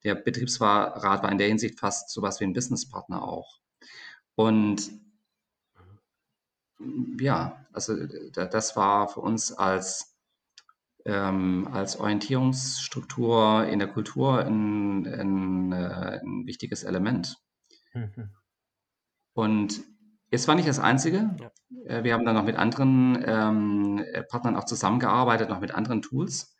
der 0.04 0.16
Betriebsrat 0.16 1.04
war 1.04 1.32
in 1.32 1.38
der 1.38 1.48
Hinsicht 1.48 1.80
fast 1.80 2.10
sowas 2.10 2.40
wie 2.40 2.46
ein 2.46 2.54
Businesspartner 2.54 3.24
auch. 3.24 3.63
Und 4.36 4.92
ja, 7.20 7.66
also 7.72 7.96
das 8.34 8.76
war 8.76 9.08
für 9.08 9.22
uns 9.22 9.52
als 9.52 10.14
ähm, 11.06 11.68
als 11.72 12.00
Orientierungsstruktur 12.00 13.66
in 13.66 13.80
der 13.80 13.90
Kultur 13.90 14.40
ein, 14.40 15.06
ein, 15.06 15.72
äh, 15.74 16.22
ein 16.24 16.46
wichtiges 16.46 16.84
Element. 16.84 17.38
Mhm. 17.94 18.30
Und 19.34 19.84
es 20.32 20.48
war 20.48 20.56
nicht 20.56 20.68
das 20.68 20.80
Einzige. 20.80 21.36
Ja. 21.40 21.52
Äh, 21.86 22.04
wir 22.04 22.14
haben 22.14 22.26
dann 22.26 22.36
noch 22.36 22.46
mit 22.46 22.56
anderen 22.56 23.22
ähm, 23.26 24.04
Partnern 24.30 24.56
auch 24.56 24.66
zusammengearbeitet, 24.66 25.50
noch 25.50 25.60
mit 25.60 25.74
anderen 25.74 26.02
Tools. 26.02 26.56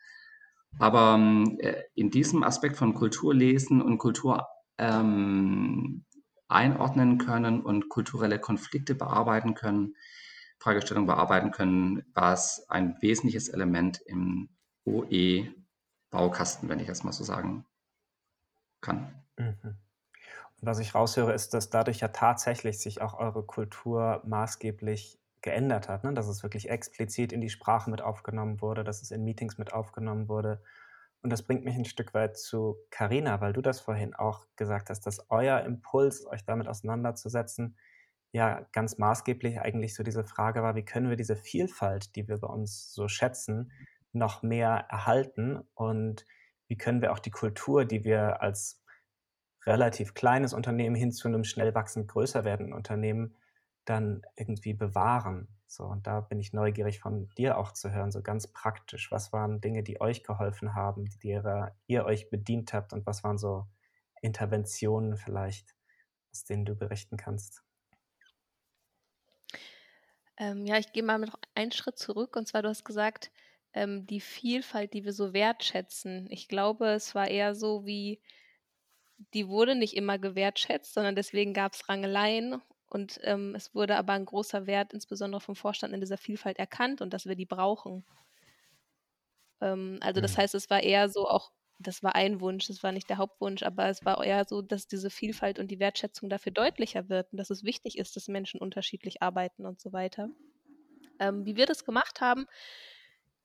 Aber 0.78 1.18
äh, 1.58 1.82
in 1.94 2.10
diesem 2.10 2.42
Aspekt 2.42 2.76
von 2.76 2.94
Kulturlesen 2.94 3.80
und 3.80 3.98
Kultur 3.98 4.46
ähm, 4.76 6.04
einordnen 6.48 7.18
können 7.18 7.62
und 7.62 7.88
kulturelle 7.88 8.38
Konflikte 8.38 8.94
bearbeiten 8.94 9.54
können, 9.54 9.94
Fragestellung 10.58 11.06
bearbeiten 11.06 11.50
können, 11.50 12.04
war 12.14 12.32
es 12.32 12.66
ein 12.68 12.96
wesentliches 13.00 13.48
Element 13.48 14.00
im 14.06 14.48
OE-Baukasten, 14.84 16.68
wenn 16.68 16.80
ich 16.80 16.86
das 16.86 17.04
mal 17.04 17.12
so 17.12 17.24
sagen 17.24 17.66
kann. 18.80 19.14
Mhm. 19.36 19.56
Und 19.62 20.68
was 20.68 20.78
ich 20.78 20.94
raushöre, 20.94 21.32
ist, 21.32 21.54
dass 21.54 21.70
dadurch 21.70 22.00
ja 22.00 22.08
tatsächlich 22.08 22.78
sich 22.78 23.02
auch 23.02 23.14
eure 23.18 23.42
Kultur 23.42 24.22
maßgeblich 24.24 25.18
geändert 25.42 25.88
hat, 25.88 26.04
ne? 26.04 26.14
dass 26.14 26.26
es 26.26 26.42
wirklich 26.42 26.70
explizit 26.70 27.32
in 27.32 27.40
die 27.40 27.50
Sprache 27.50 27.90
mit 27.90 28.00
aufgenommen 28.00 28.60
wurde, 28.62 28.82
dass 28.82 29.02
es 29.02 29.10
in 29.10 29.24
Meetings 29.24 29.58
mit 29.58 29.72
aufgenommen 29.72 30.28
wurde. 30.28 30.62
Und 31.24 31.30
das 31.30 31.42
bringt 31.42 31.64
mich 31.64 31.74
ein 31.74 31.86
Stück 31.86 32.12
weit 32.12 32.36
zu 32.36 32.76
Carina, 32.90 33.40
weil 33.40 33.54
du 33.54 33.62
das 33.62 33.80
vorhin 33.80 34.12
auch 34.12 34.44
gesagt 34.56 34.90
hast, 34.90 35.06
dass 35.06 35.24
euer 35.30 35.60
Impuls, 35.62 36.26
euch 36.26 36.44
damit 36.44 36.68
auseinanderzusetzen, 36.68 37.78
ja 38.32 38.66
ganz 38.72 38.98
maßgeblich 38.98 39.58
eigentlich 39.58 39.94
so 39.94 40.02
diese 40.02 40.24
Frage 40.24 40.62
war, 40.62 40.74
wie 40.74 40.84
können 40.84 41.08
wir 41.08 41.16
diese 41.16 41.34
Vielfalt, 41.34 42.14
die 42.14 42.28
wir 42.28 42.36
bei 42.36 42.48
uns 42.48 42.92
so 42.92 43.08
schätzen, 43.08 43.72
noch 44.12 44.42
mehr 44.42 44.84
erhalten 44.90 45.62
und 45.72 46.26
wie 46.68 46.76
können 46.76 47.00
wir 47.00 47.10
auch 47.10 47.20
die 47.20 47.30
Kultur, 47.30 47.86
die 47.86 48.04
wir 48.04 48.42
als 48.42 48.84
relativ 49.64 50.12
kleines 50.12 50.52
Unternehmen 50.52 50.94
hin 50.94 51.10
zu 51.10 51.26
einem 51.26 51.44
schnell 51.44 51.74
wachsend 51.74 52.06
größer 52.06 52.44
werdenden 52.44 52.74
Unternehmen 52.74 53.34
dann 53.86 54.20
irgendwie 54.36 54.74
bewahren. 54.74 55.48
So, 55.74 55.84
und 55.84 56.06
da 56.06 56.20
bin 56.20 56.38
ich 56.38 56.52
neugierig 56.52 57.00
von 57.00 57.28
dir 57.30 57.58
auch 57.58 57.72
zu 57.72 57.90
hören, 57.90 58.12
so 58.12 58.22
ganz 58.22 58.46
praktisch. 58.46 59.10
Was 59.10 59.32
waren 59.32 59.60
Dinge, 59.60 59.82
die 59.82 60.00
euch 60.00 60.22
geholfen 60.22 60.74
haben, 60.74 61.06
die 61.22 61.30
ihr, 61.30 61.74
ihr 61.88 62.04
euch 62.04 62.30
bedient 62.30 62.72
habt 62.72 62.92
und 62.92 63.04
was 63.06 63.24
waren 63.24 63.38
so 63.38 63.66
Interventionen 64.22 65.16
vielleicht, 65.16 65.74
aus 66.30 66.44
denen 66.44 66.64
du 66.64 66.76
berichten 66.76 67.16
kannst? 67.16 67.64
Ähm, 70.36 70.64
ja, 70.64 70.78
ich 70.78 70.92
gehe 70.92 71.02
mal 71.02 71.18
noch 71.18 71.34
einen 71.56 71.72
Schritt 71.72 71.98
zurück. 71.98 72.36
Und 72.36 72.46
zwar, 72.46 72.62
du 72.62 72.68
hast 72.68 72.84
gesagt, 72.84 73.32
ähm, 73.72 74.06
die 74.06 74.20
Vielfalt, 74.20 74.94
die 74.94 75.04
wir 75.04 75.12
so 75.12 75.32
wertschätzen. 75.32 76.28
Ich 76.30 76.46
glaube, 76.46 76.86
es 76.90 77.16
war 77.16 77.28
eher 77.28 77.56
so 77.56 77.84
wie, 77.84 78.20
die 79.34 79.48
wurde 79.48 79.74
nicht 79.74 79.96
immer 79.96 80.18
gewertschätzt, 80.18 80.94
sondern 80.94 81.16
deswegen 81.16 81.52
gab 81.52 81.72
es 81.74 81.88
Rangeleien. 81.88 82.62
Und 82.94 83.18
ähm, 83.24 83.56
es 83.56 83.74
wurde 83.74 83.96
aber 83.96 84.12
ein 84.12 84.24
großer 84.24 84.68
Wert, 84.68 84.92
insbesondere 84.92 85.40
vom 85.40 85.56
Vorstand, 85.56 85.92
in 85.92 86.00
dieser 86.00 86.16
Vielfalt 86.16 86.60
erkannt 86.60 87.00
und 87.00 87.12
dass 87.12 87.26
wir 87.26 87.34
die 87.34 87.44
brauchen. 87.44 88.04
Ähm, 89.60 89.98
also, 90.00 90.20
das 90.20 90.36
mhm. 90.36 90.42
heißt, 90.42 90.54
es 90.54 90.70
war 90.70 90.80
eher 90.80 91.08
so 91.08 91.28
auch 91.28 91.50
das 91.80 92.04
war 92.04 92.14
ein 92.14 92.40
Wunsch, 92.40 92.68
das 92.68 92.84
war 92.84 92.92
nicht 92.92 93.10
der 93.10 93.18
Hauptwunsch, 93.18 93.64
aber 93.64 93.88
es 93.88 94.04
war 94.04 94.24
eher 94.24 94.44
so, 94.44 94.62
dass 94.62 94.86
diese 94.86 95.10
Vielfalt 95.10 95.58
und 95.58 95.72
die 95.72 95.80
Wertschätzung 95.80 96.30
dafür 96.30 96.52
deutlicher 96.52 97.08
wird 97.08 97.32
und 97.32 97.38
dass 97.38 97.50
es 97.50 97.64
wichtig 97.64 97.98
ist, 97.98 98.14
dass 98.14 98.28
Menschen 98.28 98.60
unterschiedlich 98.60 99.22
arbeiten 99.22 99.66
und 99.66 99.80
so 99.80 99.92
weiter. 99.92 100.28
Ähm, 101.18 101.44
wie 101.44 101.56
wir 101.56 101.66
das 101.66 101.84
gemacht 101.84 102.20
haben, 102.20 102.46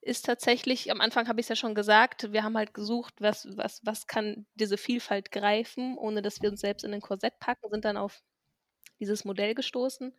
ist 0.02 0.26
tatsächlich, 0.26 0.92
am 0.92 1.02
Anfang 1.02 1.28
habe 1.28 1.40
ich 1.40 1.46
es 1.46 1.50
ja 1.50 1.56
schon 1.56 1.76
gesagt, 1.76 2.32
wir 2.32 2.44
haben 2.44 2.56
halt 2.56 2.74
gesucht, 2.76 3.16
was, 3.20 3.48
was, 3.58 3.82
was 3.84 4.06
kann 4.06 4.46
diese 4.54 4.78
Vielfalt 4.78 5.32
greifen, 5.32 5.98
ohne 5.98 6.22
dass 6.22 6.40
wir 6.40 6.52
uns 6.52 6.62
selbst 6.62 6.84
in 6.84 6.94
ein 6.94 7.02
Korsett 7.02 7.40
packen, 7.40 7.70
sind 7.72 7.84
dann 7.84 7.98
auf 7.98 8.22
dieses 9.00 9.26
Modell 9.26 9.56
gestoßen. 9.56 10.14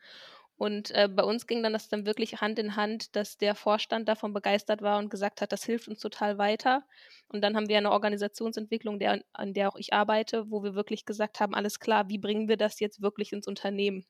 Und 0.57 0.91
äh, 0.91 1.09
bei 1.09 1.23
uns 1.23 1.47
ging 1.47 1.63
dann 1.63 1.73
das 1.73 1.89
dann 1.89 2.05
wirklich 2.05 2.43
Hand 2.43 2.59
in 2.59 2.77
Hand, 2.77 3.17
dass 3.17 3.39
der 3.39 3.55
Vorstand 3.55 4.09
davon 4.09 4.35
begeistert 4.35 4.83
war 4.83 4.99
und 4.99 5.09
gesagt 5.09 5.41
hat, 5.41 5.53
das 5.53 5.65
hilft 5.65 5.89
uns 5.89 6.01
total 6.01 6.37
weiter. 6.37 6.85
Und 7.29 7.43
dann 7.43 7.57
haben 7.57 7.69
wir 7.69 7.79
eine 7.79 7.91
Organisationsentwicklung, 7.91 8.99
der, 8.99 9.25
an 9.33 9.55
der 9.55 9.71
auch 9.71 9.77
ich 9.77 9.95
arbeite, 9.95 10.51
wo 10.51 10.63
wir 10.63 10.75
wirklich 10.75 11.07
gesagt 11.07 11.41
haben, 11.41 11.55
alles 11.55 11.81
klar, 11.81 12.11
wie 12.11 12.19
bringen 12.19 12.49
wir 12.49 12.59
das 12.59 12.79
jetzt 12.79 13.01
wirklich 13.01 13.33
ins 13.33 13.47
Unternehmen? 13.47 14.05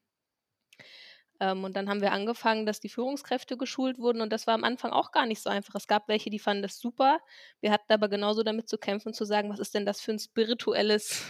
Ähm, 1.41 1.65
und 1.65 1.77
dann 1.77 1.89
haben 1.89 2.03
wir 2.03 2.13
angefangen, 2.13 2.67
dass 2.67 2.81
die 2.81 2.89
Führungskräfte 2.91 3.57
geschult 3.57 3.99
wurden 3.99 4.21
und 4.21 4.31
das 4.33 4.47
war 4.47 4.55
am 4.55 4.65
Anfang 4.65 4.93
auch 4.93 5.11
gar 5.11 5.27
nicht 5.27 5.43
so 5.43 5.51
einfach. 5.51 5.75
Es 5.75 5.87
gab 5.87 6.07
welche, 6.09 6.31
die 6.31 6.39
fanden 6.39 6.63
das 6.63 6.79
super. 6.79 7.21
Wir 7.61 7.73
hatten 7.73 7.93
aber 7.93 8.09
genauso 8.09 8.43
damit 8.43 8.69
zu 8.69 8.77
kämpfen, 8.77 9.15
zu 9.15 9.25
sagen, 9.25 9.51
was 9.51 9.59
ist 9.61 9.75
denn 9.75 9.87
das 9.87 10.01
für 10.01 10.13
ein 10.13 10.19
spirituelles 10.19 11.25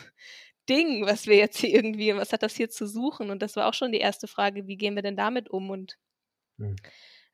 Ding, 0.70 1.04
was 1.06 1.26
wir 1.26 1.36
jetzt 1.36 1.58
hier 1.58 1.70
irgendwie, 1.70 2.14
was 2.14 2.32
hat 2.32 2.42
das 2.42 2.56
hier 2.56 2.70
zu 2.70 2.86
suchen? 2.86 3.30
Und 3.30 3.42
das 3.42 3.56
war 3.56 3.68
auch 3.68 3.74
schon 3.74 3.92
die 3.92 3.98
erste 3.98 4.28
Frage, 4.28 4.66
wie 4.66 4.76
gehen 4.76 4.94
wir 4.94 5.02
denn 5.02 5.16
damit 5.16 5.50
um? 5.50 5.70
Und 5.70 5.98
mhm 6.58 6.76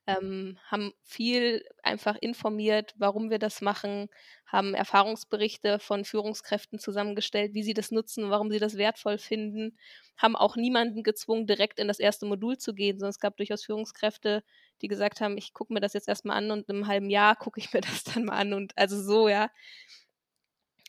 ähm, 0.06 0.56
haben 0.66 0.92
viel 1.02 1.64
einfach 1.82 2.16
informiert, 2.20 2.94
warum 2.96 3.28
wir 3.30 3.38
das 3.38 3.60
machen, 3.60 4.08
haben 4.46 4.74
Erfahrungsberichte 4.74 5.80
von 5.80 6.04
Führungskräften 6.04 6.78
zusammengestellt, 6.78 7.54
wie 7.54 7.64
sie 7.64 7.74
das 7.74 7.90
nutzen, 7.90 8.30
warum 8.30 8.50
sie 8.50 8.60
das 8.60 8.76
wertvoll 8.76 9.18
finden, 9.18 9.76
haben 10.16 10.36
auch 10.36 10.54
niemanden 10.56 11.02
gezwungen, 11.02 11.46
direkt 11.46 11.80
in 11.80 11.88
das 11.88 11.98
erste 11.98 12.24
Modul 12.26 12.56
zu 12.56 12.72
gehen, 12.72 12.98
sondern 12.98 13.10
es 13.10 13.18
gab 13.18 13.36
durchaus 13.36 13.64
Führungskräfte, 13.64 14.44
die 14.80 14.88
gesagt 14.88 15.20
haben, 15.20 15.36
ich 15.36 15.52
gucke 15.52 15.72
mir 15.72 15.80
das 15.80 15.92
jetzt 15.94 16.08
erstmal 16.08 16.36
an 16.36 16.52
und 16.52 16.68
im 16.68 16.86
halben 16.86 17.10
Jahr 17.10 17.34
gucke 17.34 17.58
ich 17.58 17.72
mir 17.72 17.80
das 18.02 18.04
dann 18.04 18.26
mal 18.26 18.36
an 18.36 18.52
und 18.52 18.78
also 18.78 19.00
so, 19.02 19.28
ja 19.28 19.50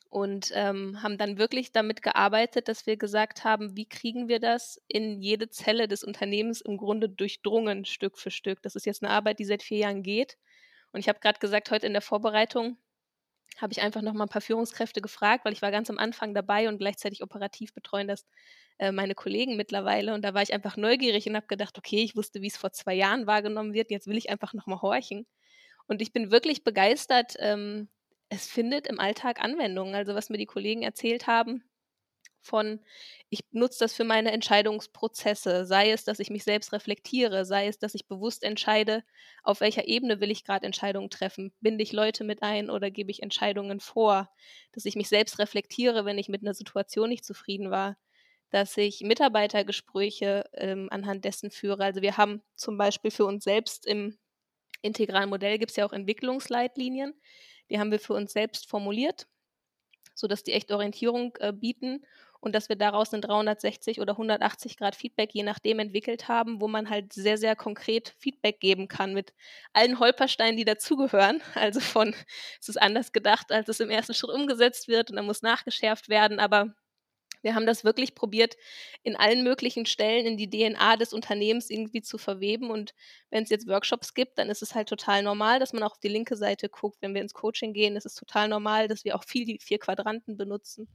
und 0.10 0.52
ähm, 0.54 1.02
haben 1.04 1.18
dann 1.18 1.38
wirklich 1.38 1.72
damit 1.72 2.02
gearbeitet, 2.02 2.68
dass 2.68 2.86
wir 2.86 2.98
gesagt 2.98 3.44
haben, 3.44 3.76
wie 3.76 3.88
kriegen 3.88 4.28
wir 4.28 4.40
das 4.40 4.82
in 4.88 5.22
jede 5.22 5.50
Zelle 5.50 5.88
des 5.88 6.04
Unternehmens 6.04 6.62
im 6.62 6.78
Grunde 6.78 7.10
durchdrungen, 7.10 7.86
Stück 7.86 8.18
für 8.18 8.32
Stück. 8.32 8.62
Das 8.62 8.76
ist 8.76 8.86
jetzt 8.86 9.04
eine 9.04 9.12
Arbeit, 9.12 9.40
die 9.40 9.46
seit 9.46 9.64
vier 9.64 9.80
Jahren 9.80 10.04
geht. 10.04 10.38
Und 10.92 11.00
ich 11.00 11.10
habe 11.10 11.20
gerade 11.20 11.40
gesagt, 11.40 11.72
heute 11.72 11.86
in 11.86 11.94
der 11.94 12.02
Vorbereitung 12.02 12.78
habe 13.58 13.74
ich 13.74 13.82
einfach 13.82 14.02
noch 14.02 14.14
mal 14.14 14.26
ein 14.26 14.30
paar 14.30 14.42
Führungskräfte 14.42 15.02
gefragt, 15.02 15.44
weil 15.46 15.54
ich 15.54 15.62
war 15.62 15.72
ganz 15.72 15.90
am 15.90 15.98
Anfang 15.98 16.34
dabei 16.34 16.70
und 16.70 16.78
gleichzeitig 16.78 17.24
operativ 17.24 17.74
betreuen 17.74 18.08
das 18.08 18.26
äh, 18.78 18.92
meine 18.92 19.16
Kollegen 19.16 19.58
mittlerweile. 19.58 20.14
Und 20.14 20.24
da 20.24 20.34
war 20.34 20.42
ich 20.44 20.54
einfach 20.54 20.78
neugierig 20.78 21.28
und 21.28 21.36
habe 21.36 21.48
gedacht, 21.48 21.78
okay, 21.78 22.04
ich 22.04 22.16
wusste, 22.16 22.42
wie 22.42 22.48
es 22.48 22.58
vor 22.58 22.72
zwei 22.72 22.94
Jahren 22.94 23.28
wahrgenommen 23.28 23.74
wird. 23.74 23.92
Jetzt 23.92 24.08
will 24.08 24.18
ich 24.18 24.30
einfach 24.30 24.54
noch 24.54 24.68
mal 24.68 24.82
horchen. 24.82 25.26
Und 25.88 26.02
ich 26.02 26.14
bin 26.14 26.32
wirklich 26.32 26.64
begeistert, 26.64 27.36
ähm, 27.40 27.90
es 28.30 28.48
findet 28.48 28.88
im 28.88 29.00
Alltag 29.00 29.42
Anwendung. 29.44 29.96
Also 29.96 30.16
was 30.16 30.30
mir 30.30 30.38
die 30.38 30.46
Kollegen 30.46 30.84
erzählt 30.84 31.28
haben 31.28 31.64
von, 32.42 32.80
ich 33.30 33.42
nutze 33.52 33.80
das 33.80 33.94
für 33.94 34.06
meine 34.06 34.32
Entscheidungsprozesse, 34.32 35.66
sei 35.66 35.92
es, 35.92 36.06
dass 36.06 36.20
ich 36.20 36.30
mich 36.30 36.44
selbst 36.46 36.72
reflektiere, 36.72 37.46
sei 37.46 37.68
es, 37.68 37.78
dass 37.78 37.94
ich 37.94 38.08
bewusst 38.08 38.44
entscheide, 38.44 39.04
auf 39.44 39.60
welcher 39.62 39.88
Ebene 39.88 40.22
will 40.22 40.32
ich 40.32 40.46
gerade 40.46 40.66
Entscheidungen 40.66 41.10
treffen, 41.10 41.54
binde 41.60 41.84
ich 41.84 41.92
Leute 41.92 42.24
mit 42.24 42.44
ein 42.44 42.70
oder 42.70 42.90
gebe 42.90 43.12
ich 43.12 43.22
Entscheidungen 43.22 43.80
vor, 43.82 44.30
dass 44.72 44.86
ich 44.86 44.96
mich 44.96 45.10
selbst 45.10 45.40
reflektiere, 45.40 46.06
wenn 46.06 46.18
ich 46.18 46.30
mit 46.30 46.42
einer 46.42 46.54
Situation 46.54 47.10
nicht 47.10 47.26
zufrieden 47.26 47.70
war, 47.70 47.98
dass 48.50 48.78
ich 48.78 49.02
Mitarbeitergespräche 49.02 50.46
ähm, 50.54 50.88
anhand 50.90 51.26
dessen 51.26 51.52
führe. 51.52 51.84
Also 51.84 52.02
wir 52.02 52.16
haben 52.18 52.42
zum 52.56 52.78
Beispiel 52.78 53.12
für 53.12 53.26
uns 53.26 53.44
selbst 53.44 53.86
im 53.86 54.18
integralen 54.82 55.30
Modell 55.30 55.58
gibt 55.60 55.72
es 55.72 55.78
ja 55.78 55.86
auch 55.86 55.94
Entwicklungsleitlinien, 55.94 57.14
die 57.70 57.80
haben 57.80 57.92
wir 57.92 58.00
für 58.00 58.14
uns 58.14 58.34
selbst 58.34 58.70
formuliert, 58.70 59.28
sodass 60.16 60.44
die 60.44 60.54
echt 60.54 60.72
Orientierung 60.72 61.36
äh, 61.40 61.54
bieten 61.54 62.06
und 62.40 62.54
dass 62.56 62.70
wir 62.70 62.76
daraus 62.76 63.14
ein 63.14 63.22
360 63.22 64.00
oder 64.00 64.14
180 64.14 64.78
Grad 64.78 64.96
Feedback 64.96 65.32
je 65.34 65.44
nachdem 65.44 65.80
entwickelt 65.80 66.28
haben, 66.28 66.62
wo 66.62 66.68
man 66.68 66.90
halt 66.90 67.14
sehr, 67.14 67.38
sehr 67.38 67.56
konkret 67.56 68.14
Feedback 68.20 68.60
geben 68.60 68.88
kann 68.88 69.14
mit 69.14 69.34
allen 69.74 70.00
Holpersteinen, 70.00 70.58
die 70.58 70.66
dazugehören. 70.66 71.42
Also 71.56 71.80
von, 71.80 72.16
es 72.62 72.70
ist 72.70 72.82
anders 72.82 73.12
gedacht, 73.12 73.52
als 73.52 73.68
es 73.70 73.80
im 73.80 73.90
ersten 73.90 74.14
Schritt 74.14 74.32
umgesetzt 74.32 74.88
wird 74.88 75.10
und 75.10 75.16
dann 75.18 75.26
muss 75.26 75.42
nachgeschärft 75.42 76.10
werden, 76.10 76.40
aber 76.40 76.74
wir 77.42 77.56
haben 77.56 77.66
das 77.66 77.84
wirklich 77.84 78.16
probiert, 78.16 78.58
in 79.04 79.16
allen 79.16 79.44
möglichen 79.44 79.86
Stellen 79.86 80.26
in 80.26 80.38
die 80.38 80.50
DNA 80.50 80.98
des 80.98 81.14
Unternehmens 81.14 81.70
irgendwie 81.70 82.02
zu 82.02 82.18
verweben. 82.18 82.70
Und 82.70 82.94
wenn 83.30 83.44
es 83.44 83.50
jetzt 83.50 83.68
Workshops 83.68 84.14
gibt, 84.14 84.38
dann 84.38 84.50
ist 84.50 84.62
es 84.62 84.76
halt 84.76 84.90
total 84.90 85.24
normal, 85.24 85.60
dass 85.60 85.74
man 85.74 85.84
auch 85.84 85.92
auf 85.92 86.00
die 86.00 86.08
linke 86.08 86.36
Seite 86.36 86.70
guckt. 86.70 86.98
Wenn 87.02 87.14
wir 87.14 87.22
ins 87.22 87.34
Coaching 87.34 87.74
gehen, 87.74 87.96
ist 87.96 88.06
es 88.06 88.16
total 88.16 88.48
normal, 88.48 88.88
dass 88.88 89.06
wir 89.06 89.16
auch 89.16 89.24
viel 89.24 89.46
die 89.46 89.60
vier 89.60 89.80
Quadranten 89.80 90.38
benutzen. 90.38 90.88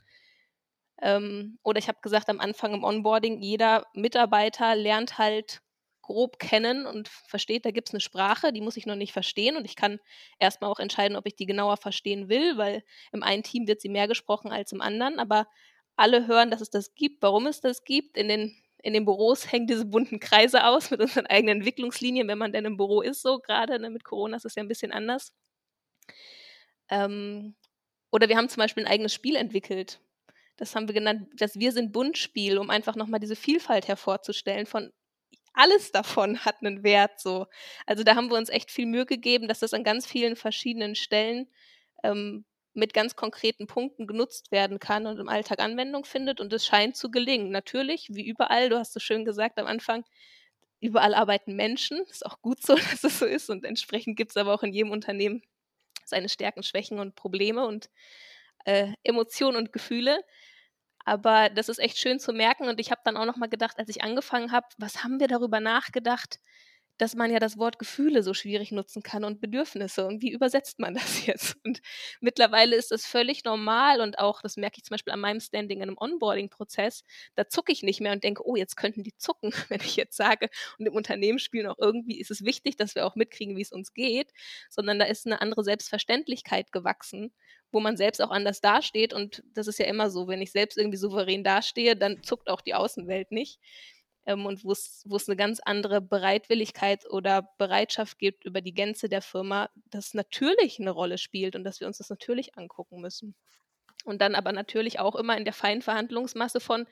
Ähm, 1.00 1.58
oder 1.62 1.78
ich 1.78 1.88
habe 1.88 1.98
gesagt 2.02 2.28
am 2.28 2.40
Anfang 2.40 2.74
im 2.74 2.84
Onboarding, 2.84 3.40
jeder 3.42 3.86
Mitarbeiter 3.94 4.76
lernt 4.76 5.18
halt 5.18 5.60
grob 6.02 6.38
kennen 6.38 6.84
und 6.86 7.08
versteht, 7.08 7.64
da 7.64 7.70
gibt 7.70 7.88
es 7.88 7.94
eine 7.94 8.00
Sprache, 8.00 8.52
die 8.52 8.60
muss 8.60 8.76
ich 8.76 8.86
noch 8.86 8.96
nicht 8.96 9.12
verstehen 9.12 9.56
und 9.56 9.64
ich 9.64 9.76
kann 9.76 10.00
erstmal 10.38 10.70
auch 10.70 10.80
entscheiden, 10.80 11.16
ob 11.16 11.26
ich 11.26 11.36
die 11.36 11.46
genauer 11.46 11.76
verstehen 11.76 12.28
will, 12.28 12.58
weil 12.58 12.84
im 13.12 13.22
einen 13.22 13.44
Team 13.44 13.66
wird 13.68 13.80
sie 13.80 13.88
mehr 13.88 14.08
gesprochen 14.08 14.52
als 14.52 14.72
im 14.72 14.80
anderen, 14.80 15.18
aber 15.18 15.46
alle 15.96 16.26
hören, 16.26 16.50
dass 16.50 16.60
es 16.60 16.70
das 16.70 16.94
gibt, 16.94 17.22
warum 17.22 17.46
es 17.46 17.60
das 17.60 17.84
gibt. 17.84 18.16
In 18.16 18.28
den, 18.28 18.56
in 18.82 18.94
den 18.94 19.04
Büros 19.04 19.46
hängen 19.52 19.66
diese 19.66 19.84
bunten 19.84 20.20
Kreise 20.20 20.64
aus 20.64 20.90
mit 20.90 21.00
unseren 21.00 21.26
eigenen 21.26 21.58
Entwicklungslinien, 21.58 22.28
wenn 22.28 22.38
man 22.38 22.52
denn 22.52 22.64
im 22.64 22.76
Büro 22.76 23.02
ist, 23.02 23.22
so 23.22 23.38
gerade 23.38 23.78
ne, 23.78 23.90
mit 23.90 24.04
Corona 24.04 24.36
ist 24.36 24.44
es 24.44 24.54
ja 24.54 24.62
ein 24.62 24.68
bisschen 24.68 24.92
anders. 24.92 25.32
Ähm, 26.90 27.54
oder 28.10 28.28
wir 28.28 28.36
haben 28.36 28.48
zum 28.48 28.60
Beispiel 28.60 28.84
ein 28.84 28.92
eigenes 28.92 29.14
Spiel 29.14 29.36
entwickelt. 29.36 30.00
Das 30.56 30.74
haben 30.76 30.86
wir 30.88 30.94
genannt, 30.94 31.28
das 31.36 31.58
Wir 31.58 31.72
sind 31.72 31.92
Buntspiel, 31.92 32.58
um 32.58 32.70
einfach 32.70 32.94
nochmal 32.94 33.20
diese 33.20 33.36
Vielfalt 33.36 33.88
hervorzustellen 33.88 34.66
von 34.66 34.92
alles 35.54 35.92
davon 35.92 36.38
hat 36.44 36.56
einen 36.60 36.82
Wert 36.82 37.20
so. 37.20 37.46
Also 37.86 38.04
da 38.04 38.16
haben 38.16 38.30
wir 38.30 38.38
uns 38.38 38.48
echt 38.48 38.70
viel 38.70 38.86
Mühe 38.86 39.06
gegeben, 39.06 39.48
dass 39.48 39.60
das 39.60 39.74
an 39.74 39.84
ganz 39.84 40.06
vielen 40.06 40.36
verschiedenen 40.36 40.94
Stellen 40.94 41.48
ähm, 42.02 42.44
mit 42.74 42.94
ganz 42.94 43.16
konkreten 43.16 43.66
Punkten 43.66 44.06
genutzt 44.06 44.50
werden 44.50 44.78
kann 44.78 45.06
und 45.06 45.18
im 45.18 45.28
Alltag 45.28 45.60
Anwendung 45.60 46.04
findet. 46.04 46.40
Und 46.40 46.52
es 46.52 46.66
scheint 46.66 46.96
zu 46.96 47.10
gelingen. 47.10 47.50
Natürlich, 47.50 48.08
wie 48.10 48.26
überall, 48.26 48.68
du 48.68 48.78
hast 48.78 48.92
so 48.92 49.00
schön 49.00 49.24
gesagt 49.24 49.58
am 49.58 49.66
Anfang, 49.66 50.04
überall 50.80 51.14
arbeiten 51.14 51.54
Menschen. 51.54 52.02
Ist 52.10 52.26
auch 52.26 52.40
gut 52.40 52.62
so, 52.62 52.74
dass 52.90 53.04
es 53.04 53.18
so 53.18 53.26
ist. 53.26 53.50
Und 53.50 53.64
entsprechend 53.64 54.16
gibt 54.16 54.30
es 54.30 54.36
aber 54.36 54.54
auch 54.54 54.62
in 54.62 54.72
jedem 54.72 54.90
Unternehmen 54.90 55.42
seine 56.04 56.28
Stärken, 56.28 56.62
Schwächen 56.62 56.98
und 56.98 57.14
Probleme 57.14 57.66
und 57.66 57.90
äh, 58.64 58.92
Emotionen 59.02 59.56
und 59.56 59.72
Gefühle. 59.72 60.20
Aber 61.04 61.50
das 61.50 61.68
ist 61.68 61.78
echt 61.78 61.98
schön 61.98 62.20
zu 62.20 62.32
merken. 62.32 62.68
Und 62.68 62.80
ich 62.80 62.90
habe 62.90 63.00
dann 63.04 63.16
auch 63.16 63.24
noch 63.24 63.36
mal 63.36 63.48
gedacht, 63.48 63.78
als 63.78 63.88
ich 63.88 64.02
angefangen 64.02 64.52
habe, 64.52 64.66
was 64.78 65.02
haben 65.02 65.20
wir 65.20 65.28
darüber 65.28 65.60
nachgedacht, 65.60 66.38
dass 67.02 67.16
man 67.16 67.32
ja 67.32 67.40
das 67.40 67.58
Wort 67.58 67.80
Gefühle 67.80 68.22
so 68.22 68.32
schwierig 68.32 68.70
nutzen 68.70 69.02
kann 69.02 69.24
und 69.24 69.40
Bedürfnisse. 69.40 70.06
Und 70.06 70.22
wie 70.22 70.30
übersetzt 70.30 70.78
man 70.78 70.94
das 70.94 71.26
jetzt? 71.26 71.56
Und 71.64 71.82
mittlerweile 72.20 72.76
ist 72.76 72.92
das 72.92 73.06
völlig 73.06 73.42
normal 73.42 74.00
und 74.00 74.20
auch, 74.20 74.40
das 74.40 74.56
merke 74.56 74.76
ich 74.76 74.84
zum 74.84 74.94
Beispiel 74.94 75.12
an 75.12 75.18
meinem 75.18 75.40
Standing 75.40 75.78
in 75.78 75.88
einem 75.88 75.98
Onboarding-Prozess, 75.98 77.02
da 77.34 77.48
zucke 77.48 77.72
ich 77.72 77.82
nicht 77.82 78.00
mehr 78.00 78.12
und 78.12 78.22
denke, 78.22 78.46
oh, 78.46 78.54
jetzt 78.54 78.76
könnten 78.76 79.02
die 79.02 79.16
zucken, 79.16 79.52
wenn 79.68 79.80
ich 79.80 79.96
jetzt 79.96 80.16
sage, 80.16 80.48
und 80.78 80.86
im 80.86 80.94
Unternehmen 80.94 81.40
spielen 81.40 81.66
auch 81.66 81.78
irgendwie, 81.80 82.20
ist 82.20 82.30
es 82.30 82.44
wichtig, 82.44 82.76
dass 82.76 82.94
wir 82.94 83.04
auch 83.04 83.16
mitkriegen, 83.16 83.56
wie 83.56 83.62
es 83.62 83.72
uns 83.72 83.94
geht, 83.94 84.30
sondern 84.70 85.00
da 85.00 85.06
ist 85.06 85.26
eine 85.26 85.40
andere 85.40 85.64
Selbstverständlichkeit 85.64 86.70
gewachsen, 86.70 87.32
wo 87.72 87.80
man 87.80 87.96
selbst 87.96 88.22
auch 88.22 88.30
anders 88.30 88.60
dasteht. 88.60 89.12
Und 89.12 89.42
das 89.54 89.66
ist 89.66 89.80
ja 89.80 89.86
immer 89.86 90.08
so, 90.08 90.28
wenn 90.28 90.40
ich 90.40 90.52
selbst 90.52 90.78
irgendwie 90.78 90.98
souverän 90.98 91.42
dastehe, 91.42 91.96
dann 91.96 92.22
zuckt 92.22 92.48
auch 92.48 92.60
die 92.60 92.74
Außenwelt 92.74 93.32
nicht 93.32 93.58
ähm, 94.26 94.46
und 94.46 94.64
wo 94.64 94.72
es 94.72 95.28
eine 95.28 95.36
ganz 95.36 95.60
andere 95.60 96.00
Bereitwilligkeit 96.00 97.08
oder 97.10 97.48
Bereitschaft 97.58 98.18
gibt 98.18 98.44
über 98.44 98.60
die 98.60 98.74
Gänze 98.74 99.08
der 99.08 99.22
Firma, 99.22 99.68
das 99.90 100.14
natürlich 100.14 100.78
eine 100.80 100.90
Rolle 100.90 101.18
spielt 101.18 101.56
und 101.56 101.64
dass 101.64 101.80
wir 101.80 101.86
uns 101.86 101.98
das 101.98 102.10
natürlich 102.10 102.56
angucken 102.56 103.00
müssen. 103.00 103.34
Und 104.04 104.20
dann 104.20 104.34
aber 104.34 104.52
natürlich 104.52 104.98
auch 104.98 105.14
immer 105.14 105.36
in 105.36 105.44
der 105.44 105.52
feinen 105.52 105.82
Verhandlungsmasse 105.82 106.60
von, 106.60 106.86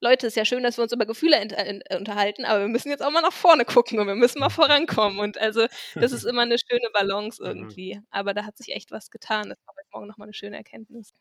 Leute, 0.00 0.28
ist 0.28 0.36
ja 0.36 0.44
schön, 0.44 0.62
dass 0.62 0.78
wir 0.78 0.84
uns 0.84 0.92
über 0.92 1.06
Gefühle 1.06 1.36
äh, 1.36 1.96
unterhalten, 1.96 2.44
aber 2.44 2.60
wir 2.60 2.68
müssen 2.68 2.90
jetzt 2.90 3.02
auch 3.02 3.10
mal 3.10 3.20
nach 3.20 3.32
vorne 3.32 3.64
gucken 3.64 3.98
und 3.98 4.06
wir 4.06 4.14
müssen 4.14 4.38
mal 4.38 4.50
vorankommen. 4.50 5.18
Und 5.18 5.38
also 5.38 5.66
das 5.94 6.12
ist 6.12 6.24
immer 6.24 6.42
eine 6.42 6.56
schöne 6.58 6.88
Balance 6.92 7.42
mhm. 7.42 7.48
irgendwie. 7.48 8.00
Aber 8.10 8.34
da 8.34 8.44
hat 8.44 8.56
sich 8.56 8.74
echt 8.74 8.92
was 8.92 9.10
getan. 9.10 9.48
Das 9.48 9.58
war 9.66 9.74
heute 9.76 9.88
Morgen 9.92 10.06
nochmal 10.06 10.26
eine 10.26 10.34
schöne 10.34 10.56
Erkenntnis. 10.56 11.12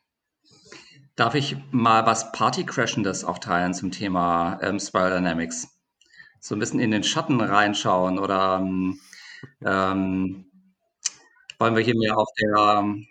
Darf 1.15 1.35
ich 1.35 1.57
mal 1.71 2.05
was 2.05 2.31
Partycrashendes 2.31 3.25
auch 3.25 3.37
teilen 3.37 3.73
zum 3.73 3.91
Thema 3.91 4.59
ähm, 4.61 4.79
Spiral 4.79 5.11
Dynamics? 5.11 5.67
So 6.39 6.55
ein 6.55 6.59
bisschen 6.59 6.79
in 6.79 6.91
den 6.91 7.03
Schatten 7.03 7.39
reinschauen 7.39 8.17
oder 8.17 8.59
ähm, 8.61 8.99
ähm 9.63 10.45
wollen 11.59 11.75
wir 11.75 11.83
hier 11.83 11.95
mehr 11.95 12.17
auf 12.17 12.27
der 12.39 12.79
ähm, 12.79 13.07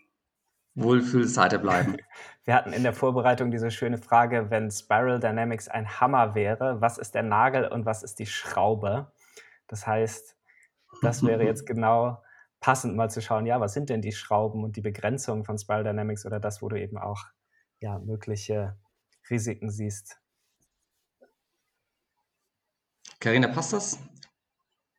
Wohlfühlseite 0.74 1.58
bleiben? 1.58 1.96
Wir 2.44 2.54
hatten 2.54 2.72
in 2.72 2.82
der 2.82 2.94
Vorbereitung 2.94 3.52
diese 3.52 3.70
schöne 3.70 3.98
Frage, 3.98 4.50
wenn 4.50 4.72
Spiral 4.72 5.20
Dynamics 5.20 5.68
ein 5.68 6.00
Hammer 6.00 6.34
wäre, 6.34 6.80
was 6.80 6.98
ist 6.98 7.14
der 7.14 7.22
Nagel 7.22 7.68
und 7.68 7.86
was 7.86 8.02
ist 8.02 8.18
die 8.18 8.26
Schraube? 8.26 9.12
Das 9.68 9.86
heißt, 9.86 10.36
das 11.02 11.24
wäre 11.24 11.44
jetzt 11.46 11.64
genau 11.64 12.24
passend 12.60 12.94
mal 12.94 13.10
zu 13.10 13.20
schauen, 13.20 13.46
ja, 13.46 13.60
was 13.60 13.72
sind 13.72 13.88
denn 13.88 14.02
die 14.02 14.12
Schrauben 14.12 14.62
und 14.64 14.76
die 14.76 14.82
Begrenzungen 14.82 15.44
von 15.44 15.58
Spiral 15.58 15.84
Dynamics 15.84 16.26
oder 16.26 16.38
das, 16.38 16.62
wo 16.62 16.68
du 16.68 16.80
eben 16.80 16.98
auch 16.98 17.24
ja, 17.80 17.98
mögliche 17.98 18.78
Risiken 19.30 19.70
siehst. 19.70 20.20
Carina, 23.18 23.48
passt 23.48 23.72
das? 23.72 23.98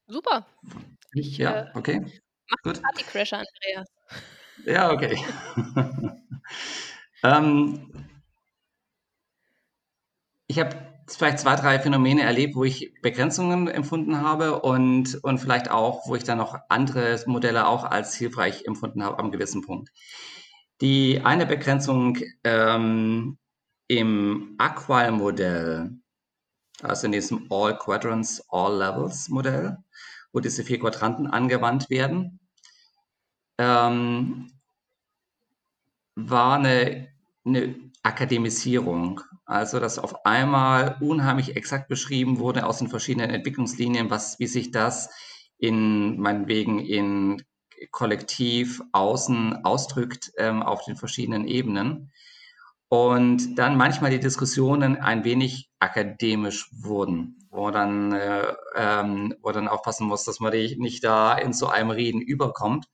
Super. 0.08 0.46
Ich, 1.14 1.38
ja, 1.38 1.62
äh, 1.62 1.72
okay. 1.74 2.22
Mach 2.50 2.58
Gut. 2.64 2.82
Partycrasher, 2.82 3.40
Andreas. 3.40 3.88
Ja, 4.66 4.92
okay. 4.92 5.18
ähm, 7.24 7.92
ich 10.48 10.60
habe 10.60 10.91
vielleicht 11.16 11.40
zwei, 11.40 11.56
drei 11.56 11.80
Phänomene 11.80 12.24
erlebt, 12.24 12.56
wo 12.56 12.64
ich 12.64 12.94
Begrenzungen 13.02 13.68
empfunden 13.68 14.22
habe 14.22 14.62
und, 14.62 15.24
und 15.24 15.40
vielleicht 15.40 15.70
auch, 15.72 16.08
wo 16.08 16.16
ich 16.16 16.24
dann 16.24 16.38
noch 16.38 16.58
andere 16.70 17.20
Modelle 17.26 17.68
auch 17.68 17.84
als 17.84 18.16
hilfreich 18.16 18.66
empfunden 18.66 19.04
habe 19.04 19.20
am 19.20 19.32
gewissen 19.32 19.62
Punkt. 19.62 19.90
Die 20.82 21.22
eine 21.24 21.46
Begrenzung 21.46 22.18
ähm, 22.44 23.38
im 23.88 24.56
Aqual-Modell, 24.58 25.92
also 26.82 27.06
in 27.06 27.12
diesem 27.12 27.48
All 27.52 27.78
Quadrants, 27.78 28.44
All 28.50 28.78
Levels 28.78 29.30
Modell, 29.30 29.78
wo 30.34 30.40
diese 30.40 30.64
vier 30.64 30.80
Quadranten 30.80 31.28
angewandt 31.28 31.90
werden, 31.90 32.40
ähm, 33.58 34.52
war 36.16 36.56
eine, 36.56 37.10
eine 37.46 37.76
Akademisierung. 38.04 39.22
Also, 39.52 39.82
dass 39.82 40.00
auf 40.00 40.26
einmal 40.26 40.96
unheimlich 41.02 41.58
exakt 41.58 41.90
beschrieben 41.90 42.40
wurde 42.40 42.66
aus 42.66 42.78
den 42.78 42.88
verschiedenen 42.88 43.32
Entwicklungslinien, 43.32 44.10
was, 44.10 44.40
wie 44.40 44.48
sich 44.48 44.72
das 44.72 45.10
in, 45.58 46.18
meinetwegen, 46.22 46.80
in 46.80 47.44
Kollektiv 47.92 48.82
außen 48.94 49.66
ausdrückt 49.66 50.32
ähm, 50.38 50.64
auf 50.64 50.86
den 50.86 50.96
verschiedenen 50.96 51.46
Ebenen. 51.50 52.14
Und 52.88 53.58
dann 53.58 53.76
manchmal 53.76 54.12
die 54.12 54.22
Diskussionen 54.22 54.96
ein 54.96 55.26
wenig 55.26 55.70
akademisch 55.80 56.70
wurden, 56.72 57.38
wo 57.50 57.72
dann, 57.72 58.14
äh, 58.14 58.54
ähm, 58.78 59.36
wo 59.42 59.52
dann 59.52 59.68
aufpassen 59.68 60.08
muss, 60.08 60.24
dass 60.24 60.40
man 60.40 60.54
nicht 60.54 61.04
da 61.04 61.38
in 61.38 61.52
so 61.52 61.68
einem 61.68 61.90
Reden 61.90 62.22
überkommt, 62.22 62.86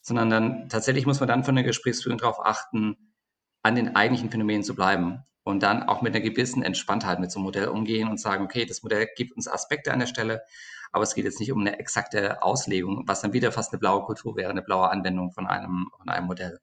sondern 0.00 0.30
dann 0.30 0.68
tatsächlich 0.68 1.06
muss 1.06 1.20
man 1.20 1.28
dann 1.28 1.44
von 1.44 1.54
der 1.54 1.62
Gesprächsführung 1.62 2.18
darauf 2.18 2.44
achten, 2.44 2.96
an 3.62 3.76
den 3.76 3.94
eigentlichen 3.94 4.30
Phänomenen 4.30 4.64
zu 4.64 4.74
bleiben 4.74 5.22
und 5.44 5.62
dann 5.62 5.82
auch 5.84 6.02
mit 6.02 6.14
einer 6.14 6.24
gewissen 6.24 6.62
Entspanntheit 6.62 7.20
mit 7.20 7.30
so 7.30 7.38
einem 7.38 7.44
Modell 7.44 7.68
umgehen 7.68 8.08
und 8.08 8.20
sagen, 8.20 8.44
okay, 8.44 8.64
das 8.64 8.82
Modell 8.82 9.08
gibt 9.16 9.36
uns 9.36 9.48
Aspekte 9.48 9.92
an 9.92 10.00
der 10.00 10.06
Stelle, 10.06 10.42
aber 10.92 11.04
es 11.04 11.14
geht 11.14 11.24
jetzt 11.24 11.40
nicht 11.40 11.52
um 11.52 11.60
eine 11.60 11.78
exakte 11.78 12.42
Auslegung, 12.42 13.04
was 13.06 13.22
dann 13.22 13.32
wieder 13.32 13.52
fast 13.52 13.72
eine 13.72 13.80
blaue 13.80 14.04
Kultur 14.04 14.36
wäre, 14.36 14.50
eine 14.50 14.62
blaue 14.62 14.90
Anwendung 14.90 15.32
von 15.32 15.46
einem, 15.46 15.88
von 15.96 16.08
einem 16.08 16.26
Modell. 16.26 16.58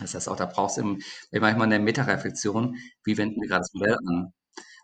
Das 0.00 0.14
heißt 0.14 0.28
auch, 0.28 0.36
da 0.36 0.46
braucht 0.46 0.78
es 0.78 0.84
manchmal 1.30 1.66
eine 1.66 1.78
Metareflexion, 1.78 2.76
wie 3.04 3.18
wenden 3.18 3.40
wir 3.40 3.48
gerade 3.48 3.62
das 3.62 3.74
Modell 3.74 3.98
an? 4.06 4.32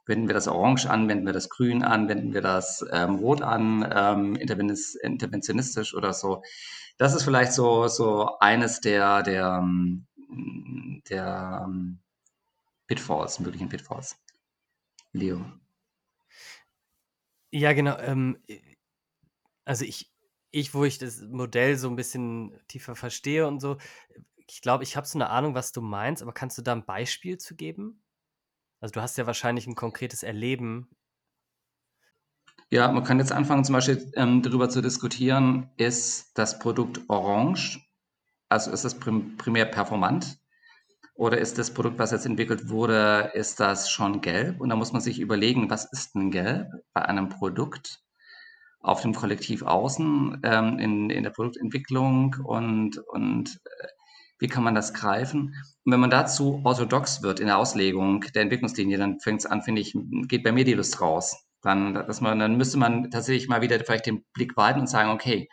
Wenden 0.04 0.28
wir 0.28 0.34
das 0.34 0.46
Orange 0.46 0.86
an, 0.86 1.08
wenden 1.08 1.26
wir 1.26 1.32
das 1.32 1.48
Grün 1.48 1.82
an, 1.82 2.08
wenden 2.08 2.32
wir 2.32 2.42
das 2.42 2.84
ähm, 2.92 3.16
Rot 3.16 3.42
an, 3.42 3.88
ähm, 3.92 4.36
interventionistisch 4.36 5.94
oder 5.94 6.12
so 6.12 6.42
das 6.98 7.14
ist 7.14 7.24
vielleicht 7.24 7.52
so, 7.52 7.88
so 7.88 8.38
eines 8.38 8.80
der, 8.80 9.22
der, 9.22 9.60
ähm, 9.62 10.06
der 11.10 11.64
ähm, 11.66 12.00
Pitfalls, 12.86 13.40
möglichen 13.40 13.68
Pitfalls. 13.68 14.16
Leo. 15.12 15.44
Ja, 17.50 17.72
genau. 17.72 17.96
Ähm, 17.98 18.38
also 19.64 19.84
ich, 19.84 20.12
ich, 20.50 20.74
wo 20.74 20.84
ich 20.84 20.98
das 20.98 21.20
Modell 21.22 21.76
so 21.76 21.88
ein 21.88 21.96
bisschen 21.96 22.58
tiefer 22.68 22.94
verstehe 22.94 23.46
und 23.46 23.60
so, 23.60 23.78
ich 24.48 24.60
glaube, 24.60 24.84
ich 24.84 24.96
habe 24.96 25.06
so 25.06 25.18
eine 25.18 25.30
Ahnung, 25.30 25.54
was 25.54 25.72
du 25.72 25.80
meinst, 25.80 26.22
aber 26.22 26.32
kannst 26.32 26.56
du 26.58 26.62
da 26.62 26.72
ein 26.72 26.84
Beispiel 26.84 27.38
zu 27.38 27.56
geben? 27.56 28.02
Also 28.80 28.92
du 28.92 29.00
hast 29.00 29.18
ja 29.18 29.26
wahrscheinlich 29.26 29.66
ein 29.66 29.74
konkretes 29.74 30.22
Erleben 30.22 30.88
ja, 32.70 32.90
man 32.90 33.04
kann 33.04 33.18
jetzt 33.20 33.32
anfangen, 33.32 33.64
zum 33.64 33.74
Beispiel 33.74 34.10
ähm, 34.16 34.42
darüber 34.42 34.68
zu 34.68 34.80
diskutieren, 34.80 35.70
ist 35.76 36.36
das 36.36 36.58
Produkt 36.58 37.00
orange, 37.08 37.80
also 38.48 38.72
ist 38.72 38.84
das 38.84 38.98
prim 38.98 39.36
primär 39.36 39.66
performant 39.66 40.38
oder 41.16 41.38
ist 41.38 41.58
das 41.58 41.72
Produkt, 41.72 41.98
was 41.98 42.10
jetzt 42.10 42.26
entwickelt 42.26 42.68
wurde, 42.68 43.30
ist 43.34 43.60
das 43.60 43.90
schon 43.90 44.20
gelb? 44.20 44.60
Und 44.60 44.68
da 44.68 44.76
muss 44.76 44.92
man 44.92 45.00
sich 45.00 45.18
überlegen, 45.18 45.70
was 45.70 45.90
ist 45.92 46.14
denn 46.14 46.30
gelb 46.30 46.68
bei 46.92 47.02
einem 47.02 47.28
Produkt 47.28 48.00
auf 48.80 49.02
dem 49.02 49.14
Kollektiv 49.14 49.62
außen 49.62 50.40
ähm, 50.44 50.78
in, 50.78 51.10
in 51.10 51.22
der 51.22 51.30
Produktentwicklung 51.30 52.36
und, 52.44 52.98
und 52.98 53.60
äh, 53.64 53.86
wie 54.38 54.48
kann 54.48 54.62
man 54.62 54.74
das 54.74 54.92
greifen? 54.92 55.54
Und 55.84 55.92
wenn 55.92 56.00
man 56.00 56.10
dazu 56.10 56.60
orthodox 56.64 57.22
wird 57.22 57.40
in 57.40 57.46
der 57.46 57.58
Auslegung 57.58 58.20
der 58.34 58.42
Entwicklungslinie, 58.42 58.98
dann 58.98 59.18
fängt 59.18 59.40
es 59.40 59.46
an, 59.46 59.62
finde 59.62 59.80
ich, 59.80 59.96
geht 60.28 60.44
bei 60.44 60.52
mir 60.52 60.64
die 60.64 60.74
Lust 60.74 61.00
raus 61.00 61.46
dann, 61.66 61.94
dass 61.94 62.20
man, 62.20 62.38
dann 62.38 62.56
müsste 62.56 62.78
man 62.78 63.10
tatsächlich 63.10 63.48
mal 63.48 63.60
wieder 63.60 63.78
vielleicht 63.80 64.06
den 64.06 64.24
Blick 64.32 64.56
weiten 64.56 64.80
und 64.80 64.86
sagen, 64.86 65.10
okay, 65.10 65.48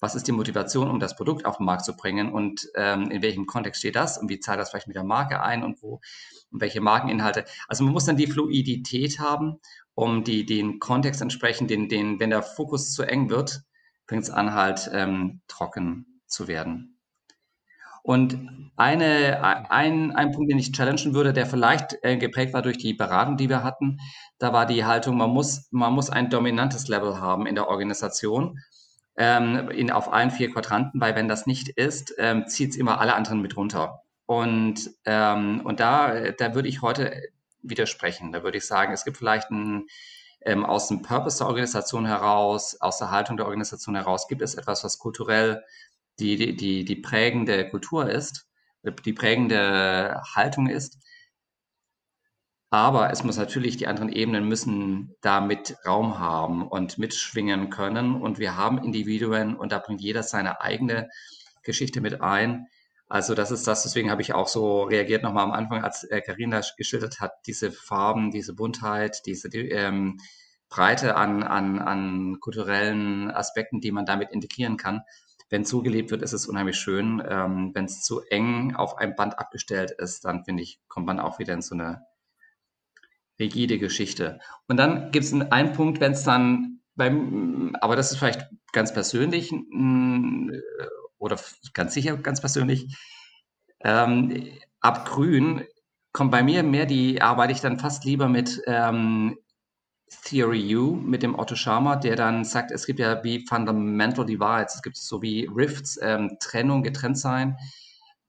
was 0.00 0.14
ist 0.14 0.26
die 0.28 0.32
Motivation, 0.32 0.88
um 0.88 1.00
das 1.00 1.16
Produkt 1.16 1.44
auf 1.44 1.56
den 1.56 1.66
Markt 1.66 1.84
zu 1.84 1.96
bringen 1.96 2.32
und 2.32 2.68
ähm, 2.74 3.10
in 3.10 3.22
welchem 3.22 3.46
Kontext 3.46 3.80
steht 3.80 3.96
das 3.96 4.18
und 4.18 4.28
wie 4.28 4.40
zahlt 4.40 4.60
das 4.60 4.70
vielleicht 4.70 4.86
mit 4.86 4.96
der 4.96 5.04
Marke 5.04 5.42
ein 5.42 5.62
und 5.64 5.82
wo 5.82 6.00
und 6.50 6.60
welche 6.60 6.80
Markeninhalte. 6.80 7.44
Also 7.66 7.84
man 7.84 7.92
muss 7.92 8.04
dann 8.04 8.16
die 8.16 8.26
Fluidität 8.26 9.18
haben, 9.18 9.60
um 9.94 10.24
die, 10.24 10.46
den 10.46 10.78
Kontext 10.78 11.20
entsprechend, 11.20 11.70
den, 11.70 11.88
den, 11.88 12.20
wenn 12.20 12.30
der 12.30 12.42
Fokus 12.42 12.92
zu 12.92 13.02
eng 13.02 13.30
wird, 13.30 13.62
fängt 14.06 14.22
es 14.22 14.30
an 14.30 14.54
halt 14.54 14.88
ähm, 14.92 15.40
trocken 15.48 16.20
zu 16.26 16.48
werden. 16.48 16.98
Und 18.02 18.38
eine, 18.76 19.42
ein, 19.70 20.12
ein 20.12 20.32
Punkt, 20.32 20.50
den 20.50 20.58
ich 20.58 20.72
challengen 20.72 21.12
würde, 21.12 21.34
der 21.34 21.44
vielleicht 21.44 21.98
äh, 22.02 22.16
geprägt 22.16 22.54
war 22.54 22.62
durch 22.62 22.78
die 22.78 22.94
Beratung, 22.94 23.36
die 23.36 23.50
wir 23.50 23.62
hatten, 23.62 23.98
da 24.38 24.52
war 24.54 24.64
die 24.64 24.86
Haltung, 24.86 25.18
man 25.18 25.28
muss, 25.28 25.68
man 25.72 25.92
muss 25.92 26.08
ein 26.08 26.30
dominantes 26.30 26.88
Level 26.88 27.20
haben 27.20 27.46
in 27.46 27.54
der 27.54 27.68
Organisation, 27.68 28.60
ähm, 29.18 29.68
in, 29.70 29.90
auf 29.90 30.12
allen 30.12 30.30
vier 30.30 30.50
Quadranten, 30.50 31.00
weil 31.00 31.16
wenn 31.16 31.28
das 31.28 31.46
nicht 31.46 31.68
ist, 31.70 32.14
ähm, 32.18 32.46
zieht 32.46 32.70
es 32.70 32.76
immer 32.76 33.00
alle 33.00 33.14
anderen 33.14 33.42
mit 33.42 33.56
runter. 33.56 34.02
Und, 34.26 34.90
ähm, 35.04 35.60
und 35.64 35.80
da, 35.80 36.30
da 36.30 36.54
würde 36.54 36.68
ich 36.68 36.82
heute 36.82 37.12
widersprechen. 37.60 38.30
Da 38.30 38.44
würde 38.44 38.58
ich 38.58 38.66
sagen, 38.66 38.92
es 38.92 39.04
gibt 39.04 39.16
vielleicht 39.16 39.50
ein, 39.50 39.86
ähm, 40.42 40.64
aus 40.64 40.86
dem 40.86 41.02
Purpose 41.02 41.38
der 41.38 41.48
Organisation 41.48 42.06
heraus, 42.06 42.80
aus 42.80 42.98
der 42.98 43.10
Haltung 43.10 43.36
der 43.36 43.46
Organisation 43.46 43.96
heraus, 43.96 44.28
gibt 44.28 44.40
es 44.40 44.54
etwas, 44.54 44.84
was 44.84 44.98
kulturell 44.98 45.64
die, 46.20 46.56
die, 46.56 46.84
die 46.84 46.96
prägende 46.96 47.68
Kultur 47.68 48.08
ist, 48.08 48.48
die 49.04 49.12
prägende 49.12 50.22
Haltung 50.36 50.68
ist. 50.68 50.98
Aber 52.70 53.10
es 53.10 53.24
muss 53.24 53.38
natürlich, 53.38 53.78
die 53.78 53.86
anderen 53.86 54.12
Ebenen 54.12 54.46
müssen 54.46 55.14
damit 55.22 55.76
Raum 55.86 56.18
haben 56.18 56.66
und 56.68 56.98
mitschwingen 56.98 57.70
können. 57.70 58.20
Und 58.20 58.38
wir 58.38 58.56
haben 58.56 58.82
Individuen 58.82 59.56
und 59.56 59.72
da 59.72 59.78
bringt 59.78 60.02
jeder 60.02 60.22
seine 60.22 60.60
eigene 60.60 61.08
Geschichte 61.62 62.00
mit 62.00 62.20
ein. 62.20 62.66
Also 63.08 63.34
das 63.34 63.50
ist 63.50 63.66
das, 63.66 63.84
deswegen 63.84 64.10
habe 64.10 64.20
ich 64.20 64.34
auch 64.34 64.48
so 64.48 64.82
reagiert 64.82 65.22
nochmal 65.22 65.44
am 65.44 65.52
Anfang, 65.52 65.82
als 65.82 66.06
Karina 66.26 66.60
geschildert 66.76 67.20
hat, 67.20 67.32
diese 67.46 67.72
Farben, 67.72 68.30
diese 68.30 68.54
Buntheit, 68.54 69.22
diese 69.24 69.48
ähm, 69.48 70.18
Breite 70.68 71.16
an, 71.16 71.42
an, 71.42 71.78
an 71.78 72.38
kulturellen 72.40 73.30
Aspekten, 73.30 73.80
die 73.80 73.92
man 73.92 74.04
damit 74.04 74.30
integrieren 74.30 74.76
kann 74.76 75.04
wenn 75.50 75.64
zugelebt 75.64 76.10
wird, 76.10 76.22
ist 76.22 76.32
es 76.32 76.46
unheimlich 76.46 76.76
schön. 76.76 77.22
Ähm, 77.26 77.70
wenn 77.74 77.86
es 77.86 78.02
zu 78.02 78.20
eng 78.28 78.74
auf 78.74 78.98
einem 78.98 79.14
Band 79.16 79.38
abgestellt 79.38 79.90
ist, 79.92 80.24
dann 80.24 80.44
finde 80.44 80.62
ich, 80.62 80.80
kommt 80.88 81.06
man 81.06 81.20
auch 81.20 81.38
wieder 81.38 81.54
in 81.54 81.62
so 81.62 81.74
eine 81.74 82.02
rigide 83.38 83.78
Geschichte. 83.78 84.40
Und 84.66 84.76
dann 84.76 85.10
gibt 85.12 85.24
es 85.24 85.32
einen 85.32 85.72
Punkt, 85.72 86.00
wenn 86.00 86.12
es 86.12 86.24
dann 86.24 86.80
beim, 86.96 87.76
aber 87.80 87.96
das 87.96 88.10
ist 88.10 88.18
vielleicht 88.18 88.46
ganz 88.72 88.92
persönlich 88.92 89.52
mm, 89.52 90.50
oder 91.18 91.38
ganz 91.72 91.94
sicher 91.94 92.16
ganz 92.16 92.40
persönlich, 92.40 92.96
ähm, 93.80 94.48
ab 94.80 95.06
Grün 95.06 95.64
kommt 96.12 96.32
bei 96.32 96.42
mir 96.42 96.62
mehr 96.62 96.86
die, 96.86 97.22
arbeite 97.22 97.52
ich 97.52 97.60
dann 97.60 97.78
fast 97.78 98.04
lieber 98.04 98.28
mit 98.28 98.60
ähm, 98.66 99.38
Theory 100.24 100.76
U 100.76 100.96
mit 100.96 101.22
dem 101.22 101.38
Otto 101.38 101.54
Scharmer, 101.54 101.96
der 101.96 102.16
dann 102.16 102.44
sagt, 102.44 102.70
es 102.70 102.86
gibt 102.86 102.98
ja 102.98 103.22
wie 103.24 103.44
Fundamental 103.46 104.24
Divides, 104.24 104.76
es 104.76 104.82
gibt 104.82 104.96
so 104.96 105.22
wie 105.22 105.48
Rifts, 105.54 105.98
ähm, 106.02 106.36
Trennung, 106.40 106.82
getrennt 106.82 107.18
sein. 107.18 107.56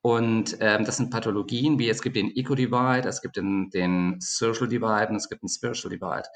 Und 0.01 0.57
ähm, 0.61 0.85
das 0.85 0.97
sind 0.97 1.09
Pathologien, 1.09 1.77
wie 1.77 1.89
es 1.89 2.01
gibt 2.01 2.15
den 2.15 2.31
Eco-Divide, 2.35 3.07
es 3.07 3.21
gibt 3.21 3.35
den, 3.35 3.69
den 3.69 4.17
Social 4.19 4.67
Divide 4.67 5.07
und 5.09 5.17
es 5.17 5.29
gibt 5.29 5.41
den 5.41 5.49
Spiritual 5.49 5.91
Divide. 5.91 6.29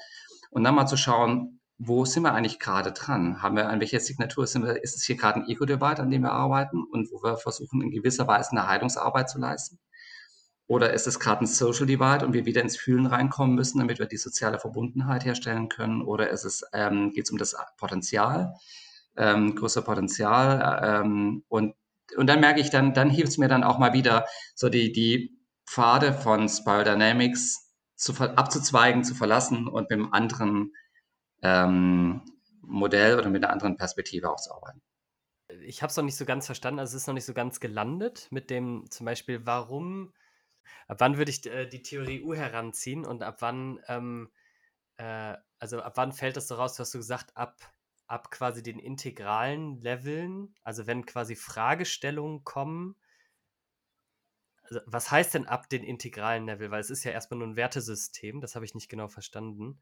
Und 0.50 0.64
dann 0.64 0.74
mal 0.74 0.86
zu 0.86 0.96
schauen, 0.96 1.60
wo 1.78 2.04
sind 2.04 2.22
wir 2.22 2.34
eigentlich 2.34 2.60
gerade 2.60 2.92
dran? 2.92 3.42
Haben 3.42 3.56
wir 3.56 3.68
an 3.68 3.80
welcher 3.80 4.00
Signatur 4.00 4.46
sind 4.46 4.64
wir? 4.64 4.82
Ist 4.82 4.96
es 4.96 5.04
hier 5.04 5.16
gerade 5.16 5.40
ein 5.40 5.48
Eco-Divide, 5.48 6.02
an 6.02 6.10
dem 6.10 6.22
wir 6.22 6.32
arbeiten 6.32 6.84
und 6.84 7.10
wo 7.10 7.22
wir 7.22 7.36
versuchen, 7.36 7.80
in 7.82 7.90
gewisser 7.90 8.28
Weise 8.28 8.52
eine 8.52 8.68
Heilungsarbeit 8.68 9.30
zu 9.30 9.38
leisten? 9.38 9.78
Oder 10.66 10.92
ist 10.92 11.06
es 11.06 11.18
gerade 11.18 11.44
ein 11.44 11.46
Social 11.46 11.86
Divide 11.86 12.24
und 12.24 12.32
wir 12.32 12.46
wieder 12.46 12.62
ins 12.62 12.76
Fühlen 12.76 13.06
reinkommen 13.06 13.54
müssen, 13.54 13.78
damit 13.78 13.98
wir 13.98 14.06
die 14.06 14.16
soziale 14.16 14.58
Verbundenheit 14.58 15.24
herstellen 15.24 15.68
können? 15.68 16.02
Oder 16.02 16.30
ist 16.30 16.44
es, 16.44 16.64
ähm, 16.72 17.12
geht 17.12 17.24
es 17.24 17.30
um 17.30 17.38
das 17.38 17.56
Potenzial 17.76 18.54
ähm, 19.16 19.54
größer 19.54 19.82
Potenzial. 19.82 20.80
Ähm, 20.82 21.44
und, 21.48 21.74
und 22.16 22.26
dann 22.26 22.40
merke 22.40 22.60
ich, 22.60 22.70
dann, 22.70 22.94
dann 22.94 23.10
hilft 23.10 23.32
es 23.32 23.38
mir 23.38 23.48
dann 23.48 23.64
auch 23.64 23.78
mal 23.78 23.92
wieder, 23.92 24.26
so 24.54 24.68
die, 24.68 24.92
die 24.92 25.38
Pfade 25.66 26.12
von 26.12 26.48
Spiral 26.48 26.84
Dynamics 26.84 27.72
zu, 27.96 28.14
abzuzweigen, 28.20 29.04
zu 29.04 29.14
verlassen 29.14 29.68
und 29.68 29.90
mit 29.90 29.92
einem 29.92 30.12
anderen 30.12 30.72
ähm, 31.42 32.22
Modell 32.60 33.18
oder 33.18 33.30
mit 33.30 33.44
einer 33.44 33.52
anderen 33.52 33.76
Perspektive 33.76 34.30
auch 34.30 34.40
zu 34.40 34.52
arbeiten. 34.54 34.82
Ich 35.66 35.82
habe 35.82 35.90
es 35.90 35.96
noch 35.96 36.04
nicht 36.04 36.16
so 36.16 36.24
ganz 36.24 36.46
verstanden, 36.46 36.80
also 36.80 36.96
es 36.96 37.02
ist 37.02 37.06
noch 37.06 37.14
nicht 37.14 37.26
so 37.26 37.34
ganz 37.34 37.60
gelandet 37.60 38.28
mit 38.30 38.50
dem 38.50 38.90
zum 38.90 39.06
Beispiel, 39.06 39.46
warum, 39.46 40.12
ab 40.88 40.96
wann 41.00 41.16
würde 41.16 41.30
ich 41.30 41.46
äh, 41.46 41.66
die 41.66 41.82
Theorie 41.82 42.22
U 42.22 42.34
heranziehen 42.34 43.04
und 43.04 43.22
ab 43.22 43.36
wann, 43.40 43.80
ähm, 43.88 44.30
äh, 44.96 45.34
also 45.58 45.80
ab 45.80 45.96
wann 45.96 46.12
fällt 46.12 46.36
das 46.36 46.48
so 46.48 46.56
raus, 46.56 46.74
du 46.74 46.80
hast 46.80 46.94
du 46.94 46.98
gesagt, 46.98 47.36
ab, 47.36 47.56
ab 48.06 48.30
quasi 48.30 48.62
den 48.62 48.78
integralen 48.78 49.80
Leveln, 49.80 50.54
also 50.62 50.86
wenn 50.86 51.06
quasi 51.06 51.36
Fragestellungen 51.36 52.44
kommen, 52.44 52.96
also 54.62 54.80
was 54.86 55.10
heißt 55.10 55.34
denn 55.34 55.46
ab 55.46 55.68
den 55.68 55.84
integralen 55.84 56.46
Level? 56.46 56.70
Weil 56.70 56.80
es 56.80 56.90
ist 56.90 57.04
ja 57.04 57.10
erstmal 57.12 57.38
nur 57.38 57.48
ein 57.48 57.56
Wertesystem, 57.56 58.40
das 58.40 58.54
habe 58.54 58.64
ich 58.64 58.74
nicht 58.74 58.88
genau 58.88 59.08
verstanden. 59.08 59.80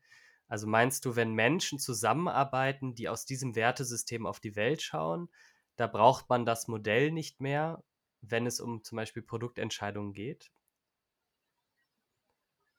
Also 0.48 0.66
meinst 0.66 1.04
du, 1.04 1.16
wenn 1.16 1.32
Menschen 1.32 1.78
zusammenarbeiten, 1.78 2.94
die 2.94 3.08
aus 3.08 3.24
diesem 3.24 3.54
Wertesystem 3.54 4.26
auf 4.26 4.40
die 4.40 4.56
Welt 4.56 4.82
schauen, 4.82 5.30
da 5.76 5.86
braucht 5.86 6.28
man 6.28 6.44
das 6.44 6.68
Modell 6.68 7.10
nicht 7.12 7.40
mehr, 7.40 7.82
wenn 8.20 8.46
es 8.46 8.60
um 8.60 8.82
zum 8.84 8.96
Beispiel 8.96 9.22
Produktentscheidungen 9.22 10.12
geht? 10.12 10.50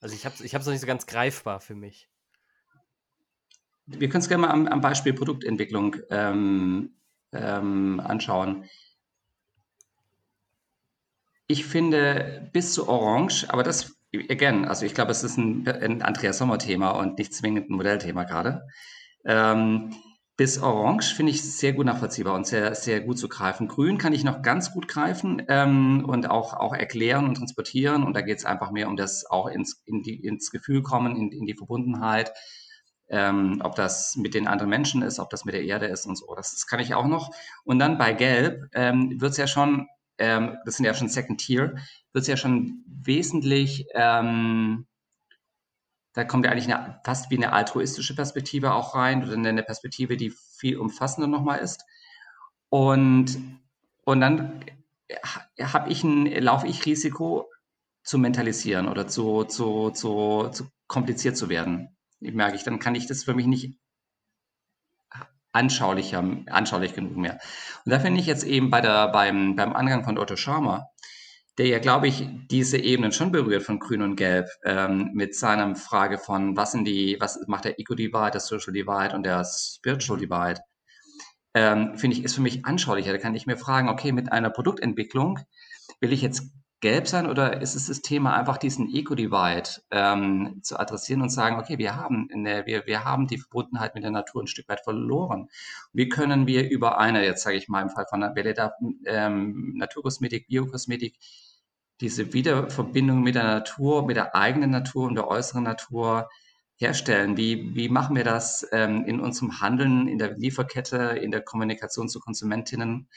Also 0.01 0.15
ich 0.15 0.25
habe 0.25 0.35
es 0.35 0.41
ich 0.41 0.53
noch 0.53 0.65
nicht 0.67 0.81
so 0.81 0.87
ganz 0.87 1.07
greifbar 1.07 1.59
für 1.59 1.73
mich. 1.75 2.09
Wir 3.85 4.09
können 4.09 4.21
es 4.21 4.29
gerne 4.29 4.41
mal 4.43 4.51
am, 4.51 4.67
am 4.67 4.81
Beispiel 4.81 5.13
Produktentwicklung 5.13 5.97
ähm, 6.09 6.95
ähm, 7.33 7.99
anschauen. 7.99 8.65
Ich 11.47 11.65
finde 11.65 12.49
bis 12.53 12.73
zu 12.73 12.87
Orange, 12.87 13.45
aber 13.49 13.63
das, 13.63 13.97
again, 14.29 14.65
also 14.65 14.85
ich 14.85 14.93
glaube, 14.93 15.11
es 15.11 15.23
ist 15.23 15.37
ein, 15.37 15.67
ein 15.67 16.01
Andreas 16.01 16.37
Sommer-Thema 16.37 16.91
und 16.91 17.17
nicht 17.17 17.33
zwingend 17.33 17.69
ein 17.69 17.75
Modellthema 17.75 18.23
gerade. 18.23 18.65
Ähm, 19.25 19.93
bis 20.35 20.59
Orange 20.59 21.13
finde 21.13 21.31
ich 21.31 21.43
sehr 21.43 21.73
gut 21.73 21.85
nachvollziehbar 21.85 22.33
und 22.33 22.47
sehr, 22.47 22.73
sehr 22.73 23.01
gut 23.01 23.19
zu 23.19 23.29
greifen. 23.29 23.67
Grün 23.67 23.99
kann 23.99 24.13
ich 24.13 24.23
noch 24.23 24.41
ganz 24.41 24.71
gut 24.71 24.87
greifen 24.87 25.43
ähm, 25.47 26.05
und 26.07 26.29
auch, 26.29 26.53
auch 26.53 26.73
erklären 26.73 27.27
und 27.27 27.35
transportieren. 27.35 28.03
Und 28.03 28.15
da 28.15 28.21
geht 28.21 28.39
es 28.39 28.45
einfach 28.45 28.71
mehr 28.71 28.87
um 28.87 28.95
das 28.95 29.29
auch 29.29 29.47
ins, 29.47 29.83
in 29.85 30.01
die, 30.01 30.25
ins 30.25 30.49
Gefühl 30.49 30.81
kommen, 30.81 31.15
in, 31.15 31.31
in 31.31 31.45
die 31.45 31.53
Verbundenheit. 31.53 32.31
Ähm, 33.15 33.61
ob 33.63 33.75
das 33.75 34.15
mit 34.15 34.33
den 34.33 34.47
anderen 34.47 34.71
Menschen 34.71 35.03
ist, 35.03 35.19
ob 35.19 35.29
das 35.29 35.45
mit 35.45 35.53
der 35.53 35.63
Erde 35.63 35.85
ist 35.85 36.07
und 36.07 36.15
so. 36.15 36.33
Das, 36.35 36.51
das 36.51 36.65
kann 36.65 36.79
ich 36.79 36.95
auch 36.95 37.05
noch. 37.05 37.29
Und 37.63 37.77
dann 37.77 37.99
bei 37.99 38.13
Gelb 38.13 38.69
ähm, 38.73 39.21
wird 39.21 39.31
es 39.33 39.37
ja 39.37 39.45
schon 39.45 39.87
ähm, 40.17 40.57
das 40.65 40.75
sind 40.77 40.85
ja 40.85 40.93
schon 40.93 41.09
Second 41.09 41.39
Tier, 41.39 41.75
wird 42.11 42.21
es 42.21 42.27
ja 42.27 42.37
schon 42.37 42.83
wesentlich, 42.87 43.87
ähm, 43.93 44.85
da 46.13 46.23
kommt 46.23 46.45
ja 46.45 46.51
eigentlich 46.51 46.71
eine, 46.71 46.99
fast 47.03 47.31
wie 47.31 47.37
eine 47.37 47.53
altruistische 47.53 48.15
Perspektive 48.15 48.73
auch 48.73 48.95
rein 48.95 49.23
oder 49.23 49.33
eine 49.33 49.63
Perspektive, 49.63 50.15
die 50.15 50.29
viel 50.29 50.77
umfassender 50.77 51.27
nochmal 51.27 51.59
ist. 51.59 51.83
Und, 52.69 53.59
und 54.05 54.21
dann 54.21 54.63
habe 55.61 55.91
ich 55.91 56.03
ein, 56.03 56.25
laufe 56.41 56.67
ich 56.67 56.85
Risiko 56.85 57.49
zu 58.03 58.17
mentalisieren 58.17 58.87
oder 58.87 59.07
zu, 59.07 59.43
zu, 59.45 59.89
zu, 59.91 60.49
zu 60.51 60.67
kompliziert 60.87 61.37
zu 61.37 61.49
werden. 61.49 61.95
Merke 62.31 62.55
ich, 62.55 62.63
dann 62.63 62.79
kann 62.79 62.95
ich 62.95 63.07
das 63.07 63.23
für 63.23 63.33
mich 63.33 63.47
nicht 63.47 63.77
anschaulicher, 65.51 66.23
anschaulich 66.47 66.95
genug 66.95 67.15
mehr. 67.15 67.39
Und 67.85 67.91
da 67.91 67.99
finde 67.99 68.19
ich 68.19 68.25
jetzt 68.25 68.43
eben 68.43 68.69
bei 68.69 68.81
der, 68.81 69.09
beim, 69.09 69.55
beim 69.55 69.73
Angang 69.73 70.03
von 70.03 70.17
Otto 70.17 70.35
Schaumer, 70.35 70.89
der 71.57 71.67
ja, 71.67 71.79
glaube 71.79 72.07
ich, 72.07 72.27
diese 72.49 72.77
Ebenen 72.77 73.11
schon 73.11 73.31
berührt 73.31 73.61
von 73.61 73.79
Grün 73.79 74.01
und 74.01 74.15
Gelb, 74.15 74.47
ähm, 74.65 75.11
mit 75.13 75.35
seiner 75.35 75.75
Frage 75.75 76.17
von, 76.17 76.57
was 76.57 76.71
sind 76.71 76.85
die, 76.85 77.17
was 77.19 77.39
macht 77.47 77.65
der 77.65 77.79
Eco-Divide, 77.79 78.31
der 78.31 78.39
Social 78.39 78.73
Divide 78.73 79.15
und 79.15 79.23
der 79.23 79.45
Spiritual 79.45 80.19
Divide, 80.19 80.61
ähm, 81.53 81.95
finde 81.97 82.17
ich, 82.17 82.23
ist 82.23 82.33
für 82.33 82.41
mich 82.41 82.65
anschaulicher. 82.65 83.11
Da 83.11 83.19
kann 83.19 83.35
ich 83.35 83.45
mir 83.45 83.57
fragen, 83.57 83.89
okay, 83.89 84.11
mit 84.11 84.31
einer 84.31 84.49
Produktentwicklung 84.49 85.39
will 85.99 86.11
ich 86.11 86.23
jetzt 86.23 86.51
gelb 86.83 87.07
sein 87.07 87.29
oder 87.29 87.61
ist 87.61 87.75
es 87.75 87.87
das 87.87 88.01
Thema 88.01 88.35
einfach 88.35 88.57
diesen 88.57 88.93
Eco-Divide 88.93 89.69
ähm, 89.89 90.59
zu 90.63 90.77
adressieren 90.77 91.21
und 91.21 91.29
sagen, 91.29 91.57
okay, 91.57 91.77
wir 91.77 91.95
haben, 91.95 92.27
der, 92.43 92.65
wir, 92.65 92.85
wir 92.85 93.05
haben 93.05 93.25
die 93.25 93.37
Verbundenheit 93.37 93.95
mit 93.95 94.03
der 94.03 94.11
Natur 94.11 94.43
ein 94.43 94.47
Stück 94.47 94.67
weit 94.67 94.81
verloren. 94.81 95.47
Wie 95.93 96.09
können 96.09 96.45
wir 96.45 96.69
über 96.69 96.99
eine, 96.99 97.23
jetzt 97.23 97.41
sage 97.43 97.55
ich 97.55 97.69
mal 97.69 97.81
im 97.81 97.89
Fall 97.89 98.05
von 98.09 98.21
Veleda, 98.21 98.73
ähm, 99.05 99.75
Naturkosmetik, 99.77 100.47
Biokosmetik, 100.47 101.17
diese 102.01 102.33
Wiederverbindung 102.33 103.23
mit 103.23 103.35
der 103.35 103.45
Natur, 103.45 104.05
mit 104.05 104.17
der 104.17 104.35
eigenen 104.35 104.71
Natur 104.71 105.07
und 105.07 105.15
der 105.15 105.29
äußeren 105.29 105.63
Natur 105.63 106.27
herstellen? 106.75 107.37
Wie, 107.37 107.73
wie 107.75 107.87
machen 107.87 108.17
wir 108.17 108.25
das 108.25 108.67
ähm, 108.73 109.05
in 109.05 109.21
unserem 109.21 109.61
Handeln, 109.61 110.09
in 110.09 110.17
der 110.17 110.33
Lieferkette, 110.33 110.97
in 111.21 111.31
der 111.31 111.43
Kommunikation 111.43 112.09
zu 112.09 112.19
Konsumentinnen 112.19 113.07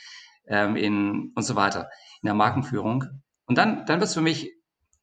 ähm, 0.46 0.76
in, 0.76 1.32
und 1.34 1.42
so 1.42 1.56
weiter, 1.56 1.90
in 2.22 2.26
der 2.26 2.34
Markenführung? 2.34 3.24
Und 3.46 3.58
dann, 3.58 3.86
dann 3.86 4.00
wird 4.00 4.08
es 4.08 4.14
für 4.14 4.20
mich 4.20 4.52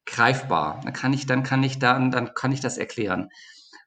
greifbar. 0.06 0.82
Dann 0.84 0.94
kann 0.94 1.14
ich, 1.14 1.26
dann 1.26 1.44
kann 1.44 1.64
ich 1.64 1.80
dann, 1.80 2.12
dann 2.12 2.34
kann 2.34 2.52
ich 2.52 2.60
das 2.60 2.78
erklären. 2.78 3.30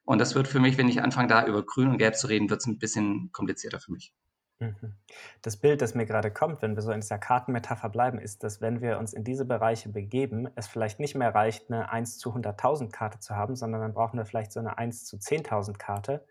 Und 0.03 0.19
das 0.19 0.35
wird 0.35 0.47
für 0.47 0.59
mich, 0.59 0.77
wenn 0.77 0.87
ich 0.87 1.01
anfange, 1.01 1.27
da 1.27 1.45
über 1.45 1.65
Grün 1.65 1.89
und 1.89 1.97
Gelb 1.97 2.15
zu 2.15 2.27
reden, 2.27 2.49
wird 2.49 2.61
es 2.61 2.67
ein 2.67 2.79
bisschen 2.79 3.31
komplizierter 3.31 3.79
für 3.79 3.91
mich. 3.91 4.13
Mhm. 4.59 4.95
Das 5.43 5.57
Bild, 5.57 5.81
das 5.81 5.93
mir 5.93 6.05
gerade 6.05 6.31
kommt, 6.31 6.61
wenn 6.61 6.75
wir 6.75 6.81
so 6.81 6.91
in 6.91 7.01
dieser 7.01 7.19
Kartenmetapher 7.19 7.89
bleiben, 7.89 8.17
ist, 8.17 8.43
dass 8.43 8.59
wenn 8.59 8.81
wir 8.81 8.97
uns 8.97 9.13
in 9.13 9.23
diese 9.23 9.45
Bereiche 9.45 9.89
begeben, 9.89 10.47
es 10.55 10.67
vielleicht 10.67 10.99
nicht 10.99 11.15
mehr 11.15 11.35
reicht, 11.35 11.69
eine 11.69 11.91
1 11.91 12.17
zu 12.17 12.33
100.000 12.33 12.89
Karte 12.91 13.19
zu 13.19 13.35
haben, 13.35 13.55
sondern 13.55 13.81
dann 13.81 13.93
brauchen 13.93 14.17
wir 14.17 14.25
vielleicht 14.25 14.51
so 14.51 14.59
eine 14.59 14.77
1 14.77 15.05
zu 15.05 15.17
10.000 15.17 15.77
Karte. 15.77 16.25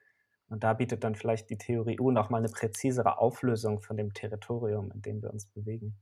Und 0.48 0.64
da 0.64 0.72
bietet 0.72 1.04
dann 1.04 1.14
vielleicht 1.14 1.50
die 1.50 1.58
Theorie 1.58 2.00
U 2.00 2.10
nochmal 2.10 2.40
eine 2.40 2.48
präzisere 2.48 3.18
Auflösung 3.18 3.80
von 3.80 3.96
dem 3.96 4.12
Territorium, 4.14 4.90
in 4.92 5.02
dem 5.02 5.22
wir 5.22 5.32
uns 5.32 5.46
bewegen. 5.46 5.96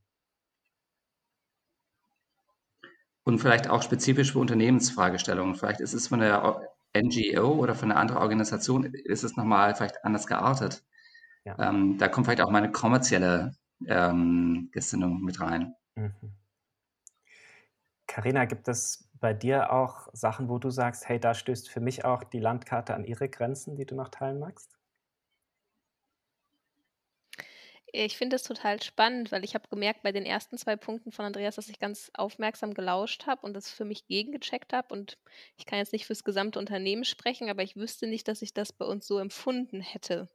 Und 3.25 3.39
vielleicht 3.39 3.69
auch 3.69 3.83
spezifisch 3.83 4.33
für 4.33 4.39
Unternehmensfragestellungen. 4.39 5.55
Vielleicht 5.55 5.81
ist 5.81 5.95
es 5.95 6.09
von 6.09 6.21
der 6.21 6.61
NGO 6.95 7.55
oder 7.55 7.75
von 7.75 7.91
einer 7.91 8.01
anderen 8.01 8.21
Organisation, 8.21 8.85
ist 8.85 9.25
es 9.25 9.37
nochmal 9.37 9.75
vielleicht 9.75 10.05
anders 10.05 10.27
geartet. 10.27 10.85
Ja. 11.45 11.59
Ähm, 11.59 11.99
da 11.99 12.09
kommt 12.09 12.27
vielleicht 12.27 12.43
auch 12.43 12.51
meine 12.51 12.71
kommerzielle 12.71 13.57
ähm, 13.87 14.69
Gesinnung 14.73 15.23
mit 15.23 15.41
rein. 15.41 15.75
Carina, 18.07 18.45
mhm. 18.45 18.49
gibt 18.49 18.69
es 18.69 19.09
bei 19.21 19.33
dir 19.33 19.73
auch 19.73 20.09
Sachen, 20.13 20.49
wo 20.49 20.59
du 20.59 20.71
sagst, 20.71 21.09
hey, 21.09 21.19
da 21.19 21.35
stößt 21.35 21.71
für 21.71 21.81
mich 21.81 22.05
auch 22.05 22.25
die 22.25 22.41
Landkarte 22.41 22.95
an 22.95 23.05
ihre 23.05 23.29
Grenzen, 23.29 23.77
die 23.77 23.87
du 23.87 23.95
noch 23.95 24.09
teilen 24.09 24.39
magst? 24.39 24.77
Ich 27.97 28.17
finde 28.17 28.35
es 28.35 28.43
total 28.43 28.83
spannend, 28.83 29.31
weil 29.31 29.45
ich 29.45 29.55
habe 29.55 29.69
gemerkt 29.69 30.03
bei 30.03 30.11
den 30.11 30.27
ersten 30.27 30.59
zwei 30.59 30.75
Punkten 30.75 31.13
von 31.13 31.27
Andreas, 31.27 31.55
dass 31.55 31.69
ich 31.69 31.79
ganz 31.79 32.11
aufmerksam 32.15 32.75
gelauscht 32.75 33.29
habe 33.29 33.47
und 33.47 33.55
das 33.55 33.71
für 33.71 33.85
mich 33.85 34.09
gegengecheckt 34.09 34.73
habe. 34.73 34.93
Und 34.93 35.17
ich 35.57 35.65
kann 35.65 35.79
jetzt 35.79 35.93
nicht 35.93 36.05
fürs 36.05 36.25
gesamte 36.25 36.59
Unternehmen 36.59 37.05
sprechen, 37.05 37.49
aber 37.49 37.63
ich 37.63 37.77
wüsste 37.77 38.09
nicht, 38.09 38.27
dass 38.27 38.43
ich 38.43 38.53
das 38.53 38.73
bei 38.73 38.85
uns 38.85 39.07
so 39.07 39.21
empfunden 39.21 39.81
hätte. 39.81 40.29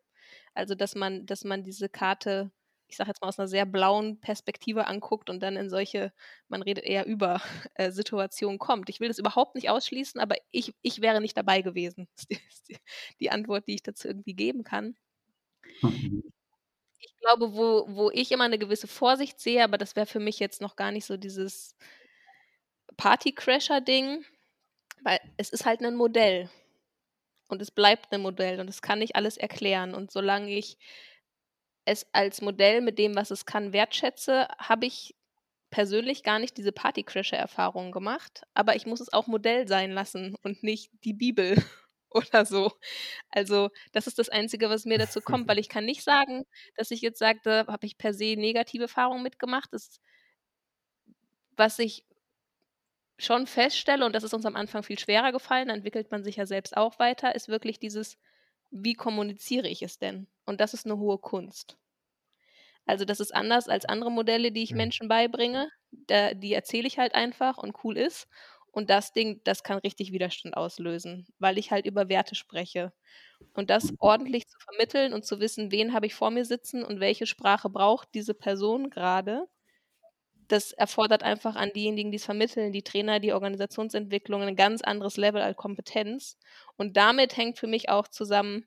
Also, 0.54 0.74
dass 0.74 0.96
man, 0.96 1.26
dass 1.26 1.44
man 1.44 1.66
diese 1.66 1.90
Karte, 1.90 2.50
ich 2.88 2.96
sage 2.96 3.10
jetzt 3.10 3.22
mal 3.22 3.28
aus 3.28 3.40
einer 3.40 3.50
sehr 3.50 3.66
blauen 3.66 4.22
Perspektive 4.22 4.88
anguckt 4.88 5.30
und 5.30 5.44
dann 5.44 5.58
in 5.58 5.70
solche, 5.70 6.14
man 6.48 6.62
redet 6.62 6.86
eher 6.86 7.06
über 7.08 7.42
äh, 7.74 7.92
Situationen 7.92 8.58
kommt. 8.58 8.90
Ich 8.90 9.02
will 9.02 9.10
das 9.10 9.20
überhaupt 9.20 9.56
nicht 9.56 9.70
ausschließen, 9.70 10.22
aber 10.22 10.38
ich, 10.52 10.74
ich 10.82 11.02
wäre 11.02 11.20
nicht 11.20 11.36
dabei 11.36 11.62
gewesen. 11.62 12.08
Das 12.30 12.40
ist 12.56 12.70
die, 12.70 12.78
die 13.20 13.32
Antwort, 13.32 13.68
die 13.68 13.76
ich 13.76 13.84
dazu 13.84 14.08
irgendwie 14.08 14.34
geben 14.34 14.64
kann. 14.64 14.96
Ich 17.20 17.26
glaube, 17.26 17.54
wo, 17.54 17.86
wo 17.90 18.10
ich 18.12 18.32
immer 18.32 18.46
eine 18.46 18.58
gewisse 18.58 18.88
Vorsicht 18.88 19.42
sehe, 19.42 19.62
aber 19.66 19.78
das 19.78 19.98
wäre 19.98 20.06
für 20.06 20.22
mich 20.22 20.40
jetzt 20.40 20.62
noch 20.62 20.78
gar 20.78 20.92
nicht 20.92 21.06
so 21.06 21.18
dieses 21.18 21.76
Party-Crasher-Ding, 22.96 24.24
weil 25.04 25.20
es 25.36 25.50
ist 25.50 25.66
halt 25.66 25.82
ein 25.82 25.96
Modell. 25.96 26.50
Und 27.50 27.62
es 27.62 27.72
bleibt 27.72 28.14
ein 28.14 28.22
Modell 28.22 28.62
und 28.62 28.70
es 28.70 28.82
kann 28.82 29.00
nicht 29.00 29.18
alles 29.18 29.36
erklären. 29.36 29.94
Und 29.94 30.12
solange 30.12 30.50
ich 30.50 30.78
es 31.84 32.08
als 32.14 32.42
Modell 32.42 32.80
mit 32.80 32.98
dem, 32.98 33.16
was 33.16 33.32
es 33.32 33.46
kann, 33.46 33.74
wertschätze, 33.74 34.48
habe 34.58 34.86
ich 34.86 35.14
persönlich 35.72 36.24
gar 36.24 36.40
nicht 36.40 36.56
diese 36.58 36.72
Party-Crasher-Erfahrung 36.72 37.92
gemacht. 37.92 38.44
Aber 38.54 38.78
ich 38.78 38.86
muss 38.86 39.02
es 39.02 39.12
auch 39.12 39.28
Modell 39.28 39.68
sein 39.68 39.92
lassen 39.92 40.36
und 40.42 40.64
nicht 40.64 40.90
die 41.04 41.14
Bibel. 41.14 41.62
oder 42.34 42.46
so. 42.46 42.72
Also, 43.30 43.70
das 43.94 44.08
ist 44.08 44.20
das 44.20 44.30
Einzige, 44.30 44.70
was 44.70 44.86
mir 44.86 44.98
dazu 44.98 45.22
kommt, 45.22 45.48
weil 45.48 45.60
ich 45.60 45.70
kann 45.70 45.86
nicht 45.86 46.04
sagen, 46.04 46.46
dass 46.76 46.92
ich 46.92 47.02
jetzt 47.02 47.20
sagte, 47.20 47.66
habe 47.68 47.86
ich 47.88 47.98
per 47.98 48.14
se 48.14 48.36
negative 48.38 48.84
Erfahrungen 48.84 49.24
mitgemacht. 49.24 49.70
Das, 49.74 50.00
was 51.58 51.78
ich 51.80 52.06
schon 53.20 53.46
feststelle, 53.48 54.04
und 54.06 54.14
das 54.16 54.24
ist 54.24 54.34
uns 54.34 54.46
am 54.48 54.56
Anfang 54.56 54.82
viel 54.84 54.98
schwerer 54.98 55.32
gefallen, 55.32 55.68
da 55.68 55.74
entwickelt 55.76 56.10
man 56.12 56.24
sich 56.24 56.38
ja 56.38 56.46
selbst 56.48 56.76
auch 56.76 56.98
weiter, 57.00 57.36
ist 57.36 57.48
wirklich 57.48 57.78
dieses 57.80 58.18
wie 58.72 58.94
kommuniziere 58.96 59.68
ich 59.68 59.82
es 59.84 59.98
denn? 60.00 60.28
Und 60.46 60.62
das 60.62 60.74
ist 60.76 60.86
eine 60.86 60.98
hohe 60.98 61.18
Kunst. 61.20 61.78
Also 62.86 63.06
das 63.06 63.20
ist 63.20 63.34
anders 63.36 63.70
als 63.70 63.86
andere 63.86 64.12
Modelle, 64.12 64.52
die 64.52 64.64
ich 64.64 64.74
Mhm. 64.74 64.78
Menschen 64.78 65.08
beibringe. 65.08 65.70
Da, 65.92 66.34
die 66.34 66.54
erzähle 66.54 66.88
ich 66.88 66.98
halt 67.00 67.16
einfach 67.16 67.58
und 67.58 67.84
cool 67.84 67.98
ist. 67.98 68.28
Und 68.72 68.90
das 68.90 69.14
Ding, 69.14 69.42
das 69.44 69.64
kann 69.64 69.80
richtig 69.80 70.12
Widerstand 70.12 70.56
auslösen, 70.56 71.28
weil 71.40 71.58
ich 71.58 71.72
halt 71.72 71.86
über 71.86 72.10
Werte 72.10 72.36
spreche. 72.36 72.94
Und 73.54 73.70
das 73.70 73.94
ordentlich 74.00 74.48
zu 74.48 74.58
vermitteln 74.60 75.14
und 75.14 75.26
zu 75.26 75.40
wissen, 75.40 75.72
wen 75.72 75.94
habe 75.94 76.06
ich 76.08 76.16
vor 76.16 76.32
mir 76.32 76.46
sitzen 76.46 76.84
und 76.84 77.00
welche 77.00 77.26
Sprache 77.26 77.70
braucht 77.70 78.10
diese 78.14 78.34
Person 78.34 78.90
gerade, 78.90 79.48
das 80.50 80.74
erfordert 80.74 81.24
einfach 81.24 81.56
an 81.56 81.72
diejenigen, 81.74 82.12
die 82.12 82.18
es 82.18 82.26
vermitteln, 82.26 82.72
die 82.74 82.84
Trainer, 82.84 83.20
die 83.20 83.34
Organisationsentwicklung, 83.34 84.42
ein 84.42 84.56
ganz 84.56 84.82
anderes 84.82 85.16
Level 85.16 85.42
an 85.42 85.56
Kompetenz. 85.56 86.38
Und 86.76 86.98
damit 86.98 87.38
hängt 87.38 87.60
für 87.60 87.68
mich 87.68 87.90
auch 87.90 88.08
zusammen, 88.08 88.66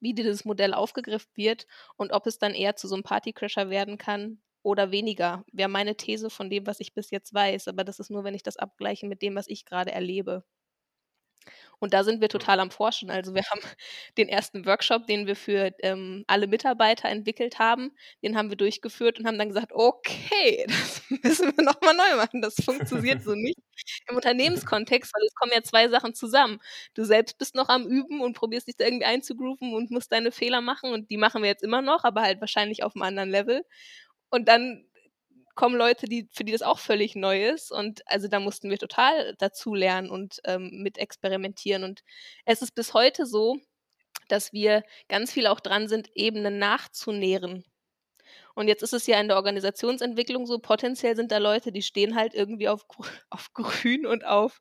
wie 0.00 0.14
dieses 0.14 0.44
Modell 0.44 0.74
aufgegriffen 0.74 1.30
wird 1.36 1.66
und 1.96 2.12
ob 2.12 2.26
es 2.26 2.38
dann 2.38 2.54
eher 2.54 2.76
zu 2.76 2.88
so 2.88 2.96
einem 2.96 3.04
Partycrasher 3.04 3.70
werden 3.70 3.98
kann 3.98 4.42
oder 4.62 4.90
weniger. 4.92 5.44
Wäre 5.52 5.68
meine 5.68 5.96
These 5.96 6.30
von 6.30 6.50
dem, 6.50 6.66
was 6.66 6.80
ich 6.80 6.94
bis 6.94 7.10
jetzt 7.10 7.34
weiß. 7.34 7.68
Aber 7.68 7.84
das 7.84 7.98
ist 7.98 8.10
nur, 8.10 8.24
wenn 8.24 8.34
ich 8.34 8.42
das 8.42 8.56
abgleiche 8.56 9.06
mit 9.06 9.22
dem, 9.22 9.34
was 9.34 9.48
ich 9.48 9.64
gerade 9.64 9.92
erlebe. 9.92 10.44
Und 11.78 11.94
da 11.94 12.04
sind 12.04 12.20
wir 12.20 12.28
total 12.28 12.60
am 12.60 12.70
Forschen. 12.70 13.10
Also 13.10 13.34
wir 13.34 13.42
haben 13.50 13.60
den 14.16 14.28
ersten 14.28 14.64
Workshop, 14.66 15.06
den 15.06 15.26
wir 15.26 15.34
für 15.36 15.72
ähm, 15.80 16.24
alle 16.28 16.46
Mitarbeiter 16.46 17.08
entwickelt 17.08 17.58
haben, 17.58 17.90
den 18.22 18.36
haben 18.36 18.50
wir 18.50 18.56
durchgeführt 18.56 19.18
und 19.18 19.26
haben 19.26 19.38
dann 19.38 19.48
gesagt, 19.48 19.72
okay, 19.72 20.64
das 20.68 21.02
müssen 21.10 21.56
wir 21.56 21.64
nochmal 21.64 21.94
neu 21.96 22.16
machen. 22.16 22.40
Das 22.40 22.54
funktioniert 22.64 23.22
so 23.24 23.34
nicht 23.34 23.58
im 24.08 24.16
Unternehmenskontext, 24.16 25.12
weil 25.12 25.26
es 25.26 25.34
kommen 25.34 25.52
ja 25.52 25.62
zwei 25.62 25.88
Sachen 25.88 26.14
zusammen. 26.14 26.60
Du 26.94 27.04
selbst 27.04 27.38
bist 27.38 27.56
noch 27.56 27.68
am 27.68 27.86
Üben 27.86 28.20
und 28.20 28.34
probierst 28.36 28.68
dich 28.68 28.76
da 28.76 28.84
irgendwie 28.84 29.06
einzugrooven 29.06 29.74
und 29.74 29.90
musst 29.90 30.12
deine 30.12 30.30
Fehler 30.30 30.60
machen 30.60 30.92
und 30.92 31.10
die 31.10 31.16
machen 31.16 31.42
wir 31.42 31.48
jetzt 31.48 31.64
immer 31.64 31.82
noch, 31.82 32.04
aber 32.04 32.22
halt 32.22 32.40
wahrscheinlich 32.40 32.84
auf 32.84 32.94
einem 32.94 33.02
anderen 33.02 33.30
Level. 33.30 33.64
Und 34.32 34.48
dann 34.48 34.86
kommen 35.54 35.76
Leute, 35.76 36.06
die, 36.06 36.28
für 36.32 36.44
die 36.44 36.52
das 36.52 36.62
auch 36.62 36.78
völlig 36.78 37.14
neu 37.14 37.48
ist. 37.50 37.70
Und 37.70 38.02
also 38.06 38.28
da 38.28 38.40
mussten 38.40 38.70
wir 38.70 38.78
total 38.78 39.34
dazu 39.38 39.74
lernen 39.74 40.10
und 40.10 40.40
ähm, 40.44 40.70
mit 40.82 40.98
experimentieren. 40.98 41.84
Und 41.84 42.02
es 42.46 42.62
ist 42.62 42.74
bis 42.74 42.94
heute 42.94 43.26
so, 43.26 43.58
dass 44.28 44.52
wir 44.52 44.84
ganz 45.08 45.32
viel 45.32 45.46
auch 45.46 45.60
dran 45.60 45.88
sind, 45.88 46.10
Ebenen 46.14 46.58
nachzunähren. 46.58 47.64
Und 48.54 48.68
jetzt 48.68 48.82
ist 48.82 48.94
es 48.94 49.06
ja 49.06 49.20
in 49.20 49.28
der 49.28 49.36
Organisationsentwicklung 49.36 50.46
so, 50.46 50.58
potenziell 50.58 51.16
sind 51.16 51.30
da 51.32 51.38
Leute, 51.38 51.72
die 51.72 51.82
stehen 51.82 52.16
halt 52.16 52.34
irgendwie 52.34 52.68
auf, 52.68 52.86
auf 53.30 53.52
grün 53.52 54.06
und 54.06 54.24
auf 54.24 54.60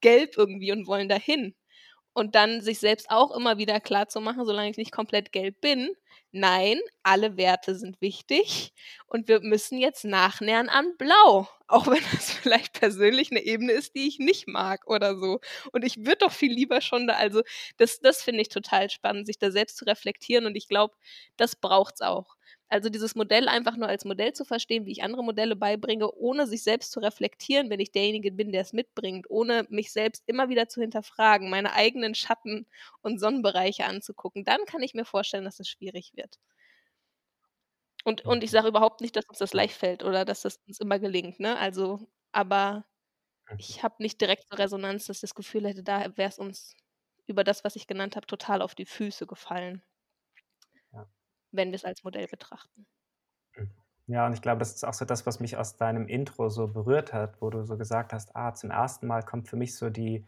gelb 0.00 0.36
irgendwie 0.36 0.72
und 0.72 0.88
wollen 0.88 1.08
dahin. 1.08 1.54
Und 2.14 2.34
dann 2.34 2.60
sich 2.60 2.78
selbst 2.78 3.10
auch 3.10 3.30
immer 3.34 3.58
wieder 3.58 3.80
klar 3.80 4.08
zu 4.08 4.20
machen, 4.20 4.44
solange 4.44 4.70
ich 4.70 4.76
nicht 4.76 4.92
komplett 4.92 5.32
gelb 5.32 5.60
bin, 5.60 5.90
nein, 6.32 6.78
alle 7.02 7.36
Werte 7.36 7.74
sind 7.74 8.00
wichtig 8.00 8.72
und 9.06 9.28
wir 9.28 9.40
müssen 9.40 9.78
jetzt 9.78 10.04
nachnähern 10.04 10.68
an 10.68 10.96
Blau, 10.98 11.48
auch 11.68 11.86
wenn 11.88 12.02
das 12.12 12.32
vielleicht 12.32 12.72
persönlich 12.74 13.30
eine 13.30 13.40
Ebene 13.42 13.72
ist, 13.72 13.94
die 13.94 14.08
ich 14.08 14.18
nicht 14.18 14.48
mag 14.48 14.86
oder 14.86 15.16
so. 15.18 15.40
Und 15.72 15.84
ich 15.84 15.98
würde 15.98 16.18
doch 16.18 16.32
viel 16.32 16.52
lieber 16.52 16.80
schon 16.80 17.06
da, 17.06 17.14
also 17.14 17.42
das, 17.76 18.00
das 18.00 18.22
finde 18.22 18.42
ich 18.42 18.48
total 18.48 18.90
spannend, 18.90 19.26
sich 19.26 19.38
da 19.38 19.50
selbst 19.50 19.76
zu 19.76 19.84
reflektieren 19.84 20.46
und 20.46 20.56
ich 20.56 20.68
glaube, 20.68 20.94
das 21.36 21.56
braucht 21.56 21.94
es 21.96 22.00
auch. 22.02 22.36
Also 22.72 22.88
dieses 22.90 23.14
Modell 23.14 23.48
einfach 23.48 23.76
nur 23.76 23.86
als 23.88 24.04
Modell 24.04 24.32
zu 24.32 24.44
verstehen, 24.44 24.84
wie 24.86 24.92
ich 24.92 25.02
andere 25.04 25.22
Modelle 25.22 25.54
beibringe, 25.56 26.10
ohne 26.12 26.46
sich 26.48 26.62
selbst 26.64 26.90
zu 26.92 26.98
reflektieren, 27.00 27.70
wenn 27.70 27.78
ich 27.80 27.92
derjenige 27.92 28.32
bin, 28.32 28.50
der 28.52 28.62
es 28.62 28.72
mitbringt, 28.72 29.26
ohne 29.30 29.66
mich 29.70 29.92
selbst 29.92 30.24
immer 30.26 30.48
wieder 30.48 30.68
zu 30.68 30.80
hinterfragen, 30.80 31.50
meine 31.50 31.72
eigenen 31.74 32.14
Schatten 32.16 32.66
und 33.02 33.20
Sonnenbereiche 33.20 33.84
anzugucken, 33.84 34.44
dann 34.44 34.64
kann 34.66 34.82
ich 34.82 34.94
mir 34.94 35.04
vorstellen, 35.04 35.44
dass 35.44 35.60
es 35.60 35.68
schwierig 35.68 36.12
wird. 36.16 36.38
Und, 38.04 38.24
und 38.24 38.42
ich 38.44 38.50
sage 38.50 38.68
überhaupt 38.68 39.00
nicht, 39.00 39.14
dass 39.16 39.26
uns 39.28 39.38
das 39.38 39.52
leicht 39.52 39.74
fällt 39.76 40.02
oder 40.04 40.24
dass 40.24 40.42
das 40.42 40.58
uns 40.66 40.80
immer 40.80 40.98
gelingt, 40.98 41.38
ne? 41.40 41.56
Also, 41.58 42.08
aber 42.32 42.84
ich 43.58 43.82
habe 43.84 43.96
nicht 44.02 44.20
direkt 44.20 44.46
so 44.50 44.56
Resonanz, 44.56 45.06
dass 45.06 45.18
ich 45.18 45.22
das 45.22 45.34
Gefühl 45.36 45.66
hätte, 45.68 45.82
da 45.84 46.16
wäre 46.16 46.30
es 46.30 46.38
uns 46.38 46.74
über 47.26 47.44
das, 47.44 47.64
was 47.64 47.76
ich 47.76 47.86
genannt 47.88 48.16
habe, 48.16 48.26
total 48.26 48.62
auf 48.62 48.74
die 48.76 48.86
Füße 48.86 49.26
gefallen 49.26 49.82
wenn 51.52 51.70
wir 51.70 51.76
es 51.76 51.84
als 51.84 52.02
Modell 52.04 52.26
betrachten. 52.26 52.86
Mhm. 53.56 53.70
Ja, 54.06 54.26
und 54.26 54.32
ich 54.32 54.42
glaube, 54.42 54.58
das 54.58 54.74
ist 54.74 54.84
auch 54.84 54.94
so 54.94 55.04
das, 55.04 55.26
was 55.26 55.40
mich 55.40 55.56
aus 55.56 55.76
deinem 55.76 56.08
Intro 56.08 56.48
so 56.48 56.66
berührt 56.68 57.12
hat, 57.12 57.40
wo 57.40 57.50
du 57.50 57.64
so 57.64 57.76
gesagt 57.76 58.12
hast, 58.12 58.34
ah, 58.34 58.52
zum 58.54 58.70
ersten 58.70 59.06
Mal 59.06 59.22
kommt 59.22 59.48
für 59.48 59.56
mich 59.56 59.76
so 59.76 59.90
die 59.90 60.26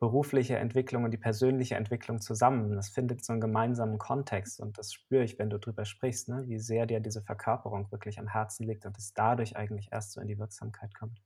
berufliche 0.00 0.56
Entwicklung 0.56 1.04
und 1.04 1.10
die 1.10 1.18
persönliche 1.18 1.74
Entwicklung 1.74 2.20
zusammen. 2.20 2.76
Das 2.76 2.88
findet 2.88 3.24
so 3.24 3.32
einen 3.32 3.40
gemeinsamen 3.40 3.98
Kontext 3.98 4.60
und 4.60 4.78
das 4.78 4.92
spüre 4.92 5.24
ich, 5.24 5.38
wenn 5.38 5.50
du 5.50 5.58
drüber 5.58 5.84
sprichst, 5.84 6.28
ne? 6.28 6.44
wie 6.46 6.58
sehr 6.58 6.86
dir 6.86 7.00
diese 7.00 7.22
Verkörperung 7.22 7.90
wirklich 7.90 8.18
am 8.18 8.28
Herzen 8.28 8.64
liegt 8.66 8.86
und 8.86 8.96
es 8.96 9.12
dadurch 9.12 9.56
eigentlich 9.56 9.90
erst 9.92 10.12
so 10.12 10.20
in 10.20 10.28
die 10.28 10.38
Wirksamkeit 10.38 10.94
kommt. 10.94 11.20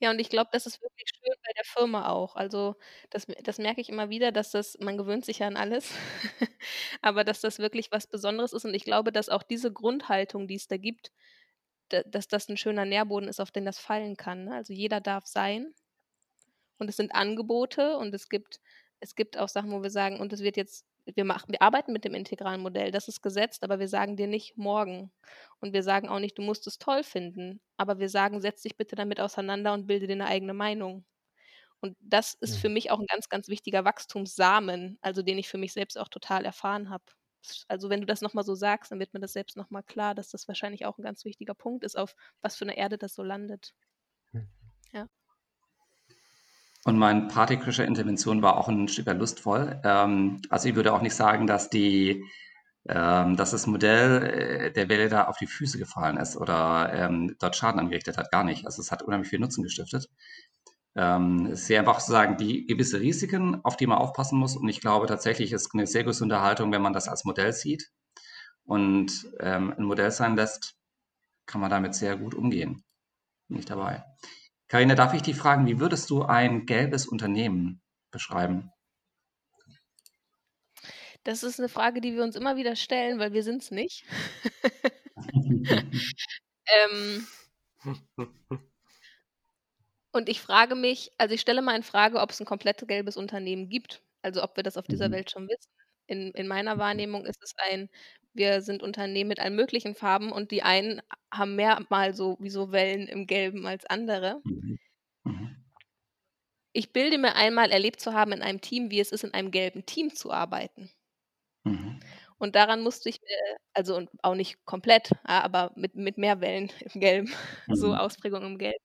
Ja, 0.00 0.10
und 0.10 0.18
ich 0.20 0.28
glaube, 0.28 0.50
das 0.52 0.66
ist 0.66 0.80
wirklich 0.82 1.08
schön 1.10 1.34
bei 1.44 1.52
der 1.56 1.64
Firma 1.64 2.08
auch. 2.08 2.36
Also, 2.36 2.76
das 3.10 3.26
das 3.42 3.58
merke 3.58 3.80
ich 3.80 3.88
immer 3.88 4.08
wieder, 4.10 4.32
dass 4.32 4.50
das 4.50 4.76
man 4.80 4.96
gewöhnt 4.98 5.24
sich 5.24 5.40
ja 5.40 5.46
an 5.46 5.56
alles, 5.56 5.90
aber 7.02 7.24
dass 7.24 7.40
das 7.40 7.58
wirklich 7.58 7.90
was 7.92 8.06
Besonderes 8.06 8.52
ist 8.52 8.64
und 8.64 8.74
ich 8.74 8.84
glaube, 8.84 9.12
dass 9.12 9.28
auch 9.28 9.42
diese 9.42 9.72
Grundhaltung, 9.72 10.46
die 10.48 10.56
es 10.56 10.68
da 10.68 10.76
gibt, 10.76 11.12
dass 11.90 12.28
das 12.28 12.48
ein 12.48 12.56
schöner 12.58 12.84
Nährboden 12.86 13.28
ist, 13.28 13.40
auf 13.40 13.50
den 13.52 13.64
das 13.66 13.78
fallen 13.78 14.16
kann, 14.16 14.44
ne? 14.46 14.54
Also, 14.56 14.72
jeder 14.72 15.00
darf 15.00 15.26
sein 15.26 15.74
und 16.78 16.88
es 16.88 16.96
sind 16.96 17.14
Angebote 17.14 17.96
und 17.98 18.14
es 18.14 18.28
gibt 18.28 18.60
es 19.00 19.14
gibt 19.14 19.36
auch 19.36 19.48
Sachen, 19.48 19.70
wo 19.72 19.82
wir 19.82 19.90
sagen 19.90 20.18
und 20.20 20.32
es 20.32 20.40
wird 20.40 20.56
jetzt 20.56 20.86
wir 21.06 21.24
machen 21.24 21.52
wir 21.52 21.62
arbeiten 21.62 21.92
mit 21.92 22.04
dem 22.04 22.14
integralen 22.14 22.62
Modell, 22.62 22.90
das 22.90 23.08
ist 23.08 23.22
gesetzt, 23.22 23.62
aber 23.64 23.78
wir 23.78 23.88
sagen 23.88 24.16
dir 24.16 24.26
nicht 24.26 24.56
morgen. 24.56 25.12
Und 25.60 25.72
wir 25.72 25.82
sagen 25.82 26.08
auch 26.08 26.20
nicht, 26.20 26.38
du 26.38 26.42
musst 26.42 26.66
es 26.66 26.78
toll 26.78 27.02
finden, 27.02 27.60
aber 27.76 27.98
wir 27.98 28.08
sagen, 28.08 28.40
setz 28.40 28.62
dich 28.62 28.76
bitte 28.76 28.96
damit 28.96 29.20
auseinander 29.20 29.74
und 29.74 29.86
bilde 29.86 30.06
dir 30.06 30.14
eine 30.14 30.26
eigene 30.26 30.54
Meinung. 30.54 31.04
Und 31.80 31.96
das 32.00 32.34
ist 32.34 32.56
für 32.56 32.68
mhm. 32.68 32.74
mich 32.74 32.90
auch 32.90 32.98
ein 32.98 33.06
ganz, 33.06 33.28
ganz 33.28 33.48
wichtiger 33.48 33.84
Wachstumssamen, 33.84 34.98
also 35.02 35.22
den 35.22 35.38
ich 35.38 35.48
für 35.48 35.58
mich 35.58 35.74
selbst 35.74 35.98
auch 35.98 36.08
total 36.08 36.46
erfahren 36.46 36.88
habe. 36.88 37.04
Also 37.68 37.90
wenn 37.90 38.00
du 38.00 38.06
das 38.06 38.22
nochmal 38.22 38.44
so 38.44 38.54
sagst, 38.54 38.90
dann 38.90 39.00
wird 39.00 39.12
mir 39.12 39.20
das 39.20 39.34
selbst 39.34 39.56
nochmal 39.56 39.82
klar, 39.82 40.14
dass 40.14 40.30
das 40.30 40.48
wahrscheinlich 40.48 40.86
auch 40.86 40.96
ein 40.96 41.02
ganz 41.02 41.26
wichtiger 41.26 41.54
Punkt 41.54 41.84
ist, 41.84 41.96
auf 41.96 42.14
was 42.40 42.56
für 42.56 42.64
eine 42.64 42.76
Erde 42.76 42.96
das 42.96 43.14
so 43.14 43.22
landet. 43.22 43.74
Mhm. 44.32 44.48
Ja. 44.92 45.08
Und 46.84 46.98
meine 46.98 47.28
Partycrasher 47.28 47.84
Intervention 47.84 48.42
war 48.42 48.58
auch 48.58 48.68
ein 48.68 48.88
Stück 48.88 49.06
weit 49.06 49.18
lustvoll. 49.18 49.80
Ähm, 49.84 50.42
also 50.50 50.68
ich 50.68 50.74
würde 50.76 50.92
auch 50.92 51.00
nicht 51.00 51.14
sagen, 51.14 51.46
dass 51.46 51.70
die, 51.70 52.24
ähm, 52.88 53.36
dass 53.36 53.52
das 53.52 53.66
Modell 53.66 54.22
äh, 54.22 54.72
der 54.72 54.88
Welle 54.88 55.08
da 55.08 55.24
auf 55.24 55.38
die 55.38 55.46
Füße 55.46 55.78
gefallen 55.78 56.18
ist 56.18 56.36
oder 56.36 56.92
ähm, 56.92 57.36
dort 57.40 57.56
Schaden 57.56 57.80
angerichtet 57.80 58.18
hat. 58.18 58.30
Gar 58.30 58.44
nicht. 58.44 58.66
Also 58.66 58.82
es 58.82 58.92
hat 58.92 59.02
unheimlich 59.02 59.30
viel 59.30 59.40
Nutzen 59.40 59.62
gestiftet. 59.62 60.08
Ähm, 60.96 61.46
es 61.46 61.60
ist 61.62 61.66
sehr 61.68 61.80
einfach 61.80 62.00
zu 62.00 62.12
sagen, 62.12 62.36
die 62.36 62.66
gewisse 62.66 63.00
Risiken, 63.00 63.64
auf 63.64 63.76
die 63.76 63.86
man 63.86 63.98
aufpassen 63.98 64.38
muss. 64.38 64.56
Und 64.56 64.68
ich 64.68 64.80
glaube 64.80 65.06
tatsächlich 65.06 65.52
ist 65.52 65.70
eine 65.74 65.86
sehr 65.86 66.04
gesunde 66.04 66.42
Haltung, 66.42 66.70
wenn 66.72 66.82
man 66.82 66.92
das 66.92 67.08
als 67.08 67.24
Modell 67.24 67.52
sieht 67.52 67.90
und 68.64 69.28
ähm, 69.40 69.74
ein 69.76 69.84
Modell 69.84 70.10
sein 70.10 70.36
lässt, 70.36 70.76
kann 71.46 71.60
man 71.60 71.70
damit 71.70 71.94
sehr 71.94 72.16
gut 72.16 72.34
umgehen. 72.34 72.84
Bin 73.48 73.58
ich 73.58 73.66
dabei. 73.66 74.04
Karina, 74.68 74.94
darf 74.94 75.14
ich 75.14 75.22
dich 75.22 75.36
fragen, 75.36 75.66
wie 75.66 75.80
würdest 75.80 76.10
du 76.10 76.22
ein 76.22 76.66
gelbes 76.66 77.06
Unternehmen 77.06 77.82
beschreiben? 78.10 78.72
Das 81.24 81.42
ist 81.42 81.58
eine 81.58 81.68
Frage, 81.70 82.00
die 82.00 82.14
wir 82.14 82.22
uns 82.22 82.36
immer 82.36 82.56
wieder 82.56 82.76
stellen, 82.76 83.18
weil 83.18 83.32
wir 83.32 83.42
sind 83.42 83.62
es 83.62 83.70
nicht. 83.70 84.04
ähm, 86.66 87.26
und 90.12 90.28
ich 90.28 90.40
frage 90.40 90.74
mich, 90.74 91.12
also 91.18 91.34
ich 91.34 91.40
stelle 91.40 91.62
mal 91.62 91.76
in 91.76 91.82
Frage, 91.82 92.20
ob 92.20 92.30
es 92.30 92.40
ein 92.40 92.46
komplett 92.46 92.86
gelbes 92.86 93.16
Unternehmen 93.16 93.68
gibt. 93.68 94.02
Also 94.22 94.42
ob 94.42 94.56
wir 94.56 94.62
das 94.62 94.76
auf 94.76 94.86
dieser 94.86 95.08
mhm. 95.08 95.12
Welt 95.12 95.30
schon 95.30 95.48
wissen. 95.48 95.70
In, 96.06 96.32
in 96.32 96.46
meiner 96.46 96.78
Wahrnehmung 96.78 97.24
ist 97.24 97.42
es 97.42 97.54
ein, 97.56 97.88
wir 98.34 98.60
sind 98.62 98.82
Unternehmen 98.82 99.28
mit 99.28 99.40
allen 99.40 99.56
möglichen 99.56 99.94
Farben 99.94 100.32
und 100.32 100.50
die 100.50 100.62
einen 100.62 101.00
haben 101.32 101.56
mehr 101.56 101.84
mal 101.88 102.14
so 102.14 102.36
wie 102.40 102.50
so 102.50 102.72
Wellen 102.72 103.06
im 103.08 103.26
Gelben 103.26 103.66
als 103.66 103.86
andere. 103.86 104.40
Mhm. 104.44 104.78
Mhm. 105.24 105.56
Ich 106.72 106.92
bilde 106.92 107.18
mir 107.18 107.36
einmal 107.36 107.70
erlebt 107.70 108.00
zu 108.00 108.12
haben 108.12 108.32
in 108.32 108.42
einem 108.42 108.60
Team, 108.60 108.90
wie 108.90 109.00
es 109.00 109.12
ist, 109.12 109.24
in 109.24 109.32
einem 109.32 109.52
gelben 109.52 109.86
Team 109.86 110.14
zu 110.14 110.32
arbeiten. 110.32 110.90
Mhm. 111.64 112.00
Und 112.38 112.56
daran 112.56 112.82
musste 112.82 113.08
ich, 113.08 113.22
äh, 113.22 113.56
also 113.72 113.96
und 113.96 114.10
auch 114.22 114.34
nicht 114.34 114.64
komplett, 114.64 115.12
aber 115.22 115.72
mit, 115.76 115.94
mit 115.94 116.18
mehr 116.18 116.40
Wellen 116.40 116.70
im 116.94 117.00
Gelben, 117.00 117.32
mhm. 117.66 117.74
so 117.74 117.94
Ausprägungen 117.94 118.52
im 118.52 118.58
Gelb. 118.58 118.76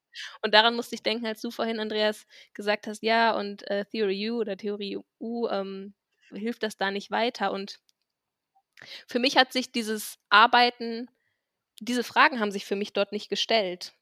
Und 0.44 0.54
daran 0.54 0.76
musste 0.76 0.96
ich 0.96 1.04
denken, 1.04 1.26
als 1.26 1.42
du 1.42 1.52
vorhin, 1.52 1.80
Andreas, 1.80 2.26
gesagt 2.54 2.88
hast, 2.88 3.04
ja, 3.04 3.36
und 3.36 3.68
äh, 3.70 3.86
Theory 3.86 4.30
U 4.32 4.40
oder 4.40 4.58
Theorie 4.58 5.00
U 5.20 5.48
ähm, 5.48 5.94
hilft 6.32 6.64
das 6.64 6.78
da 6.78 6.92
nicht 6.92 7.12
weiter. 7.12 7.52
Und 7.52 7.80
für 9.08 9.20
mich 9.20 9.38
hat 9.38 9.54
sich 9.54 9.72
dieses 9.72 10.18
Arbeiten, 10.30 11.10
diese 11.80 12.04
Fragen 12.04 12.40
haben 12.40 12.52
sich 12.52 12.66
für 12.66 12.76
mich 12.76 12.94
dort 12.94 13.12
nicht 13.12 13.30
gestellt. 13.30 13.94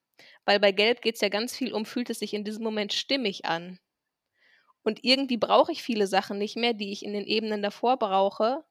Weil 0.45 0.59
bei 0.59 0.71
Gelb 0.71 1.01
geht 1.01 1.15
es 1.15 1.21
ja 1.21 1.29
ganz 1.29 1.55
viel 1.55 1.73
um, 1.73 1.85
fühlt 1.85 2.09
es 2.09 2.19
sich 2.19 2.33
in 2.33 2.43
diesem 2.43 2.63
Moment 2.63 2.93
stimmig 2.93 3.45
an? 3.45 3.79
Und 4.83 5.03
irgendwie 5.03 5.37
brauche 5.37 5.71
ich 5.71 5.83
viele 5.83 6.07
Sachen 6.07 6.37
nicht 6.37 6.55
mehr, 6.55 6.73
die 6.73 6.91
ich 6.91 7.03
in 7.03 7.13
den 7.13 7.25
Ebenen 7.25 7.61
davor 7.61 7.97
brauche, 7.97 8.63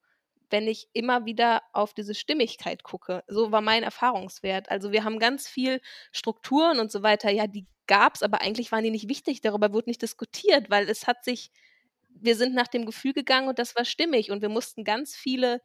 wenn 0.51 0.69
ich 0.69 0.89
immer 0.93 1.27
wieder 1.27 1.63
auf 1.73 1.93
diese 1.93 2.15
Stimmigkeit 2.15 2.83
gucke. 2.83 3.23
So 3.27 3.53
war 3.53 3.61
mein 3.61 3.83
Erfahrungswert. 3.83 4.71
Also 4.71 4.93
wir 4.93 5.05
haben 5.05 5.19
ganz 5.19 5.49
viel 5.49 5.81
Strukturen 6.13 6.79
und 6.79 6.91
so 6.93 7.03
weiter, 7.03 7.31
ja, 7.31 7.47
die 7.47 7.67
gab 7.87 8.15
es, 8.15 8.23
aber 8.23 8.41
eigentlich 8.41 8.73
waren 8.73 8.85
die 8.85 8.91
nicht 8.91 9.09
wichtig, 9.09 9.41
darüber 9.43 9.73
wurde 9.73 9.91
nicht 9.91 10.03
diskutiert, 10.03 10.71
weil 10.71 10.89
es 10.89 11.07
hat 11.07 11.25
sich, 11.25 11.51
wir 12.09 12.37
sind 12.37 12.55
nach 12.55 12.69
dem 12.69 12.87
Gefühl 12.87 13.13
gegangen 13.13 13.49
und 13.49 13.59
das 13.59 13.77
war 13.77 13.85
stimmig 13.85 14.31
und 14.31 14.43
wir 14.43 14.49
mussten 14.49 14.85
ganz 14.85 15.15
viele 15.17 15.61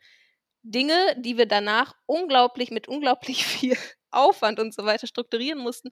Dinge, 0.63 1.15
die 1.17 1.37
wir 1.37 1.45
danach 1.47 1.95
unglaublich 2.05 2.71
mit 2.71 2.87
unglaublich 2.87 3.45
viel 3.47 3.77
Aufwand 4.11 4.59
und 4.59 4.73
so 4.73 4.85
weiter 4.85 5.07
strukturieren 5.07 5.59
mussten, 5.59 5.89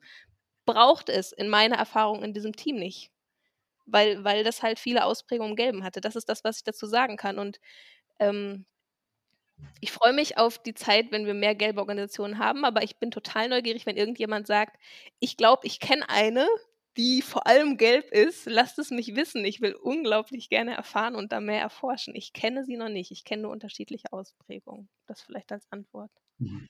braucht 0.66 1.08
es 1.08 1.32
in 1.32 1.48
meiner 1.48 1.76
Erfahrung 1.76 2.22
in 2.22 2.34
diesem 2.34 2.54
Team 2.56 2.76
nicht. 2.76 3.10
Weil, 3.86 4.24
weil 4.24 4.44
das 4.44 4.62
halt 4.62 4.78
viele 4.78 5.04
Ausprägungen 5.04 5.56
Gelben 5.56 5.84
hatte. 5.84 6.00
Das 6.00 6.16
ist 6.16 6.28
das, 6.28 6.44
was 6.44 6.58
ich 6.58 6.64
dazu 6.64 6.86
sagen 6.86 7.16
kann. 7.16 7.38
Und 7.38 7.58
ähm, 8.20 8.66
ich 9.80 9.92
freue 9.92 10.12
mich 10.12 10.38
auf 10.38 10.58
die 10.58 10.74
Zeit, 10.74 11.10
wenn 11.10 11.26
wir 11.26 11.34
mehr 11.34 11.54
gelbe 11.54 11.80
Organisationen 11.80 12.38
haben, 12.38 12.64
aber 12.64 12.82
ich 12.82 12.98
bin 12.98 13.10
total 13.10 13.48
neugierig, 13.48 13.86
wenn 13.86 13.96
irgendjemand 13.96 14.46
sagt, 14.46 14.76
ich 15.18 15.36
glaube, 15.36 15.66
ich 15.66 15.80
kenne 15.80 16.08
eine, 16.08 16.46
die 17.00 17.22
vor 17.22 17.46
allem 17.46 17.78
gelb 17.78 18.10
ist. 18.10 18.44
Lasst 18.44 18.78
es 18.78 18.90
mich 18.90 19.16
wissen. 19.16 19.42
Ich 19.46 19.62
will 19.62 19.72
unglaublich 19.72 20.50
gerne 20.50 20.76
erfahren 20.76 21.14
und 21.14 21.32
da 21.32 21.40
mehr 21.40 21.60
erforschen. 21.60 22.14
Ich 22.14 22.34
kenne 22.34 22.62
sie 22.66 22.76
noch 22.76 22.90
nicht. 22.90 23.10
Ich 23.10 23.24
kenne 23.24 23.42
nur 23.42 23.52
unterschiedliche 23.52 24.12
Ausprägungen. 24.12 24.90
Das 25.06 25.22
vielleicht 25.22 25.50
als 25.50 25.66
Antwort. 25.70 26.10
Mhm. 26.38 26.68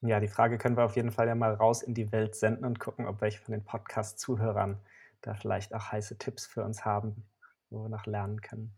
Ja, 0.00 0.20
die 0.20 0.28
Frage 0.28 0.56
können 0.56 0.76
wir 0.76 0.84
auf 0.84 0.96
jeden 0.96 1.12
Fall 1.12 1.28
ja 1.28 1.34
mal 1.34 1.52
raus 1.52 1.82
in 1.82 1.92
die 1.92 2.12
Welt 2.12 2.34
senden 2.34 2.64
und 2.64 2.80
gucken, 2.80 3.06
ob 3.06 3.20
welche 3.20 3.40
von 3.40 3.52
den 3.52 3.64
Podcast-Zuhörern 3.64 4.78
da 5.20 5.34
vielleicht 5.34 5.74
auch 5.74 5.92
heiße 5.92 6.16
Tipps 6.16 6.46
für 6.46 6.64
uns 6.64 6.84
haben, 6.84 7.26
wo 7.68 7.82
wir 7.82 7.88
noch 7.90 8.06
lernen 8.06 8.40
können. 8.40 8.74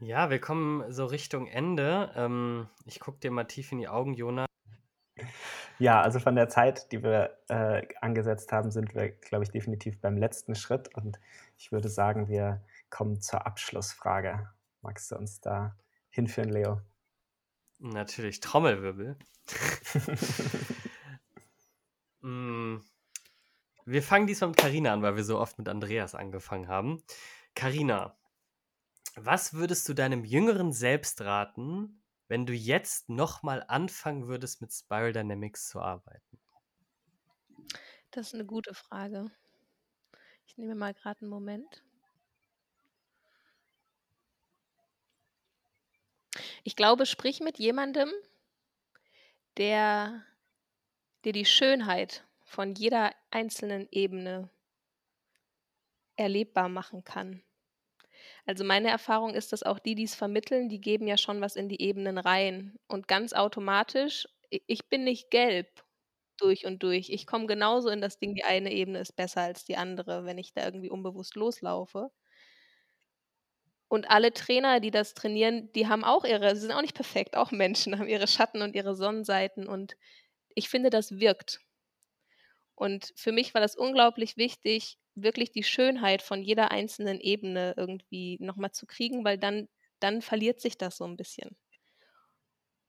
Ja, 0.00 0.30
wir 0.30 0.40
kommen 0.40 0.92
so 0.92 1.06
Richtung 1.06 1.46
Ende. 1.46 2.12
Ähm, 2.16 2.68
ich 2.84 2.98
gucke 2.98 3.20
dir 3.20 3.30
mal 3.30 3.44
tief 3.44 3.70
in 3.70 3.78
die 3.78 3.88
Augen, 3.88 4.14
Jona. 4.14 4.46
Ja, 5.78 6.00
also 6.00 6.20
von 6.20 6.36
der 6.36 6.48
Zeit, 6.48 6.92
die 6.92 7.02
wir 7.02 7.36
äh, 7.48 7.82
angesetzt 8.00 8.52
haben, 8.52 8.70
sind 8.70 8.94
wir, 8.94 9.10
glaube 9.10 9.44
ich, 9.44 9.50
definitiv 9.50 10.00
beim 10.00 10.16
letzten 10.16 10.54
Schritt. 10.54 10.94
Und 10.94 11.18
ich 11.58 11.72
würde 11.72 11.88
sagen, 11.88 12.28
wir 12.28 12.62
kommen 12.90 13.20
zur 13.20 13.46
Abschlussfrage. 13.46 14.48
Magst 14.82 15.10
du 15.10 15.16
uns 15.16 15.40
da 15.40 15.76
hinführen, 16.10 16.50
Leo? 16.50 16.80
Natürlich, 17.78 18.40
Trommelwirbel. 18.40 19.16
mm, 22.20 22.76
wir 23.84 24.02
fangen 24.02 24.26
diesmal 24.26 24.50
mit 24.50 24.58
Karina 24.58 24.92
an, 24.92 25.02
weil 25.02 25.16
wir 25.16 25.24
so 25.24 25.40
oft 25.40 25.58
mit 25.58 25.68
Andreas 25.68 26.14
angefangen 26.14 26.68
haben. 26.68 27.02
Karina, 27.54 28.16
was 29.16 29.54
würdest 29.54 29.88
du 29.88 29.94
deinem 29.94 30.24
jüngeren 30.24 30.72
Selbst 30.72 31.22
raten, 31.22 32.01
wenn 32.32 32.46
du 32.46 32.54
jetzt 32.54 33.10
nochmal 33.10 33.62
anfangen 33.68 34.26
würdest, 34.26 34.62
mit 34.62 34.72
Spiral 34.72 35.12
Dynamics 35.12 35.68
zu 35.68 35.82
arbeiten? 35.82 36.40
Das 38.10 38.28
ist 38.28 38.34
eine 38.34 38.46
gute 38.46 38.72
Frage. 38.72 39.30
Ich 40.46 40.56
nehme 40.56 40.74
mal 40.74 40.94
gerade 40.94 41.20
einen 41.20 41.28
Moment. 41.28 41.84
Ich 46.64 46.74
glaube, 46.74 47.04
sprich 47.04 47.40
mit 47.40 47.58
jemandem, 47.58 48.08
der 49.58 50.24
dir 51.26 51.34
die 51.34 51.44
Schönheit 51.44 52.24
von 52.46 52.74
jeder 52.74 53.14
einzelnen 53.30 53.88
Ebene 53.90 54.48
erlebbar 56.16 56.70
machen 56.70 57.04
kann. 57.04 57.42
Also 58.46 58.64
meine 58.64 58.88
Erfahrung 58.88 59.34
ist, 59.34 59.52
dass 59.52 59.62
auch 59.62 59.78
die, 59.78 59.94
die 59.94 60.04
es 60.04 60.14
vermitteln, 60.14 60.68
die 60.68 60.80
geben 60.80 61.06
ja 61.06 61.16
schon 61.16 61.40
was 61.40 61.56
in 61.56 61.68
die 61.68 61.80
Ebenen 61.80 62.18
rein. 62.18 62.76
Und 62.88 63.08
ganz 63.08 63.32
automatisch, 63.32 64.26
ich 64.50 64.88
bin 64.88 65.04
nicht 65.04 65.30
gelb 65.30 65.84
durch 66.38 66.66
und 66.66 66.82
durch. 66.82 67.10
Ich 67.10 67.26
komme 67.26 67.46
genauso 67.46 67.88
in 67.88 68.00
das 68.00 68.18
Ding, 68.18 68.34
die 68.34 68.44
eine 68.44 68.72
Ebene 68.72 69.00
ist 69.00 69.14
besser 69.16 69.42
als 69.42 69.64
die 69.64 69.76
andere, 69.76 70.24
wenn 70.24 70.38
ich 70.38 70.52
da 70.52 70.64
irgendwie 70.64 70.90
unbewusst 70.90 71.36
loslaufe. 71.36 72.10
Und 73.88 74.10
alle 74.10 74.32
Trainer, 74.32 74.80
die 74.80 74.90
das 74.90 75.14
trainieren, 75.14 75.70
die 75.74 75.86
haben 75.86 76.02
auch 76.02 76.24
ihre, 76.24 76.54
sie 76.56 76.62
sind 76.62 76.72
auch 76.72 76.80
nicht 76.80 76.94
perfekt, 76.96 77.36
auch 77.36 77.52
Menschen, 77.52 77.96
haben 77.98 78.08
ihre 78.08 78.26
Schatten 78.26 78.60
und 78.62 78.74
ihre 78.74 78.96
Sonnenseiten. 78.96 79.68
Und 79.68 79.96
ich 80.54 80.68
finde, 80.68 80.90
das 80.90 81.18
wirkt. 81.20 81.60
Und 82.74 83.12
für 83.16 83.32
mich 83.32 83.54
war 83.54 83.60
das 83.62 83.76
unglaublich 83.76 84.36
wichtig, 84.36 84.98
wirklich 85.14 85.52
die 85.52 85.62
Schönheit 85.62 86.22
von 86.22 86.42
jeder 86.42 86.70
einzelnen 86.70 87.20
Ebene 87.20 87.74
irgendwie 87.76 88.38
nochmal 88.40 88.72
zu 88.72 88.86
kriegen, 88.86 89.24
weil 89.24 89.38
dann, 89.38 89.68
dann 90.00 90.22
verliert 90.22 90.60
sich 90.60 90.78
das 90.78 90.96
so 90.96 91.04
ein 91.04 91.16
bisschen. 91.16 91.56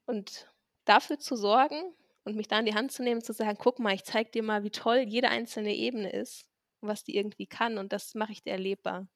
Und 0.06 0.48
dafür 0.86 1.20
zu 1.20 1.36
sorgen 1.36 1.94
und 2.24 2.36
mich 2.36 2.48
da 2.48 2.60
in 2.60 2.66
die 2.66 2.76
Hand 2.76 2.92
zu 2.92 3.04
nehmen, 3.04 3.22
zu 3.22 3.34
sagen, 3.34 3.58
guck 3.60 3.80
mal, 3.80 3.94
ich 3.94 4.04
zeig 4.04 4.32
dir 4.32 4.44
mal, 4.44 4.64
wie 4.64 4.72
toll 4.72 5.00
jede 5.00 5.30
einzelne 5.30 5.74
Ebene 5.76 6.12
ist, 6.12 6.48
was 6.82 7.04
die 7.04 7.16
irgendwie 7.16 7.48
kann 7.48 7.78
und 7.78 7.94
das 7.94 8.16
mache 8.16 8.32
ich 8.32 8.44
dir 8.44 8.52
erlebbar. 8.52 9.08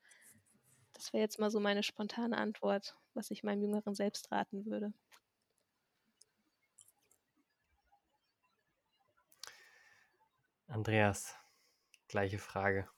Das 0.94 1.14
wäre 1.14 1.22
jetzt 1.22 1.40
mal 1.40 1.52
so 1.52 1.60
meine 1.60 1.84
spontane 1.84 2.38
Antwort, 2.38 2.98
was 3.14 3.30
ich 3.32 3.44
meinem 3.44 3.62
jüngeren 3.62 3.94
Selbst 3.94 4.32
raten 4.32 4.66
würde. 4.66 4.94
Andreas, 10.68 11.36
gleiche 12.08 12.40
Frage. 12.40 12.90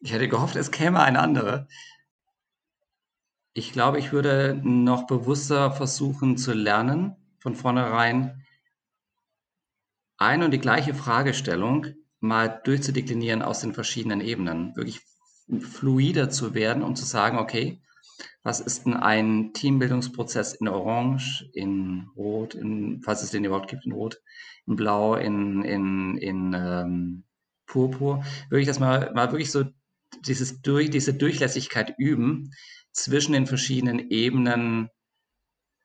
Ich 0.00 0.12
hätte 0.12 0.28
gehofft, 0.28 0.56
es 0.56 0.70
käme 0.70 1.00
eine 1.00 1.20
andere. 1.20 1.66
Ich 3.52 3.72
glaube, 3.72 3.98
ich 3.98 4.12
würde 4.12 4.60
noch 4.62 5.06
bewusster 5.06 5.72
versuchen 5.72 6.36
zu 6.36 6.52
lernen, 6.52 7.16
von 7.40 7.56
vornherein 7.56 8.44
eine 10.16 10.44
und 10.44 10.50
die 10.52 10.60
gleiche 10.60 10.94
Fragestellung 10.94 11.86
mal 12.20 12.60
durchzudeklinieren 12.64 13.42
aus 13.42 13.60
den 13.60 13.74
verschiedenen 13.74 14.20
Ebenen. 14.20 14.76
Wirklich 14.76 15.00
fluider 15.60 16.30
zu 16.30 16.54
werden, 16.54 16.82
um 16.82 16.94
zu 16.94 17.04
sagen, 17.04 17.38
okay, 17.38 17.80
was 18.42 18.60
ist 18.60 18.86
denn 18.86 18.94
ein 18.94 19.52
Teambildungsprozess 19.52 20.54
in 20.54 20.68
Orange, 20.68 21.48
in 21.52 22.08
Rot, 22.16 22.54
in, 22.54 23.00
falls 23.02 23.22
es 23.22 23.30
den 23.30 23.44
überhaupt 23.44 23.68
gibt, 23.68 23.86
in 23.86 23.92
Rot, 23.92 24.20
in 24.66 24.76
Blau, 24.76 25.14
in, 25.16 25.62
in, 25.62 26.16
in 26.18 26.54
ähm, 26.54 27.24
Purpur? 27.66 28.24
Wirklich 28.48 28.68
das 28.68 28.80
mal, 28.80 29.12
mal 29.14 29.30
wirklich 29.30 29.50
so 29.50 29.64
dieses 30.26 30.62
durch, 30.62 30.90
diese 30.90 31.14
Durchlässigkeit 31.14 31.94
üben, 31.98 32.52
zwischen 32.92 33.32
den 33.32 33.46
verschiedenen 33.46 34.10
Ebenen 34.10 34.88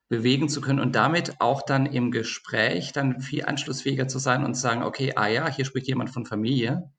bewegen 0.10 0.50
zu 0.50 0.62
können 0.62 0.80
und 0.80 0.96
damit 0.96 1.40
auch 1.40 1.62
dann 1.62 1.86
im 1.86 2.12
Gespräch 2.12 2.92
dann 2.92 3.22
viel 3.22 3.46
anschlussfähiger 3.46 4.08
zu 4.08 4.20
sein 4.20 4.44
und 4.44 4.56
zu 4.56 4.62
sagen, 4.62 4.84
okay, 4.84 5.14
ah 5.16 5.28
ja, 5.28 5.48
hier 5.48 5.66
spricht 5.66 5.88
jemand 5.88 6.10
von 6.12 6.26
Familie 6.26 6.92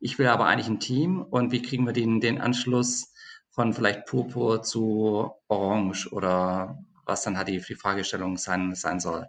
ich 0.00 0.18
will 0.18 0.28
aber 0.28 0.46
eigentlich 0.46 0.68
ein 0.68 0.80
Team 0.80 1.22
und 1.22 1.52
wie 1.52 1.62
kriegen 1.62 1.86
wir 1.86 1.92
den, 1.92 2.20
den 2.20 2.40
Anschluss 2.40 3.12
von 3.50 3.72
vielleicht 3.72 4.06
Purpur 4.06 4.62
zu 4.62 5.32
Orange 5.48 6.08
oder 6.12 6.78
was 7.04 7.22
dann 7.22 7.36
halt 7.36 7.48
die, 7.48 7.60
die 7.60 7.74
Fragestellung 7.74 8.36
sein, 8.36 8.74
sein 8.74 9.00
soll. 9.00 9.26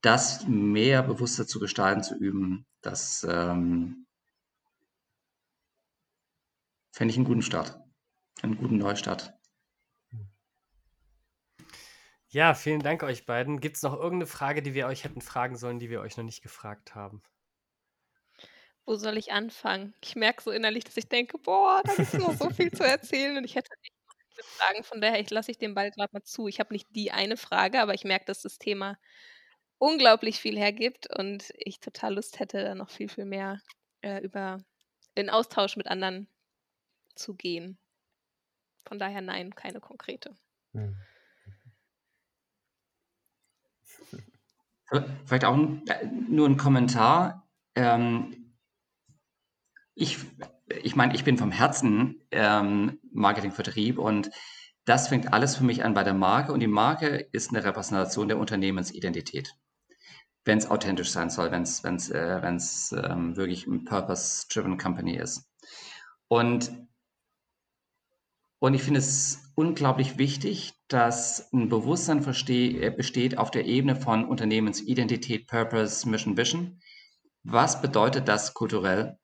Das 0.00 0.46
mehr 0.46 1.02
bewusster 1.02 1.46
zu 1.46 1.58
gestalten, 1.60 2.02
zu 2.02 2.16
üben, 2.16 2.66
das 2.80 3.26
ähm, 3.28 4.06
fände 6.98 7.12
ich 7.12 7.16
einen 7.16 7.26
guten 7.26 7.42
Start, 7.42 7.78
einen 8.42 8.56
guten 8.56 8.76
Neustart. 8.76 9.32
Ja, 12.26 12.54
vielen 12.54 12.80
Dank 12.80 13.04
euch 13.04 13.24
beiden. 13.24 13.60
Gibt 13.60 13.76
es 13.76 13.84
noch 13.84 13.94
irgendeine 13.94 14.26
Frage, 14.26 14.62
die 14.62 14.74
wir 14.74 14.88
euch 14.88 15.04
hätten 15.04 15.20
fragen 15.20 15.56
sollen, 15.56 15.78
die 15.78 15.90
wir 15.90 16.00
euch 16.00 16.16
noch 16.16 16.24
nicht 16.24 16.42
gefragt 16.42 16.96
haben? 16.96 17.22
Wo 18.84 18.96
soll 18.96 19.16
ich 19.16 19.30
anfangen? 19.30 19.94
Ich 20.02 20.16
merke 20.16 20.42
so 20.42 20.50
innerlich, 20.50 20.82
dass 20.82 20.96
ich 20.96 21.08
denke, 21.08 21.38
boah, 21.38 21.82
da 21.84 21.94
gibt 21.94 22.12
es 22.12 22.20
noch 22.20 22.34
so 22.34 22.50
viel 22.50 22.72
zu 22.72 22.82
erzählen 22.82 23.36
und 23.36 23.44
ich 23.44 23.54
hätte 23.54 23.70
nicht 23.80 23.94
so 24.08 24.16
viele 24.32 24.42
Fragen. 24.42 24.82
Von 24.82 25.00
daher 25.00 25.24
lasse 25.30 25.52
ich 25.52 25.58
den 25.58 25.76
Ball 25.76 25.92
gerade 25.92 26.12
mal 26.12 26.24
zu. 26.24 26.48
Ich 26.48 26.58
habe 26.58 26.74
nicht 26.74 26.88
die 26.96 27.12
eine 27.12 27.36
Frage, 27.36 27.80
aber 27.80 27.94
ich 27.94 28.02
merke, 28.02 28.24
dass 28.24 28.42
das 28.42 28.58
Thema 28.58 28.98
unglaublich 29.78 30.40
viel 30.40 30.58
hergibt 30.58 31.06
und 31.16 31.52
ich 31.54 31.78
total 31.78 32.16
Lust 32.16 32.40
hätte, 32.40 32.64
da 32.64 32.74
noch 32.74 32.90
viel, 32.90 33.08
viel 33.08 33.24
mehr 33.24 33.62
äh, 34.00 34.20
über 34.20 34.58
in 35.14 35.30
Austausch 35.30 35.76
mit 35.76 35.86
anderen 35.86 36.28
zu 37.18 37.34
gehen. 37.34 37.78
Von 38.86 38.98
daher 38.98 39.20
nein, 39.20 39.54
keine 39.54 39.80
konkrete. 39.80 40.34
Hm. 40.72 40.96
Vielleicht 45.26 45.44
auch 45.44 45.58
äh, 45.58 46.06
nur 46.06 46.48
ein 46.48 46.56
Kommentar. 46.56 47.46
Ähm, 47.74 48.54
ich, 49.94 50.18
ich 50.82 50.96
meine, 50.96 51.14
ich 51.14 51.24
bin 51.24 51.36
vom 51.36 51.50
Herzen 51.50 52.22
ähm, 52.30 52.98
Marketingvertrieb 53.12 53.98
und 53.98 54.30
das 54.86 55.08
fängt 55.08 55.34
alles 55.34 55.56
für 55.56 55.64
mich 55.64 55.84
an 55.84 55.92
bei 55.92 56.04
der 56.04 56.14
Marke 56.14 56.52
und 56.52 56.60
die 56.60 56.66
Marke 56.66 57.28
ist 57.32 57.50
eine 57.50 57.62
Repräsentation 57.64 58.28
der 58.28 58.38
Unternehmensidentität. 58.38 59.54
wenn 60.44 60.58
es 60.58 60.70
authentisch 60.70 61.10
sein 61.10 61.28
soll, 61.28 61.50
wenn 61.50 61.62
es 61.62 61.84
wenn's, 61.84 62.10
äh, 62.10 62.42
wenn's, 62.42 62.92
ähm, 62.92 63.36
wirklich 63.36 63.66
ein 63.66 63.84
Purpose-Driven 63.84 64.78
Company 64.78 65.16
ist. 65.16 65.46
Und, 66.28 66.72
und 68.60 68.74
ich 68.74 68.82
finde 68.82 69.00
es 69.00 69.52
unglaublich 69.54 70.18
wichtig, 70.18 70.74
dass 70.88 71.52
ein 71.52 71.68
Bewusstsein 71.68 72.24
äh, 72.24 72.90
besteht 72.90 73.38
auf 73.38 73.50
der 73.50 73.66
Ebene 73.66 73.94
von 73.94 74.24
Unternehmensidentität, 74.24 75.46
Purpose, 75.46 76.08
Mission, 76.08 76.36
Vision. 76.36 76.80
Was 77.44 77.80
bedeutet 77.80 78.26
das 78.26 78.54
kulturell? 78.54 79.18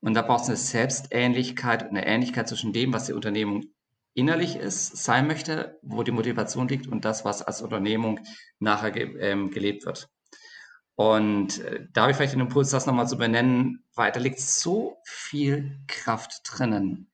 Und 0.00 0.14
da 0.14 0.22
braucht 0.22 0.42
es 0.42 0.48
eine 0.48 0.56
Selbstähnlichkeit, 0.56 1.84
eine 1.84 2.06
Ähnlichkeit 2.06 2.48
zwischen 2.48 2.72
dem, 2.72 2.92
was 2.92 3.06
die 3.06 3.12
Unternehmung 3.12 3.64
innerlich 4.14 4.56
ist, 4.56 4.96
sein 4.96 5.26
möchte, 5.26 5.78
wo 5.82 6.02
die 6.02 6.10
Motivation 6.10 6.68
liegt 6.68 6.86
und 6.86 7.04
das, 7.04 7.24
was 7.24 7.42
als 7.42 7.62
Unternehmung 7.62 8.20
nachher 8.58 8.90
ge 8.90 9.16
ähm, 9.20 9.50
gelebt 9.50 9.86
wird. 9.86 10.08
Und 10.96 11.60
äh, 11.60 11.86
da 11.92 12.02
habe 12.02 12.10
ich 12.10 12.16
vielleicht 12.16 12.34
den 12.34 12.40
Impuls, 12.40 12.70
das 12.70 12.86
nochmal 12.86 13.08
zu 13.08 13.16
benennen, 13.16 13.84
weil 13.94 14.12
da 14.12 14.20
liegt 14.20 14.40
so 14.40 14.98
viel 15.04 15.78
Kraft 15.86 16.42
drinnen. 16.44 17.09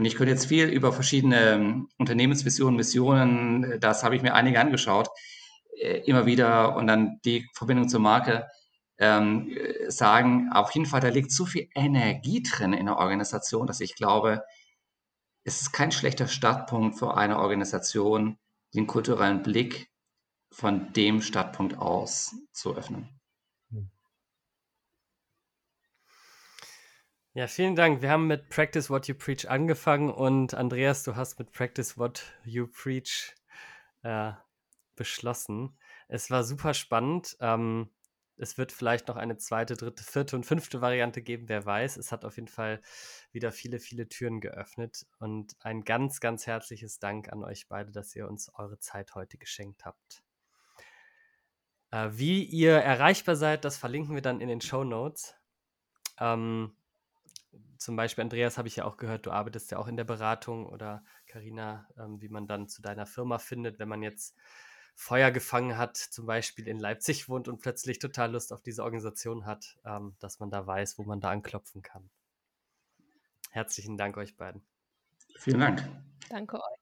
Und 0.00 0.06
ich 0.06 0.16
könnte 0.16 0.32
jetzt 0.32 0.46
viel 0.46 0.64
über 0.64 0.94
verschiedene 0.94 1.50
ähm, 1.50 1.90
Unternehmensvisionen, 1.98 2.74
Missionen, 2.74 3.78
das 3.80 4.02
habe 4.02 4.16
ich 4.16 4.22
mir 4.22 4.32
einige 4.32 4.58
angeschaut, 4.58 5.10
äh, 5.78 5.98
immer 6.06 6.24
wieder 6.24 6.74
und 6.74 6.86
dann 6.86 7.20
die 7.26 7.46
Verbindung 7.52 7.86
zur 7.86 8.00
Marke 8.00 8.48
ähm, 8.96 9.54
sagen, 9.88 10.48
auf 10.54 10.70
jeden 10.70 10.86
Fall, 10.86 11.02
da 11.02 11.08
liegt 11.08 11.30
so 11.30 11.44
viel 11.44 11.68
Energie 11.74 12.42
drin 12.42 12.72
in 12.72 12.86
der 12.86 12.96
Organisation, 12.96 13.66
dass 13.66 13.82
ich 13.82 13.94
glaube, 13.94 14.42
es 15.44 15.60
ist 15.60 15.72
kein 15.72 15.92
schlechter 15.92 16.28
Startpunkt 16.28 16.98
für 16.98 17.18
eine 17.18 17.38
Organisation, 17.38 18.38
den 18.74 18.86
kulturellen 18.86 19.42
Blick 19.42 19.90
von 20.50 20.94
dem 20.94 21.20
Startpunkt 21.20 21.76
aus 21.76 22.34
zu 22.52 22.74
öffnen. 22.74 23.19
Ja, 27.40 27.46
vielen 27.46 27.74
Dank. 27.74 28.02
Wir 28.02 28.10
haben 28.10 28.26
mit 28.26 28.50
Practice 28.50 28.90
What 28.90 29.08
You 29.08 29.14
Preach 29.14 29.48
angefangen 29.48 30.10
und 30.10 30.52
Andreas, 30.52 31.04
du 31.04 31.16
hast 31.16 31.38
mit 31.38 31.52
Practice 31.52 31.96
What 31.96 32.22
You 32.44 32.66
Preach 32.66 33.34
äh, 34.02 34.32
beschlossen. 34.94 35.74
Es 36.08 36.30
war 36.30 36.44
super 36.44 36.74
spannend. 36.74 37.38
Ähm, 37.40 37.88
es 38.36 38.58
wird 38.58 38.72
vielleicht 38.72 39.08
noch 39.08 39.16
eine 39.16 39.38
zweite, 39.38 39.74
dritte, 39.74 40.04
vierte 40.04 40.36
und 40.36 40.44
fünfte 40.44 40.82
Variante 40.82 41.22
geben, 41.22 41.48
wer 41.48 41.64
weiß. 41.64 41.96
Es 41.96 42.12
hat 42.12 42.26
auf 42.26 42.36
jeden 42.36 42.46
Fall 42.46 42.82
wieder 43.32 43.52
viele, 43.52 43.80
viele 43.80 44.06
Türen 44.06 44.42
geöffnet. 44.42 45.06
Und 45.18 45.56
ein 45.60 45.80
ganz, 45.84 46.20
ganz 46.20 46.46
herzliches 46.46 46.98
Dank 46.98 47.32
an 47.32 47.42
euch 47.42 47.68
beide, 47.68 47.90
dass 47.90 48.14
ihr 48.14 48.28
uns 48.28 48.52
eure 48.52 48.80
Zeit 48.80 49.14
heute 49.14 49.38
geschenkt 49.38 49.86
habt. 49.86 50.22
Äh, 51.90 52.10
wie 52.12 52.44
ihr 52.44 52.74
erreichbar 52.74 53.36
seid, 53.36 53.64
das 53.64 53.78
verlinken 53.78 54.14
wir 54.14 54.20
dann 54.20 54.42
in 54.42 54.48
den 54.48 54.60
Show 54.60 54.84
Notes. 54.84 55.34
Ähm, 56.18 56.76
zum 57.78 57.96
Beispiel, 57.96 58.22
Andreas, 58.22 58.58
habe 58.58 58.68
ich 58.68 58.76
ja 58.76 58.84
auch 58.84 58.96
gehört, 58.96 59.26
du 59.26 59.30
arbeitest 59.30 59.70
ja 59.70 59.78
auch 59.78 59.88
in 59.88 59.96
der 59.96 60.04
Beratung 60.04 60.66
oder 60.66 61.02
Karina, 61.26 61.88
ähm, 61.98 62.20
wie 62.20 62.28
man 62.28 62.46
dann 62.46 62.68
zu 62.68 62.82
deiner 62.82 63.06
Firma 63.06 63.38
findet, 63.38 63.78
wenn 63.78 63.88
man 63.88 64.02
jetzt 64.02 64.36
Feuer 64.94 65.30
gefangen 65.30 65.78
hat, 65.78 65.96
zum 65.96 66.26
Beispiel 66.26 66.68
in 66.68 66.78
Leipzig 66.78 67.28
wohnt 67.28 67.48
und 67.48 67.60
plötzlich 67.60 67.98
total 67.98 68.32
Lust 68.32 68.52
auf 68.52 68.62
diese 68.62 68.84
Organisation 68.84 69.46
hat, 69.46 69.78
ähm, 69.84 70.14
dass 70.20 70.40
man 70.40 70.50
da 70.50 70.66
weiß, 70.66 70.98
wo 70.98 71.04
man 71.04 71.20
da 71.20 71.30
anklopfen 71.30 71.82
kann. 71.82 72.10
Herzlichen 73.50 73.96
Dank 73.96 74.16
euch 74.16 74.36
beiden. 74.36 74.62
Vielen 75.38 75.60
Dank. 75.60 75.88
Danke 76.28 76.56
euch. 76.56 76.79